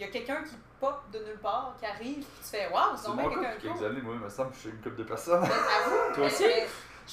[0.01, 2.97] il y a quelqu'un qui pop de nulle part, qui arrive, puis tu fais Waouh,
[2.97, 4.03] c'est C'est donc mon bien couple quelqu'un depuis de cool.
[4.03, 5.41] moi, il me semble que je suis une couple de personnes.
[5.43, 6.45] Ben, avoue, Toi mais- aussi?
[6.45, 6.67] mais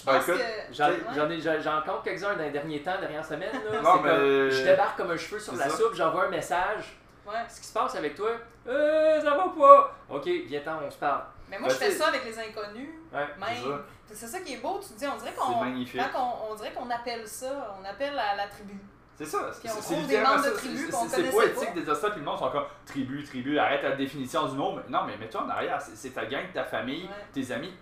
[0.04, 0.74] Pense écoute, que.
[0.74, 1.38] J'en Ouais.
[1.38, 3.52] ai, compte quelques-uns dans les derniers temps, dernière semaine.
[3.54, 3.82] Là.
[3.82, 5.78] Non, mais- comme, je débarque comme un cheveu sur la ça.
[5.78, 6.98] soupe, j'envoie un message.
[7.26, 7.34] Ouais.
[7.48, 8.30] Qu'est-ce qui se passe avec toi?
[8.68, 9.96] Euh, ça va pas?
[10.10, 11.22] Ok, viens-t'en, on se parle.
[11.50, 13.68] Mais moi je fais c'est- ça avec les inconnus, Ouais, c'est ça.
[13.70, 13.82] même.
[14.12, 15.52] C'est ça qui est beau, tu te dis, on dirait qu'on.
[15.54, 18.80] on, on dirait qu'on appelle ça, on appelle à la tribu.
[19.18, 19.50] C'est ça.
[19.54, 20.52] C'est- des membres de ça.
[20.52, 21.80] tribu C'est- qu'on c'est- C'est connaissait poétique pas.
[21.82, 24.74] des hosties, puis le monde sont comme tribu, tribu, arrête la définition du mot.
[24.76, 25.82] Mais non, mais mets-toi en arrière.
[25.82, 27.26] C'est c'est ta gang, ta famille, Ouais.
[27.34, 27.74] tes amis.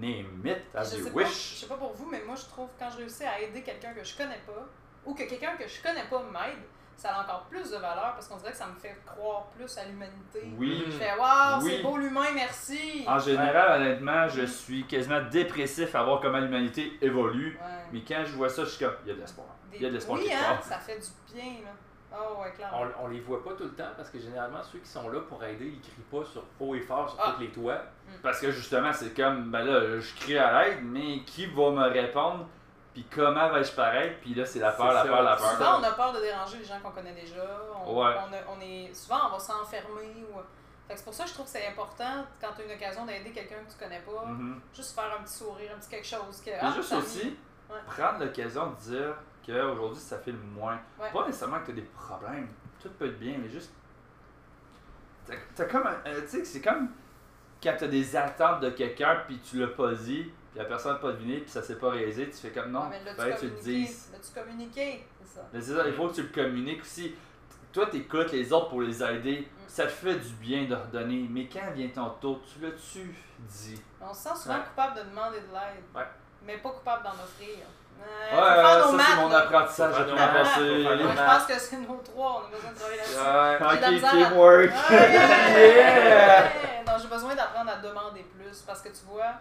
[0.00, 1.50] Name it as je you sais pas, wish.
[1.54, 3.92] je sais pas pour vous, mais moi je trouve quand je réussis à aider quelqu'un
[3.92, 4.66] que je connais pas,
[5.04, 6.58] ou que quelqu'un que je connais pas m'aide,
[6.96, 9.76] ça a encore plus de valeur parce qu'on dirait que ça me fait croire plus
[9.76, 10.44] à l'humanité.
[10.56, 10.84] Oui.
[10.86, 11.72] Je fais waouh, Oui.
[11.76, 13.04] c'est beau l'humain, merci.
[13.06, 17.58] En général, honnêtement, je suis quasiment dépressif à voir comment l'humanité évolue.
[17.60, 17.68] Ouais.
[17.92, 19.48] Mais quand je vois ça, je suis comme, il y a de l'espoir.
[19.70, 21.70] Des- Il y a de l'espoir Oui, hein, ça fait du bien là.
[22.16, 22.82] Oh ouais, clairement.
[23.00, 25.20] On, on les voit pas tout le temps parce que généralement ceux qui sont là
[25.20, 27.32] pour aider, ils crient pas sur haut et fort sur Ah.
[27.34, 27.80] tous les toits.
[28.22, 31.88] Parce que justement, c'est comme, ben là, je crie à l'aide, mais qui va me
[31.90, 32.46] répondre?
[32.92, 34.20] Puis comment vais-je paraître?
[34.20, 35.78] Puis là, c'est la peur, la peur, la Souvent, peur.
[35.80, 37.44] on a peur de déranger les gens qu'on connaît déjà.
[37.84, 38.12] On, Ouais.
[38.28, 40.24] on, a- on est, souvent, on va s'enfermer.
[40.32, 40.38] Ou...
[40.86, 42.72] Fait que c'est pour ça que je trouve que c'est important, quand tu as une
[42.72, 44.60] occasion d'aider quelqu'un que tu connais pas, Mhm.
[44.72, 46.40] juste faire un petit sourire, un petit quelque chose.
[46.40, 47.36] Que, Mais ah, juste aussi,
[47.70, 47.76] Ouais.
[47.86, 49.14] prendre l'occasion de dire
[49.44, 50.78] qu'aujourd'hui, ça fait le moins.
[51.00, 51.10] Ouais.
[51.12, 52.48] Pas nécessairement que tu as des problèmes.
[52.82, 53.72] Tout peut être bien, mais juste.
[55.26, 56.88] T'as t'as comme euh, tu sais, c'est comme
[57.62, 60.92] quand tu as des attentes de quelqu'un, puis tu l'as pas dit, puis la personne
[60.92, 63.36] n'a pas deviné, puis ça s'est pas réalisé, tu fais comme non, Ouais, mais là,
[63.36, 64.12] tu le dises.
[64.22, 65.48] Tu communiqué, c'est ça.
[65.52, 67.14] Mais c'est ça, il faut que tu le communiques aussi.
[67.72, 69.40] Toi, tu écoutes les autres pour les aider.
[69.40, 69.62] Mm.
[69.66, 71.26] Ça te fait du bien de redonner.
[71.28, 73.12] Mais quand vient ton tour, tu l'as-tu
[73.48, 73.82] dit?
[74.00, 74.64] On se sent souvent Ouais.
[74.68, 76.06] coupable de demander de l'aide, Ouais.
[76.46, 77.66] mais pas coupable d'en offrir.
[78.00, 79.38] Ouais, Ouais, faut faire nos ça, c'est mon là.
[79.38, 83.18] apprentissage de Moi, je pense que c'est nos trois, on a besoin de travailler là-dessus.
[83.18, 84.72] Ouais, J'ai de la ok, misère à- teamwork.
[84.90, 86.82] Ouais!
[86.86, 89.32] Non, j'ai besoin d'apprendre à demander plus parce que tu vois,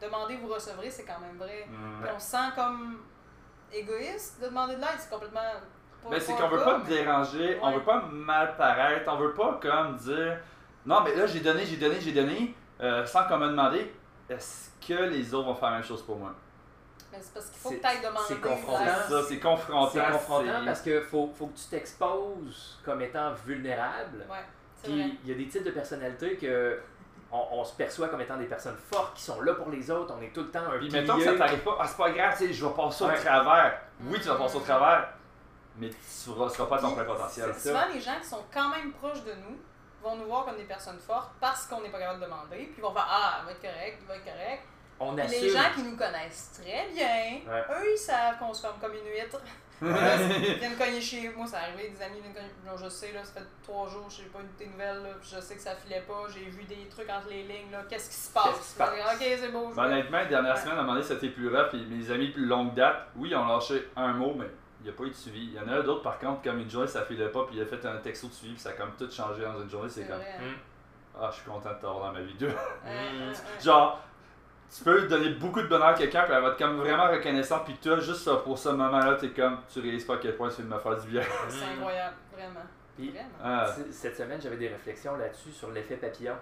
[0.00, 1.66] demander vous recevrez, c'est quand même vrai.
[1.68, 2.02] Mm.
[2.02, 2.98] Puis on se sent comme
[3.72, 5.40] égoïste de demander de l'aide, c'est complètement.
[5.40, 7.74] pas- Mais c'est qu'on veut pas mais- déranger, on Ouais.
[7.74, 10.38] veut pas mal paraître, on veut pas comme dire
[10.84, 13.92] non mais là j'ai donné, j'ai donné, j'ai donné, euh, sans qu'on me demander
[14.28, 16.32] est-ce que les autres vont faire la même chose pour moi?
[17.20, 18.24] C'est parce qu'il faut que tu ailles demander.
[18.28, 18.84] c'est confrontant.
[19.06, 19.90] C'est ça, c'est confrontant.
[19.92, 24.24] C'est confrontant parce que faut, faut que tu t'exposes comme étant vulnérable.
[24.28, 24.44] Ouais.
[24.82, 26.80] Puis il y a des types de personnalités que
[27.32, 30.14] on, on se perçoit comme étant des personnes fortes qui sont là pour les autres.
[30.16, 31.00] On est tout le temps un Puis pilier.
[31.00, 33.08] mettons que ça t'arrive pas, ah c'est pas grave, tu sais, je vais passer au
[33.08, 33.16] Ouais.
[33.16, 33.80] travers.
[34.04, 34.64] Oui, tu vas passer au Mm.
[34.64, 35.08] travers,
[35.78, 37.52] mais tu seras, seras pas à ton plein potentiel.
[37.54, 39.58] Souvent, les gens qui sont quand même proches de nous
[40.02, 42.74] vont nous voir comme des personnes fortes parce qu'on n'est pas capable de demander, puis
[42.78, 44.62] ils vont faire Ah, il va être correct, il va être correct.
[44.98, 45.42] On assume.
[45.42, 47.60] les gens qui nous connaissent très bien, Ouais.
[47.70, 49.40] eux, ils savent qu'on se forme comme une huître.
[49.82, 52.48] Ils viennent cogner chez moi, c'est arrivé, des amis viennent cogner.
[52.64, 55.02] Là, je sais, là, ça fait trois jours, je n'ai pas eu de tes nouvelles,
[55.02, 57.82] là, je sais que ça filait pas, j'ai vu des trucs entre les lignes, là,
[57.86, 58.44] qu'est-ce qui se passe?
[58.46, 58.88] Qu'est-ce qui se passe?
[59.14, 60.60] Ok, c'est beau, Ben, honnêtement, les dernières Ouais.
[60.62, 61.68] semaines, à un moment donné, c'était plus rough.
[61.68, 64.46] Puis mes amis de plus longue date, oui, ils ont lâché un mot, mais
[64.80, 65.44] il n'y a pas eu de suivi.
[65.44, 67.62] Il y en a d'autres, par contre, comme une journée, ça filait pas, puis il
[67.62, 69.90] a fait un texto de suivi, puis ça a comme tout changé dans une journée.
[69.90, 70.38] C'est comme, vrai.
[70.40, 70.54] Hmm.
[71.20, 72.26] ah, je suis content de t'avoir dans ma ouais.
[73.62, 74.00] Genre,
[74.74, 77.64] tu peux donner beaucoup de bonheur à quelqu'un, puis elle va être comme vraiment reconnaissante,
[77.64, 80.56] puis toi, juste pour ce moment-là, t'es comme, tu réalises pas à quel point tu
[80.56, 81.22] viens de me faire du bien.
[81.48, 82.60] C'est incroyable, vraiment.
[82.96, 83.28] Puis, Vraiment.
[83.42, 86.34] Ah, Cette semaine, j'avais des réflexions là-dessus sur l'effet papillon.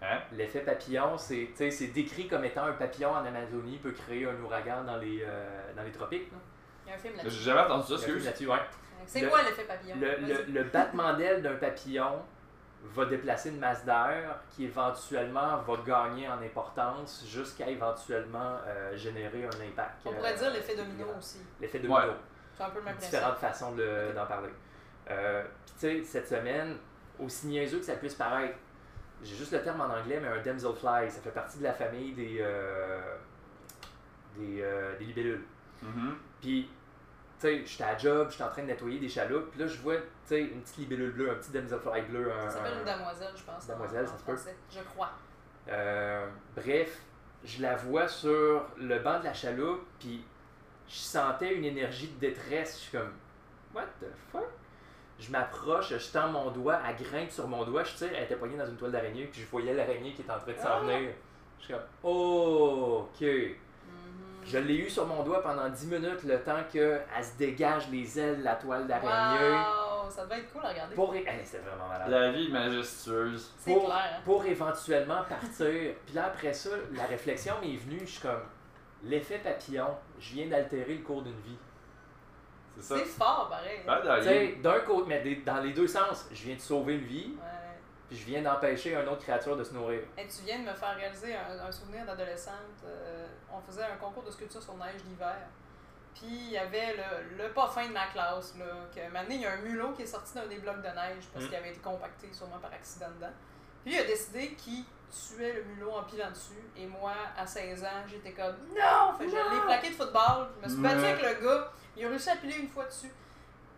[0.00, 0.18] Hein?
[0.32, 4.26] L'effet papillon, c'est tu sais, c'est décrit comme étant un papillon en Amazonie peut créer
[4.26, 6.30] un ouragan dans les, euh, dans les tropiques.
[6.32, 6.38] là.
[6.84, 7.42] Il y a un film j'ai là-dessus.
[7.44, 8.58] jamais entendu ça, ouais.
[9.06, 9.94] C'est le- quoi l'effet papillon?
[10.00, 12.20] Le, le battement d'aile d'un papillon
[12.84, 19.44] va déplacer une masse d'air qui éventuellement va gagner en importance jusqu'à éventuellement euh, générer
[19.44, 20.00] un impact.
[20.04, 21.38] On pourrait euh, dire l'effet domino aussi.
[21.60, 21.98] L'effet domino.
[22.00, 22.16] Ouais.
[22.56, 23.14] C'est un peu le même principe.
[23.14, 24.50] Différentes façons de- d'en parler.
[25.10, 26.76] Euh, Puis tu sais, cette semaine,
[27.18, 28.56] aussi niaiseux que ça puisse paraître,
[29.22, 32.12] j'ai juste le terme en anglais, mais un damselfly, ça fait partie de la famille
[32.14, 33.00] des, euh,
[34.36, 35.44] des, euh, des libellules.
[35.82, 36.16] Mhm.
[36.40, 36.68] Puis,
[37.42, 39.96] sais, j'étais à job, j'étais en train de nettoyer des chaloupes, puis là, je vois,
[39.96, 42.30] tu sais, une petite libellule bleue, un petit damselfly bleu.
[42.32, 43.64] Un, Ça s'appelle un- une damoiselle, je pense.
[43.64, 44.36] en- Damoiselle, ça se peut.
[44.70, 45.10] Je crois.
[45.68, 46.26] Euh,
[46.56, 46.98] bref,
[47.44, 50.24] je la vois sur le banc de la chaloupe, puis
[50.88, 52.74] je sentais une énergie de détresse.
[52.76, 53.12] Je suis comme,
[53.74, 54.42] what the fuck?
[55.20, 58.34] Je m'approche, je tends mon doigt, elle grimpe sur mon doigt, je tire, elle était
[58.36, 60.68] poignée dans une toile d'araignée, puis je voyais l'araignée qui était en train de s'en
[60.68, 60.80] Ah!
[60.80, 61.10] venir.
[61.60, 63.24] Je suis comme, oh, ok.
[64.44, 68.18] Je l'ai eu sur mon doigt pendant 10 minutes, le temps qu'elle se dégage les
[68.18, 69.50] ailes, la toile d'araignée.
[69.50, 70.94] Wow, ça devait être cool à regarder.
[70.94, 71.14] Pour...
[71.14, 72.08] Hey, C'était vraiment malade.
[72.10, 73.52] La vie majestueuse.
[73.58, 74.20] C'est pour- clair.
[74.24, 75.94] Pour éventuellement partir.
[76.06, 78.42] Puis là, après ça, la réflexion m'est venue, je suis comme,
[79.04, 79.88] l'effet papillon,
[80.18, 81.58] je viens d'altérer le cours d'une vie.
[82.76, 82.94] C'est ça.
[82.98, 83.80] C'est fort, pareil.
[83.86, 86.60] Ben, Tu d'ailleurs, sais, d'un côté, mais des- dans les deux sens, je viens de
[86.60, 87.48] sauver une vie, Ouais.
[88.12, 90.02] Puis je viens d'empêcher une autre créature de se nourrir.
[90.18, 92.52] Et tu viens de me faire réaliser un, un souvenir d'adolescente.
[92.84, 95.36] euh, on faisait un concours de sculpture sur neige d'hiver.
[96.14, 99.40] Puis il y avait le, le pas fin de ma classe, là, que maintenant il
[99.40, 101.48] y a un mulot qui est sorti d'un des blocs de neige parce Mm.
[101.48, 103.32] qu'il avait été compacté sûrement par accident dedans.
[103.84, 106.62] Puis il a décidé qu'il tuait le mulot en pilant dessus.
[106.76, 109.16] Et moi, à 16 ans, j'étais comme non!
[109.18, 110.48] Fait que je l'ai plaqué de football.
[110.60, 111.08] Je me suis battue Ouais.
[111.12, 111.72] avec le gars.
[111.96, 113.10] Il a réussi à piler une fois dessus.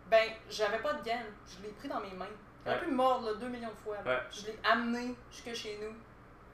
[0.07, 1.23] Ben, j'avais pas de gants.
[1.47, 2.27] Je l'ai pris dans mes mains.
[2.65, 2.85] Il aurait Ouais.
[2.85, 3.97] pu me mordre là, 2 millions de fois.
[4.05, 4.19] Ouais.
[4.31, 5.95] Je l'ai amené jusque chez nous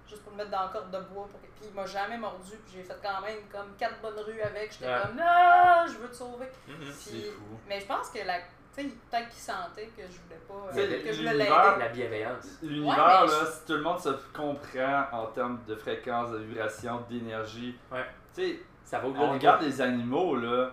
[0.07, 1.27] juste pour le mettre dans la corde de bois.
[1.27, 1.39] Pour.
[1.39, 2.51] Puis il m'a jamais mordu.
[2.65, 4.71] Puis j'ai fait quand même comme quatre bonnes rues avec.
[4.73, 4.99] J'étais Ouais.
[5.05, 6.47] comme non, je veux te sauver.
[6.91, 7.43] c'est Puis- fou.
[7.67, 8.39] Mais je pense que la.
[8.73, 10.79] Tu sais, peut-être qu'il sentait que je voulais pas.
[10.79, 11.49] Euh, que je voulais.
[11.49, 12.45] La bienveillance.
[12.61, 17.77] L'univers, Ouais, si tout le monde se comprend en termes de fréquence, de vibration, d'énergie.
[17.91, 18.05] Ouais.
[18.33, 20.71] Tu sais, Ça va au-delà on regarde les animaux, là.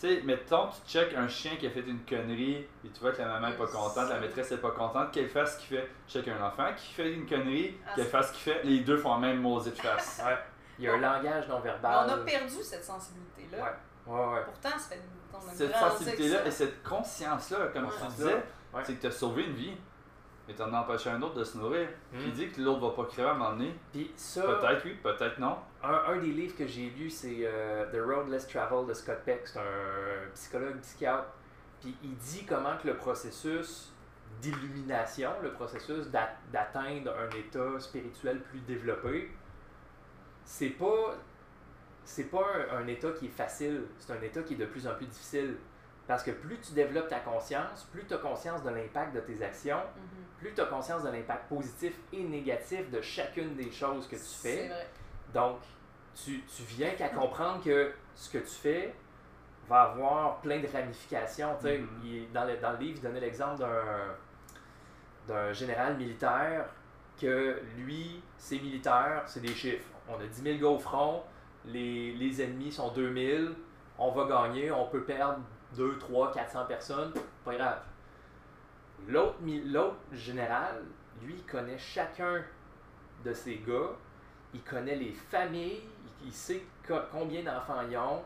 [0.00, 3.12] Tu sais, mettons, tu check un chien qui a fait une connerie, et tu vois
[3.12, 5.76] que la maman est pas contente, la maîtresse est pas contente, qu'elle fasse ce qu'il
[5.78, 5.88] fait.
[6.08, 8.96] Check un enfant qui fait une connerie, Ah, qu'elle fasse ce qu'il fait, les deux
[8.96, 10.20] font la même maudite face.
[10.24, 10.36] Ouais.
[10.78, 12.06] Il y a un langage non verbal.
[12.08, 13.62] on a perdu cette sensibilité-là.
[13.62, 14.12] Ouais.
[14.14, 14.42] Ouais, ouais.
[14.44, 15.02] Pourtant, ça fait
[15.54, 17.90] cette sensibilité-là et cette conscience-là, comme Ouais.
[17.90, 18.42] tu C'est disais,
[18.84, 19.76] c'est que tu as sauvé une vie,
[20.48, 21.88] mais tu en as empêché un autre de se nourrir.
[22.12, 22.18] Mm.
[22.18, 23.74] Qui dit que l'autre va pas crever à un moment donné?
[23.92, 25.56] Puis ça, Peut-être oui, peut-être non.
[25.82, 29.18] Un, un des livres que j'ai lu, c'est euh, The Road Less Traveled de Scott
[29.24, 29.42] Peck.
[29.46, 31.28] C'est un psychologue, psychiatre.
[31.80, 33.92] Puis il dit comment que le processus
[34.40, 39.30] d'illumination, le processus d'a- d'atteindre un état spirituel plus développé,
[40.44, 41.16] c'est pas
[42.04, 44.86] c'est pas un, un état qui est facile, c'est un état qui est de plus
[44.88, 45.56] en plus difficile.
[46.08, 49.40] Parce que plus tu développes ta conscience, plus tu as conscience de l'impact de tes
[49.42, 50.24] actions, Mhm.
[50.38, 54.22] plus tu as conscience de l'impact positif et négatif de chacune des choses que tu
[54.22, 54.68] C'est fais.
[54.68, 54.86] vrai.
[55.34, 55.58] Donc,
[56.14, 58.94] tu, tu viens qu'à comprendre que ce que tu fais
[59.68, 61.54] va avoir plein de ramifications.
[61.62, 61.88] Mhm.
[62.04, 63.64] Il- dans, le, dans le livre, il donnait l'exemple
[65.26, 66.66] d'un, général militaire
[67.20, 69.88] que lui, c'est militaire, c'est des chiffres.
[70.08, 71.22] On a 10 000 gars au front,
[71.64, 73.54] les, les ennemis sont 2000,
[73.98, 75.38] on va gagner, on peut perdre
[75.76, 77.12] 2, 3, 400 personnes,
[77.44, 77.82] pas grave.
[79.08, 80.82] L'autre, général,
[81.22, 82.42] lui, connaît chacun
[83.24, 83.90] de ces gars,
[84.54, 85.80] il connaît les familles,
[86.24, 88.22] il, sait co- combien d'enfants ils ont,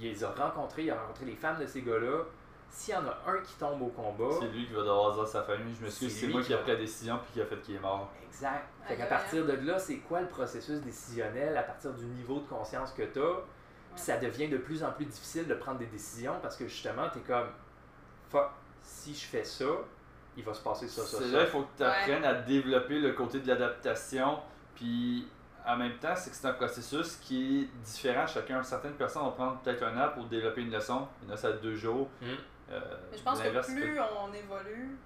[0.00, 2.22] il les a rencontrés, il a rencontré les femmes de ces gars-là.
[2.70, 5.22] S'il y en a un qui tombe au combat, C'est lui qui va devoir dire
[5.22, 6.78] à sa famille, je m'excuse, C'est c'est lui moi qui qui a va- pris la
[6.78, 8.10] décision puis qui a fait qu'il est mort.
[8.26, 8.64] Exact.
[8.84, 12.40] Fait Aïe, qu'à partir de là, c'est quoi le processus décisionnel à partir du niveau
[12.40, 13.36] de conscience que tu as?
[13.94, 17.08] Puis ça devient de plus en plus difficile de prendre des décisions parce que justement,
[17.12, 17.46] tu es comme
[18.30, 18.50] fuck,
[18.82, 19.66] si je fais ça,
[20.36, 21.36] il va se passer ça, ça, C'est ça.
[21.36, 24.40] là, il faut que tu apprennes à développer le côté de l'adaptation.
[24.74, 25.28] Puis
[25.66, 28.62] en même temps, c'est que c'est un processus qui est différent chacun.
[28.62, 31.06] Certaines personnes vont prendre peut-être un an pour développer une leçon.
[31.22, 32.08] Il y en a ça deux jours.
[32.20, 32.26] Mm.
[32.70, 34.96] Euh, Mais je pense que plus on évolue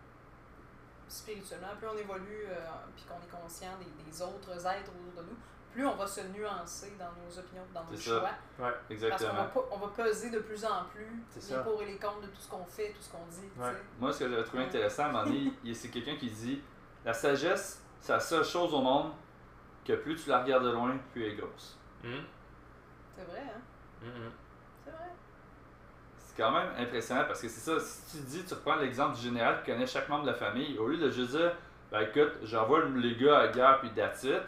[1.09, 2.57] spirituellement, plus on évolue euh,
[2.95, 5.37] puis qu'on est conscient des, des autres êtres autour de nous,
[5.73, 8.03] plus on va se nuancer dans nos opinions, dans nos ça.
[8.03, 8.21] choix.
[8.21, 8.31] Ouais.
[8.59, 9.33] Parce qu'on Exactement.
[9.35, 11.61] va, pas- on va peser de plus en plus les ça.
[11.61, 13.49] pour et les contre de tout ce qu'on fait, tout ce qu'on dit.
[13.59, 13.73] Ouais.
[13.99, 14.69] Moi, ce que j'avais trouvé Ouais.
[14.69, 16.61] intéressant à un moment donné, il- c'est quelqu'un qui dit
[17.05, 19.13] La sagesse, c'est la seule chose au monde
[19.89, 21.79] que plus tu la regardes de loin, plus elle est grosse.
[22.05, 22.09] Mm.
[23.17, 23.61] C'est vrai, hein?
[24.03, 24.31] Mm,
[24.85, 25.09] C'est vrai.
[26.19, 29.23] C'est quand même impressionnant parce que c'est ça, si tu dis, tu reprends l'exemple du
[29.23, 31.53] général qui connaît chaque membre de la famille, au lieu de juste dire,
[31.91, 34.43] ben écoute, j'envoie les gars à la guerre puis that's it,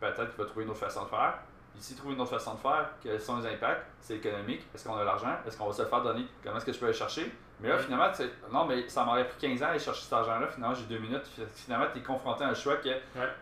[0.00, 1.38] peut-être qu'il va trouver une autre façon de faire.
[1.74, 3.86] Puis s'il trouve une autre façon de faire, quels sont les impacts?
[4.00, 5.36] C'est économique, est-ce qu'on a l'argent?
[5.46, 6.26] Est-ce qu'on va se le faire donner?
[6.42, 7.30] Comment est-ce que je peux aller chercher?
[7.60, 10.02] Mais là, finalement, tu sais, non, mais ça m'aurait pris 15 ans à aller chercher
[10.02, 12.82] cet argent-là, finalement, j'ai deux minutes, Fi- finalement, tu es confronté à un choix que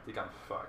[0.06, 0.66] t'es comme fuck.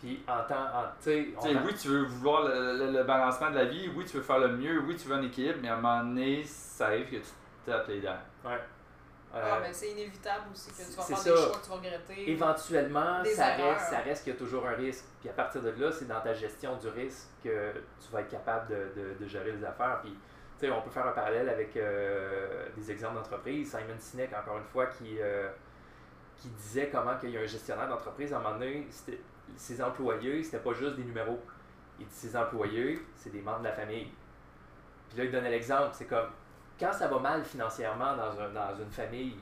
[0.00, 0.66] Puis en temps,
[1.02, 4.04] tu sais, Tu oui, tu veux vouloir le, le- le balancement de la vie, oui,
[4.04, 6.44] tu veux faire le mieux, oui, tu veux un équilibre, mais à un moment donné,
[6.44, 7.22] ça arrive que tu
[7.64, 8.18] tapes les dents.
[8.44, 8.58] ouais.
[9.36, 11.36] Ah, Euh, ben, c'est inévitable aussi que tu vas faire des ça.
[11.48, 12.30] choix que tu vas regretter.
[12.30, 13.74] Éventuellement, Des ça erreurs.
[13.78, 15.04] reste, ça reste qu'il y a toujours un risque.
[15.20, 18.30] Puis à partir de là, c'est dans ta gestion du risque que tu vas être
[18.30, 19.98] capable de, de- de gérer les affaires.
[20.04, 20.16] Puis,
[20.62, 23.70] on peut faire un parallèle avec euh, des exemples d'entreprise.
[23.70, 25.48] Simon Sinek, encore une fois, qui, euh,
[26.36, 28.86] qui disait comment qu'il y a un gestionnaire d'entreprise, à un moment donné,
[29.56, 31.40] ses employés, c'était pas juste des numéros.
[31.98, 34.10] Il dit ses employés, c'est des membres de la famille.
[35.08, 35.90] Puis là, il donnait l'exemple.
[35.92, 36.28] C'est comme,
[36.78, 39.36] quand ça va mal financièrement dans une famille,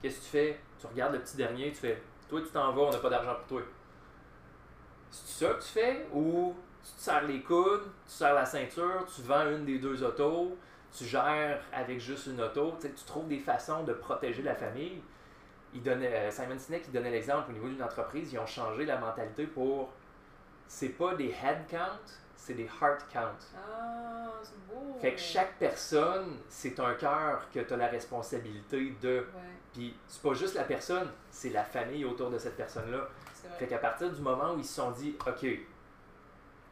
[0.00, 0.60] qu'est-ce que tu fais?
[0.78, 3.34] Tu regardes le petit dernier, tu fais, toi tu t'en vas, on n'a pas d'argent
[3.34, 3.62] pour toi.
[5.10, 9.06] C'est ça que tu fais ou tu te serres les coudes, tu serres la ceinture,
[9.14, 10.56] tu vends une des deux autos,
[10.96, 14.54] tu gères avec juste une auto, tu sais, tu trouves des façons de protéger la
[14.54, 15.02] famille.
[15.74, 18.86] Il donnait, euh, Simon Sinek il donnait l'exemple au niveau d'une entreprise, ils ont changé
[18.86, 19.92] la mentalité pour
[20.66, 21.98] c'est pas des head count,
[22.36, 23.34] c'est des heart count.
[23.56, 24.98] Ah, c'est beau.
[25.00, 29.18] Fait que chaque personne, c'est un cœur que tu as la responsabilité de.
[29.18, 29.24] Ouais,
[29.72, 33.08] Puis c'est pas juste la personne, c'est la famille autour de cette personne-là.
[33.58, 35.46] Fait qu'à partir du moment où ils se sont dit, OK,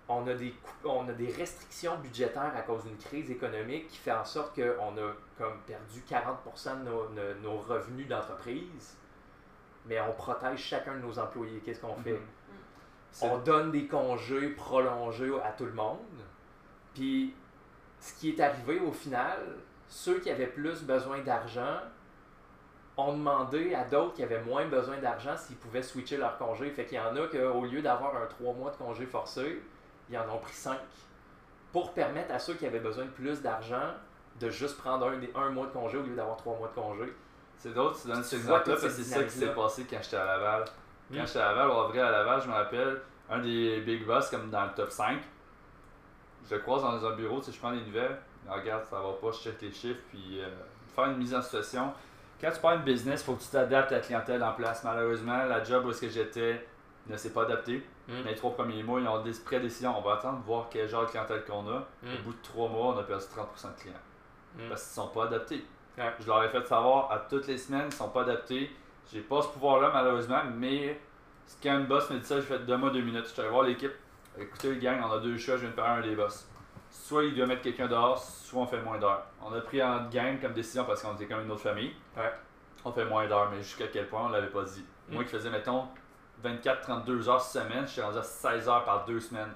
[0.08, 3.96] on a des, coupes- on a des restrictions budgétaires à cause d'une crise économique qui
[3.98, 8.96] fait en sorte qu'on a comme perdu 40% de nos, de nos revenus d'entreprise,
[9.86, 11.60] mais on protège chacun de nos employés.
[11.64, 12.20] Qu'est-ce qu'on fait?
[13.10, 15.98] C'est- On donne des congés prolongés à tout le monde.
[16.94, 17.34] Puis,
[17.98, 19.38] ce qui est arrivé au final,
[19.88, 21.78] ceux qui avaient plus besoin d'argent
[22.96, 26.70] ont demandé à d'autres qui avaient moins besoin d'argent s'ils pouvaient switcher leur congé.
[26.70, 29.62] Fait qu'il y en a qu'au lieu d'avoir un 3 mois de congé forcé,
[30.10, 30.78] ils en ont pris 5.
[31.72, 33.92] Pour permettre à ceux qui avaient besoin de plus d'argent
[34.40, 36.74] de juste prendre un, des- un mois de congé au lieu d'avoir 3 mois de
[36.74, 37.12] congé.
[37.58, 40.16] C'est drôle, tu donnes vois exemple-là parce que c'est ça qui s'est passé quand j'étais
[40.16, 40.64] à Laval.
[41.10, 41.26] Quand Mm.
[41.26, 43.00] j'étais à Laval, au vrai à Laval, je me rappelle,
[43.30, 45.18] un des big boss comme dans le top 5,
[46.48, 48.18] je le croise dans un bureau, tu sais, je prends les nouvelles,
[48.48, 50.48] regarde, ça va pas, je check les chiffres, puis euh,
[50.94, 51.92] faire une mise en situation.
[52.40, 54.84] Quand tu prends une business, il faut que tu t'adaptes à la clientèle en place.
[54.84, 56.64] Malheureusement, la job où est-ce que j'étais
[57.06, 57.84] ne s'est pas adapté.
[58.08, 58.22] Mm.
[58.22, 61.02] Dans les trois premiers mois, ils ont des- décision, on va attendre voir quel genre
[61.06, 61.78] de clientèle qu'on a.
[62.02, 62.14] Mm.
[62.18, 63.94] Au bout de trois mois, on a perdu 30% de clients.
[64.56, 64.68] Mm.
[64.68, 65.64] Parce qu'ils sont pas adaptés.
[65.98, 66.12] Ouais.
[66.20, 68.70] Je leur ai fait savoir à toutes les semaines, ils sont pas adaptés.
[69.12, 71.00] J'ai pas ce pouvoir-là, malheureusement, mais
[71.62, 73.24] quand une boss me dit ça, j'ai fait donne-moi deux minutes.
[73.26, 73.92] Je suis allé voir l'équipe.
[74.38, 76.48] Écoutez, les gang, on a deux choix, je viens de faire un des boss.
[76.90, 79.24] Soit il doit mettre quelqu'un dehors, soit on fait moins d'heures.
[79.42, 81.92] On a pris en gang comme décision parce qu'on était comme une autre famille.
[82.16, 82.32] Ouais.
[82.84, 84.84] On fait moins d'heures, mais jusqu'à quel point on l'avait pas dit.
[85.08, 85.88] Moi qui faisais, mettons,
[86.46, 89.52] 24-32 heures semaine, je suis rendu à 16 heures par deux semaines.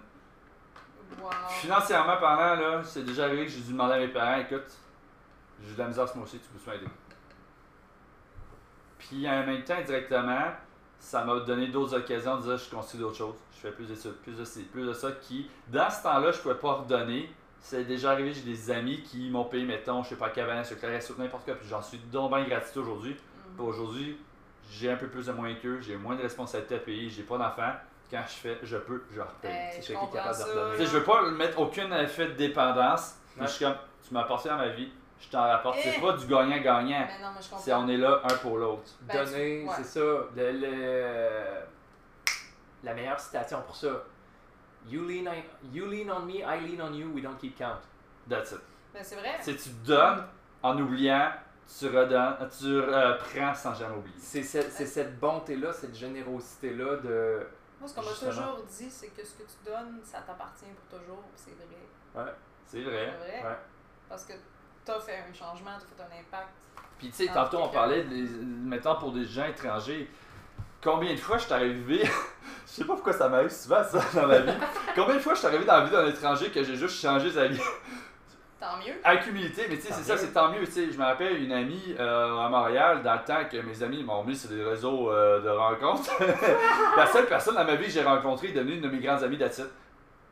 [1.20, 1.30] Wow.
[1.48, 4.70] Financièrement parlant, là, c'est déjà arrivé que j'ai dû demander à mes parents, écoute,
[5.66, 6.86] j'ai de la misère ce mois-ci, tu peux m'aider?
[8.98, 10.52] Puis en même temps, directement,
[10.98, 13.36] ça m'a donné d'autres occasions de dire je construis d'autres choses.
[13.54, 16.38] Je fais plus d'études, plus de ci, plus de ça qui, dans ce temps-là, je
[16.38, 17.30] pouvais pas redonner.
[17.58, 20.78] C'est déjà arrivé, j'ai des amis qui m'ont payé, mettons, je sais pas, Cabanet, sur
[20.78, 23.14] sur n'importe quoi, puis j'en suis donc bien gratitude aujourd'hui.
[23.14, 24.18] Puis aujourd'hui,
[24.70, 27.36] j'ai un peu plus de moyens qu'eux, j'ai moins de responsabilités à payer, j'ai pas
[27.38, 27.72] d'enfants.
[28.10, 29.50] Quand je fais, je peux, je repaye.
[29.52, 30.84] Hey, C'est je ça qui est de redonner.
[30.86, 33.14] je veux pas mettre aucun effet de dépendance.
[33.38, 33.46] Ouais.
[33.46, 33.76] Je suis comme,
[34.06, 34.90] tu m'as apporté dans ma vie,
[35.20, 35.78] je t'en rapporte.
[35.80, 35.90] Eh.
[35.92, 37.06] C'est pas du gagnant-gagnant.
[37.08, 37.58] Je comprends.
[37.58, 38.90] C'est on est là un pour l'autre.
[39.02, 39.74] Ben, tu- Donner, ouais.
[39.76, 40.00] c'est ça.
[40.00, 41.60] Le, le-
[42.82, 43.88] la meilleure citation pour ça.
[44.88, 47.80] You lean, on, you lean on me, I lean on you, we don't keep count.
[48.28, 48.60] That's it.
[48.94, 49.36] Ben, c'est vrai.
[49.42, 50.24] Si tu donnes
[50.62, 51.30] en oubliant,
[51.78, 54.16] tu redonnes, tu euh, prends sans jamais oublier.
[54.18, 57.46] C'est cette, c'est cette bonté-là, cette générosité-là de.
[57.78, 60.98] Moi, ce qu'on m'a toujours dit, c'est que ce que tu donnes, ça t'appartient pour
[60.98, 61.22] toujours.
[61.34, 62.34] C'est vrai.
[62.66, 63.06] C'est C'est vrai.
[63.18, 63.42] vrai?
[63.42, 63.56] Ouais.
[64.08, 64.32] Parce que
[64.84, 66.50] t'as fait un changement, t'as fait un impact.
[66.98, 70.10] Puis tu sais, tantôt on parlait, de, mettons pour des gens étrangers,
[70.82, 72.04] combien de fois je suis arrivé,
[72.66, 74.52] je sais pas pourquoi ça m'arrive souvent ça dans ma vie,
[74.94, 77.30] combien de fois je suis arrivé dans la vie d'un étranger que j'ai juste changé
[77.30, 77.60] sa vie?
[78.60, 78.94] Tant mieux.
[79.02, 81.42] avec humilité, mais tu sais, c'est ça, c'est tant mieux, tu sais, je me rappelle
[81.42, 84.62] une amie euh, à Montréal, dans le temps que mes amis m'ont mis sur des
[84.62, 86.10] réseaux euh, de rencontres,
[86.96, 89.22] la seule personne dans ma vie que j'ai rencontrée est devenue une de mes grandes
[89.22, 89.62] amies d'Atit.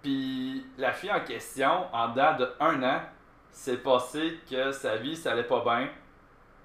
[0.02, 3.00] Puis la fille en question, en dedans de un an,
[3.50, 5.88] s'est passé que sa vie, ça allait pas bien.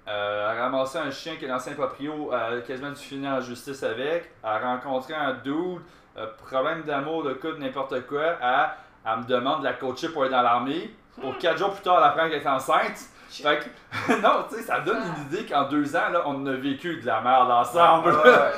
[0.06, 3.82] Euh, elle a ramassé un chien que l'ancien proprio a quasiment dû finir en justice
[3.82, 4.30] avec.
[4.42, 5.80] Elle a rencontré un dude,
[6.16, 8.36] euh, problème d'amour, de couple, n'importe quoi.
[8.40, 8.68] Elle,
[9.06, 10.94] elle me demande de la coacher pour aller dans l'armée.
[11.20, 12.98] Pour quatre jours plus tard, elle apprend qu'elle est enceinte.
[13.28, 16.52] Fait que, non, tu sais, ça donne une idée qu'en deux ans, là, on a
[16.52, 18.10] vécu de la merde ensemble.
[18.10, 18.50] Ouais, ouais.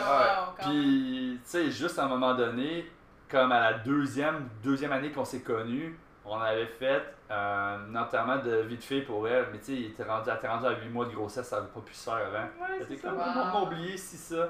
[0.60, 2.90] Puis, tu sais, juste à un moment donné,
[3.30, 8.36] comme à la deuxième, deuxième année qu'on s'est connus, on avait fait euh, un enterrement
[8.38, 9.46] de vie de fille pour elle.
[9.52, 11.56] Mais tu sais, il était rendu, elle était rendu à 8 mois de grossesse, ça
[11.56, 12.48] n'avait pas pu se faire avant.
[12.76, 13.22] Elle était comme, Wow.
[13.24, 14.48] on m'a oublié si ça.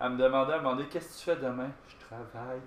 [0.00, 1.68] Elle me demandait, elle me demandait, qu'est-ce que tu fais demain?
[1.88, 2.60] Je travaille.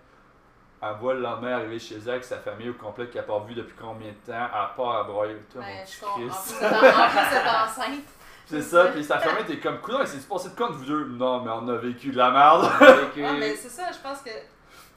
[0.85, 3.39] Elle voit le lendemain arriver chez elle avec sa famille au complet qu'elle n'a pas
[3.39, 5.37] vu depuis combien de temps, à part à broyer.
[5.51, 6.55] Toi, Ben, mon petit Christ.
[6.63, 8.03] en plus enceinte.
[8.45, 11.05] C'est ça, puis sa famille était comme, coudonc, c'est passé de quoi de vous deux?
[11.05, 12.69] Non, mais on a vécu de la merde.
[12.81, 13.23] Vécu.
[13.25, 14.29] Ah, mais c'est ça, je pense que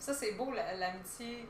[0.00, 1.48] ça, c'est beau, la- l'amitié,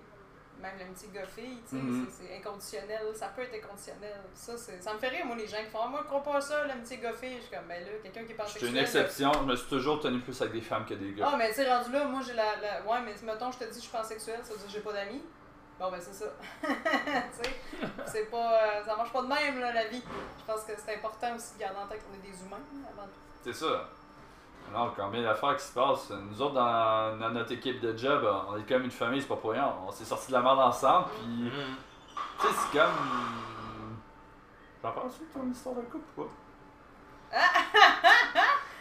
[0.61, 2.07] même l'amitié gars-fille, tu sais, Mhm.
[2.11, 4.17] c'est c'est inconditionnel, ça peut être inconditionnel.
[4.35, 6.23] Ça, c'est- ça me fait rire, moi, les gens qui font Ah, Moi, je crois
[6.23, 7.37] pas ça, l'amitié gars-fille.
[7.37, 8.69] Je suis comme, ben là, quelqu'un qui est Je pansexuel.
[8.71, 11.29] suis une exception, je me suis toujours tenu plus avec des femmes que des gars.
[11.33, 13.65] Ah, mais tu sais, rendu là, moi, j'ai la, la- Ouais, mais mettons, je te
[13.65, 15.23] dis, je suis pansexuel, ça veut dire que j'ai pas d'amis.
[15.79, 16.25] Bon, ben, c'est ça.
[16.63, 16.69] tu
[17.43, 17.51] sais,
[18.07, 18.63] c'est pas.
[18.63, 20.03] euh, ça marche pas de même, là, la vie.
[20.39, 23.07] Je pense que c'est important aussi de garder en tête qu'on est des humains, avant
[23.07, 23.21] tout.
[23.45, 23.89] C'est ça.
[24.73, 26.11] Non, combien d'affaires qui se passent.
[26.11, 29.37] Nous autres, dans, dans notre équipe de job, on est comme une famille, c'est pas
[29.37, 29.73] pour rien.
[29.87, 31.51] On s'est sortis de la merde ensemble, puis.
[32.41, 32.91] Tu sais, c'est comme.
[34.83, 37.39] J'en parle-tu de ton histoire de couple ou pas?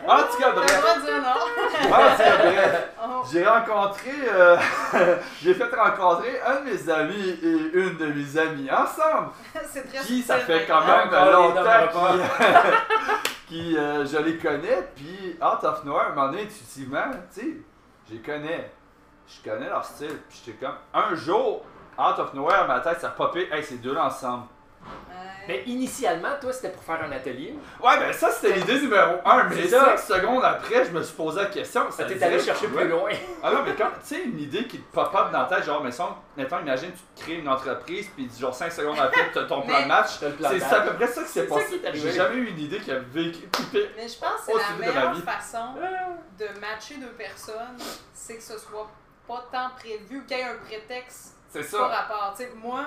[0.07, 0.82] En tout cas, bref.
[0.82, 1.30] droit de dire non.
[1.30, 2.90] En tout cas, bref.
[3.02, 3.24] Oh.
[3.32, 4.12] J'ai rencontré.
[4.30, 4.57] euh,
[5.41, 9.30] J'ai fait rencontrer un de mes amis et une de mes amies ensemble.
[9.66, 11.64] C'est très Qui, ça fait quand même les longtemps
[13.48, 14.88] qui, euh, je les connais.
[14.96, 17.58] Puis, Out of Nowhere, à un intuitivement, tu sais,
[18.10, 18.72] je les connais.
[19.28, 20.18] Je connais leur style.
[20.30, 20.76] Puis, j'étais comme.
[20.94, 21.64] Un jour,
[21.98, 23.48] Out of Nowhere, ma tête, ça a popé.
[23.52, 24.46] Hey, ces deux-là ensemble.
[25.48, 27.56] Mais initialement, toi, c'était pour faire un atelier.
[27.84, 29.44] Ouais, ben ça, c'était l'idée numéro un.
[29.50, 29.98] Mais ça.
[29.98, 31.90] cinq secondes après, je me suis posé la question.
[31.92, 33.10] Ça T'es allé chercher plus loin.
[33.44, 35.84] Ah non, mais quand, tu sais, une idée qui te pop-up dans la tête, genre,
[35.84, 39.40] mais sans, mettons, imagine, tu te crées une entreprise, puis genre 5 secondes après, tu
[39.40, 40.10] as ton plan de match.
[40.20, 41.68] C'est à peu près ça qui s'est C'est ça passé.
[41.80, 42.10] qui est arrivé.
[42.10, 43.48] J'ai jamais eu une idée qui a vécu.
[43.74, 45.66] Mais je pense que c'est la de ma meilleure façon
[46.40, 47.78] de matcher deux personnes,
[48.14, 48.90] c'est que ce soit
[49.28, 51.88] pas tant prévu, qu'il y ait un prétexte C'est par ça.
[51.88, 52.34] rapport.
[52.38, 52.84] Tu sais, moi,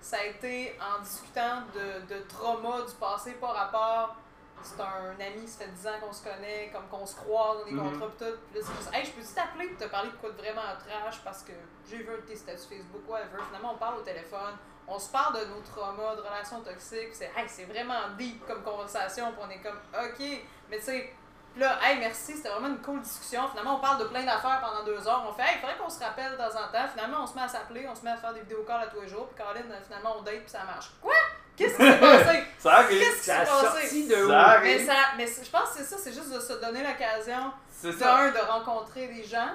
[0.00, 4.16] ça a été en discutant de, de trauma du passé par rapport.
[4.62, 7.64] C'est un ami, ça fait 10 ans qu'on se connaît, comme qu'on se croise dans
[7.64, 7.92] des Mhm.
[7.98, 8.38] contrats pis tout.
[8.52, 10.60] Puis là, c'est juste, hey, je peux-tu t'appeler pour te parler de quoi de vraiment
[10.86, 11.52] trash parce que
[11.88, 13.42] j'ai vu tes statuts Facebook, whatever.
[13.46, 17.10] Finalement, on parle au téléphone, on se parle de nos traumas, de relations toxiques.
[17.10, 20.42] pis C'est, hey, c'est vraiment deep comme conversation, puis on est comme, ok.
[20.68, 21.14] Mais tu sais,
[21.52, 23.48] Puis là, hey, merci, c'était vraiment une cool discussion.
[23.50, 25.24] Finalement, on parle de plein d'affaires pendant deux heures.
[25.28, 26.88] On fait, hey, il faudrait qu'on se rappelle de temps en temps.
[26.94, 29.00] Finalement, on se met à s'appeler, on se met à faire des vidéocalls à tous
[29.00, 29.26] les jours.
[29.28, 30.90] Puis Caroline, euh, finalement, on date, puis ça marche.
[31.02, 31.14] Quoi?
[31.56, 32.44] Qu'est-ce qui s'est passé?
[32.58, 32.98] Ça arrive.
[33.00, 33.66] Qu'est-ce qui Ça s'est passé?
[33.80, 34.28] sorti de où?
[34.28, 37.52] Ça Mais, ça, mais je pense que c'est ça, c'est juste de se donner l'occasion,
[37.72, 38.16] C'est de ça.
[38.16, 39.48] un, de rencontrer des gens,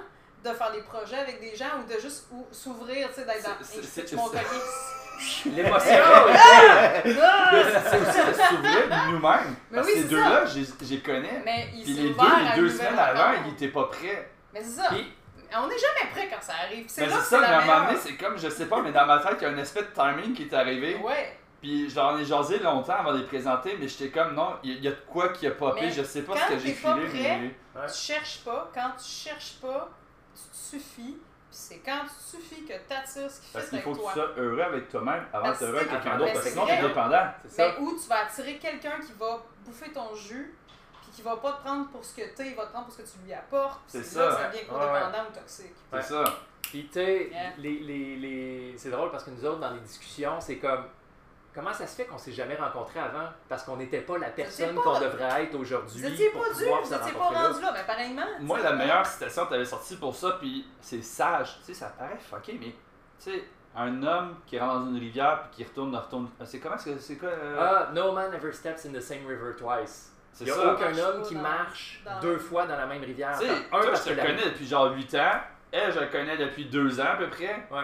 [0.46, 3.44] de faire des projets avec des gens, ou de juste ou- s'ouvrir, tu sais, d'être
[3.44, 4.18] dans.
[4.18, 4.32] Mon.
[5.56, 5.96] L'émotion!
[6.04, 7.52] Ah!
[7.54, 9.56] Mais c'est- aussi de s'ouvrir nous-mêmes.
[9.72, 11.42] Mais Parce oui, que ces deux-là, je les connais.
[11.46, 12.16] Mais il Puis les deux,
[12.50, 14.30] les deux semaines avant, ils étaient pas prêts.
[14.54, 14.90] Mais c'est ça.
[14.90, 15.12] Puis-
[15.58, 16.86] On n'est jamais prêt quand ça arrive.
[16.90, 18.50] C'est Mais là c'est que ça, c'est mais à un moment donné, c'est comme, je
[18.50, 20.54] sais pas, mais dans ma tête, il y a un aspect de timing qui est
[20.54, 20.96] arrivé.
[20.98, 21.38] Ouais.
[21.62, 24.88] Puis j'en ai jasé longtemps avant de les présenter, mais j'étais comme, non, il y,
[24.88, 26.92] a- de quoi qui a popé, Mais je sais pas quand ce que j'ai filé.
[26.92, 27.56] Ouais.
[27.88, 28.70] Tu cherches pas.
[28.74, 29.90] Quand tu cherches pas,
[30.36, 31.18] tu te suffis.
[31.48, 34.02] Puis c'est quand tu te suffis que t'attires ce qui Parce fait qu'il faut avec
[34.02, 34.12] que toi.
[34.14, 36.52] tu sois heureux avec toi-même avant Parce d'être heureux avec que- quelqu'un d'autre, parce que
[36.52, 36.88] sinon t'es vrai.
[36.90, 37.28] dépendant.
[37.44, 37.68] C'est ça?
[37.80, 40.56] Mais où tu vas attirer quelqu'un qui va bouffer ton jus,
[41.02, 42.94] puis qui va pas te prendre pour ce que t'es, il va te prendre pour
[42.96, 43.82] ce que tu lui apportes.
[43.92, 44.36] puis C'est là ça.
[44.36, 45.74] que ça devient Ouais, codépendant ou toxique.
[45.92, 46.02] C'est Ouais.
[46.04, 46.24] ça.
[46.64, 47.52] Puis, tu sais, Yeah.
[47.60, 48.78] les, les, les...
[48.78, 50.86] c'est drôle parce que nous autres, dans les discussions, c'est comme.
[51.56, 53.30] Comment ça se fait qu'on s'est jamais rencontrés avant?
[53.48, 56.02] Parce qu'on n'était pas la personne qu'on devrait être aujourd'hui.
[56.02, 57.72] Vous étiez pour pas dû, vous se étiez pas rendu là.
[57.74, 58.26] Mais pareillement.
[58.42, 61.58] Moi, la meilleure citation t'avais sortie pour ça, puis c'est sage.
[61.60, 63.44] Tu sais, ça paraît fucké, mais tu sais,
[63.76, 66.30] un homme qui rentre dans une rivière puis qui retourne, retourne.
[66.44, 69.56] C'est comment c'est c'est quoi euh, Ah, no man ever steps in the same river
[69.58, 70.12] twice.
[70.34, 70.74] C'est Il n'y a ça.
[70.74, 73.38] aucun homme qui marche dans- deux fois dans la même rivière.
[73.40, 75.40] Tu sais, un, je te connais depuis genre 8 ans.
[75.72, 77.66] Elle, je la connais depuis 2 ans à peu près.
[77.72, 77.82] Ouais.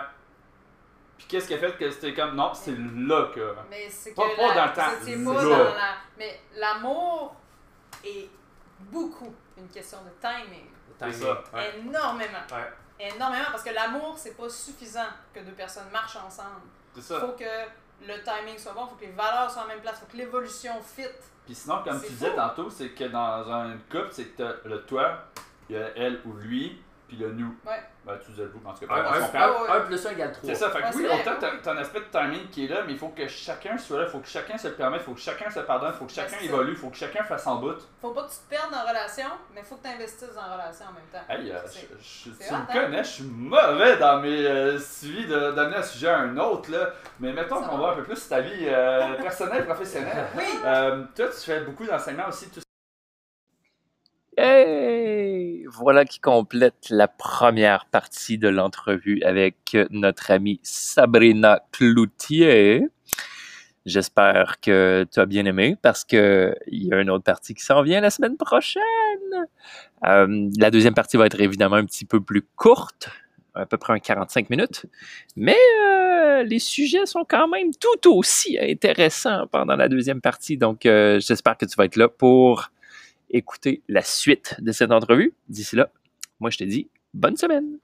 [1.22, 2.36] Puis qu'est-ce qui a fait que c'était comme.
[2.36, 3.54] Non, c'est là que.
[3.70, 4.16] Mais c'est que.
[4.16, 5.34] Pas- la- dans le temps, c'est- là.
[5.34, 5.94] pas dans la.
[6.18, 7.36] Mais l'amour
[8.04, 8.28] est
[8.80, 10.66] beaucoup une question de timing.
[10.98, 11.14] Timing.
[11.14, 11.44] C'est ça.
[11.54, 11.78] Ouais.
[11.80, 12.40] Énormément.
[12.52, 13.08] Ouais.
[13.14, 13.46] Énormément.
[13.52, 16.62] Parce que l'amour, c'est pas suffisant que deux personnes marchent ensemble.
[16.94, 17.20] C'est Il ça.
[17.20, 19.98] faut que le timing soit bon, il faut que les valeurs soient en même place,
[19.98, 21.06] il faut que l'évolution fit.
[21.46, 24.84] Puis sinon, comme tu disais tantôt, c'est que dans un couple, c'est que t'as le
[24.86, 25.26] toi,
[25.70, 26.82] il y a elle ou lui,
[27.12, 27.54] puis le nous.
[27.66, 27.82] Ouais.
[28.06, 28.94] Ben, tu disais le vous, en tout cas.
[28.96, 29.30] Un, un-.
[29.34, 30.50] Ah un- un plus un égale trois.
[30.50, 32.84] C'est ça, fait que Ouais, oui, autant t'as un aspect de timing qui est là,
[32.88, 35.04] mais il faut que chacun soit là, il faut que chacun se le permette, il
[35.04, 36.44] faut que chacun se pardonne, il faut que chacun c'est ça.
[36.46, 37.76] évolue, il faut que chacun fasse en bout.
[38.02, 40.86] Faut pas que tu te perdes en relation, mais faut que tu investisses en relation
[40.86, 41.34] en même temps.
[41.34, 41.58] Hey, euh,
[42.02, 42.68] je- tu me hein?
[42.72, 46.72] connais, je suis mauvais dans mes euh, suivis de- d'amener un sujet à un autre,
[46.72, 46.94] là.
[47.20, 47.78] Mais mettons qu'on va.
[47.78, 50.28] voit un peu plus ta vie euh, personnelle, professionnelle.
[50.36, 50.44] Oui!
[50.66, 52.62] Euh, toi, tu fais beaucoup d'enseignement aussi, tout
[54.38, 55.31] Hey!
[55.74, 62.88] Voilà qui complète la première partie de l'entrevue avec notre amie Sabrina Cloutier.
[63.86, 67.64] J'espère que tu as bien aimé parce que il y a une autre partie qui
[67.64, 68.82] s'en vient la semaine prochaine.
[70.06, 73.10] Euh, la deuxième partie va être évidemment un petit peu plus courte,
[73.56, 74.88] à peu près un 45 minutes,
[75.38, 80.58] mais euh, les sujets sont quand même tout aussi intéressants pendant la deuxième partie.
[80.58, 82.72] Donc, euh, j'espère que tu vas être là pour
[83.32, 85.34] écouter la suite de cette entrevue.
[85.50, 85.92] D'ici là,
[86.40, 87.78] moi je te dis bonne semaine.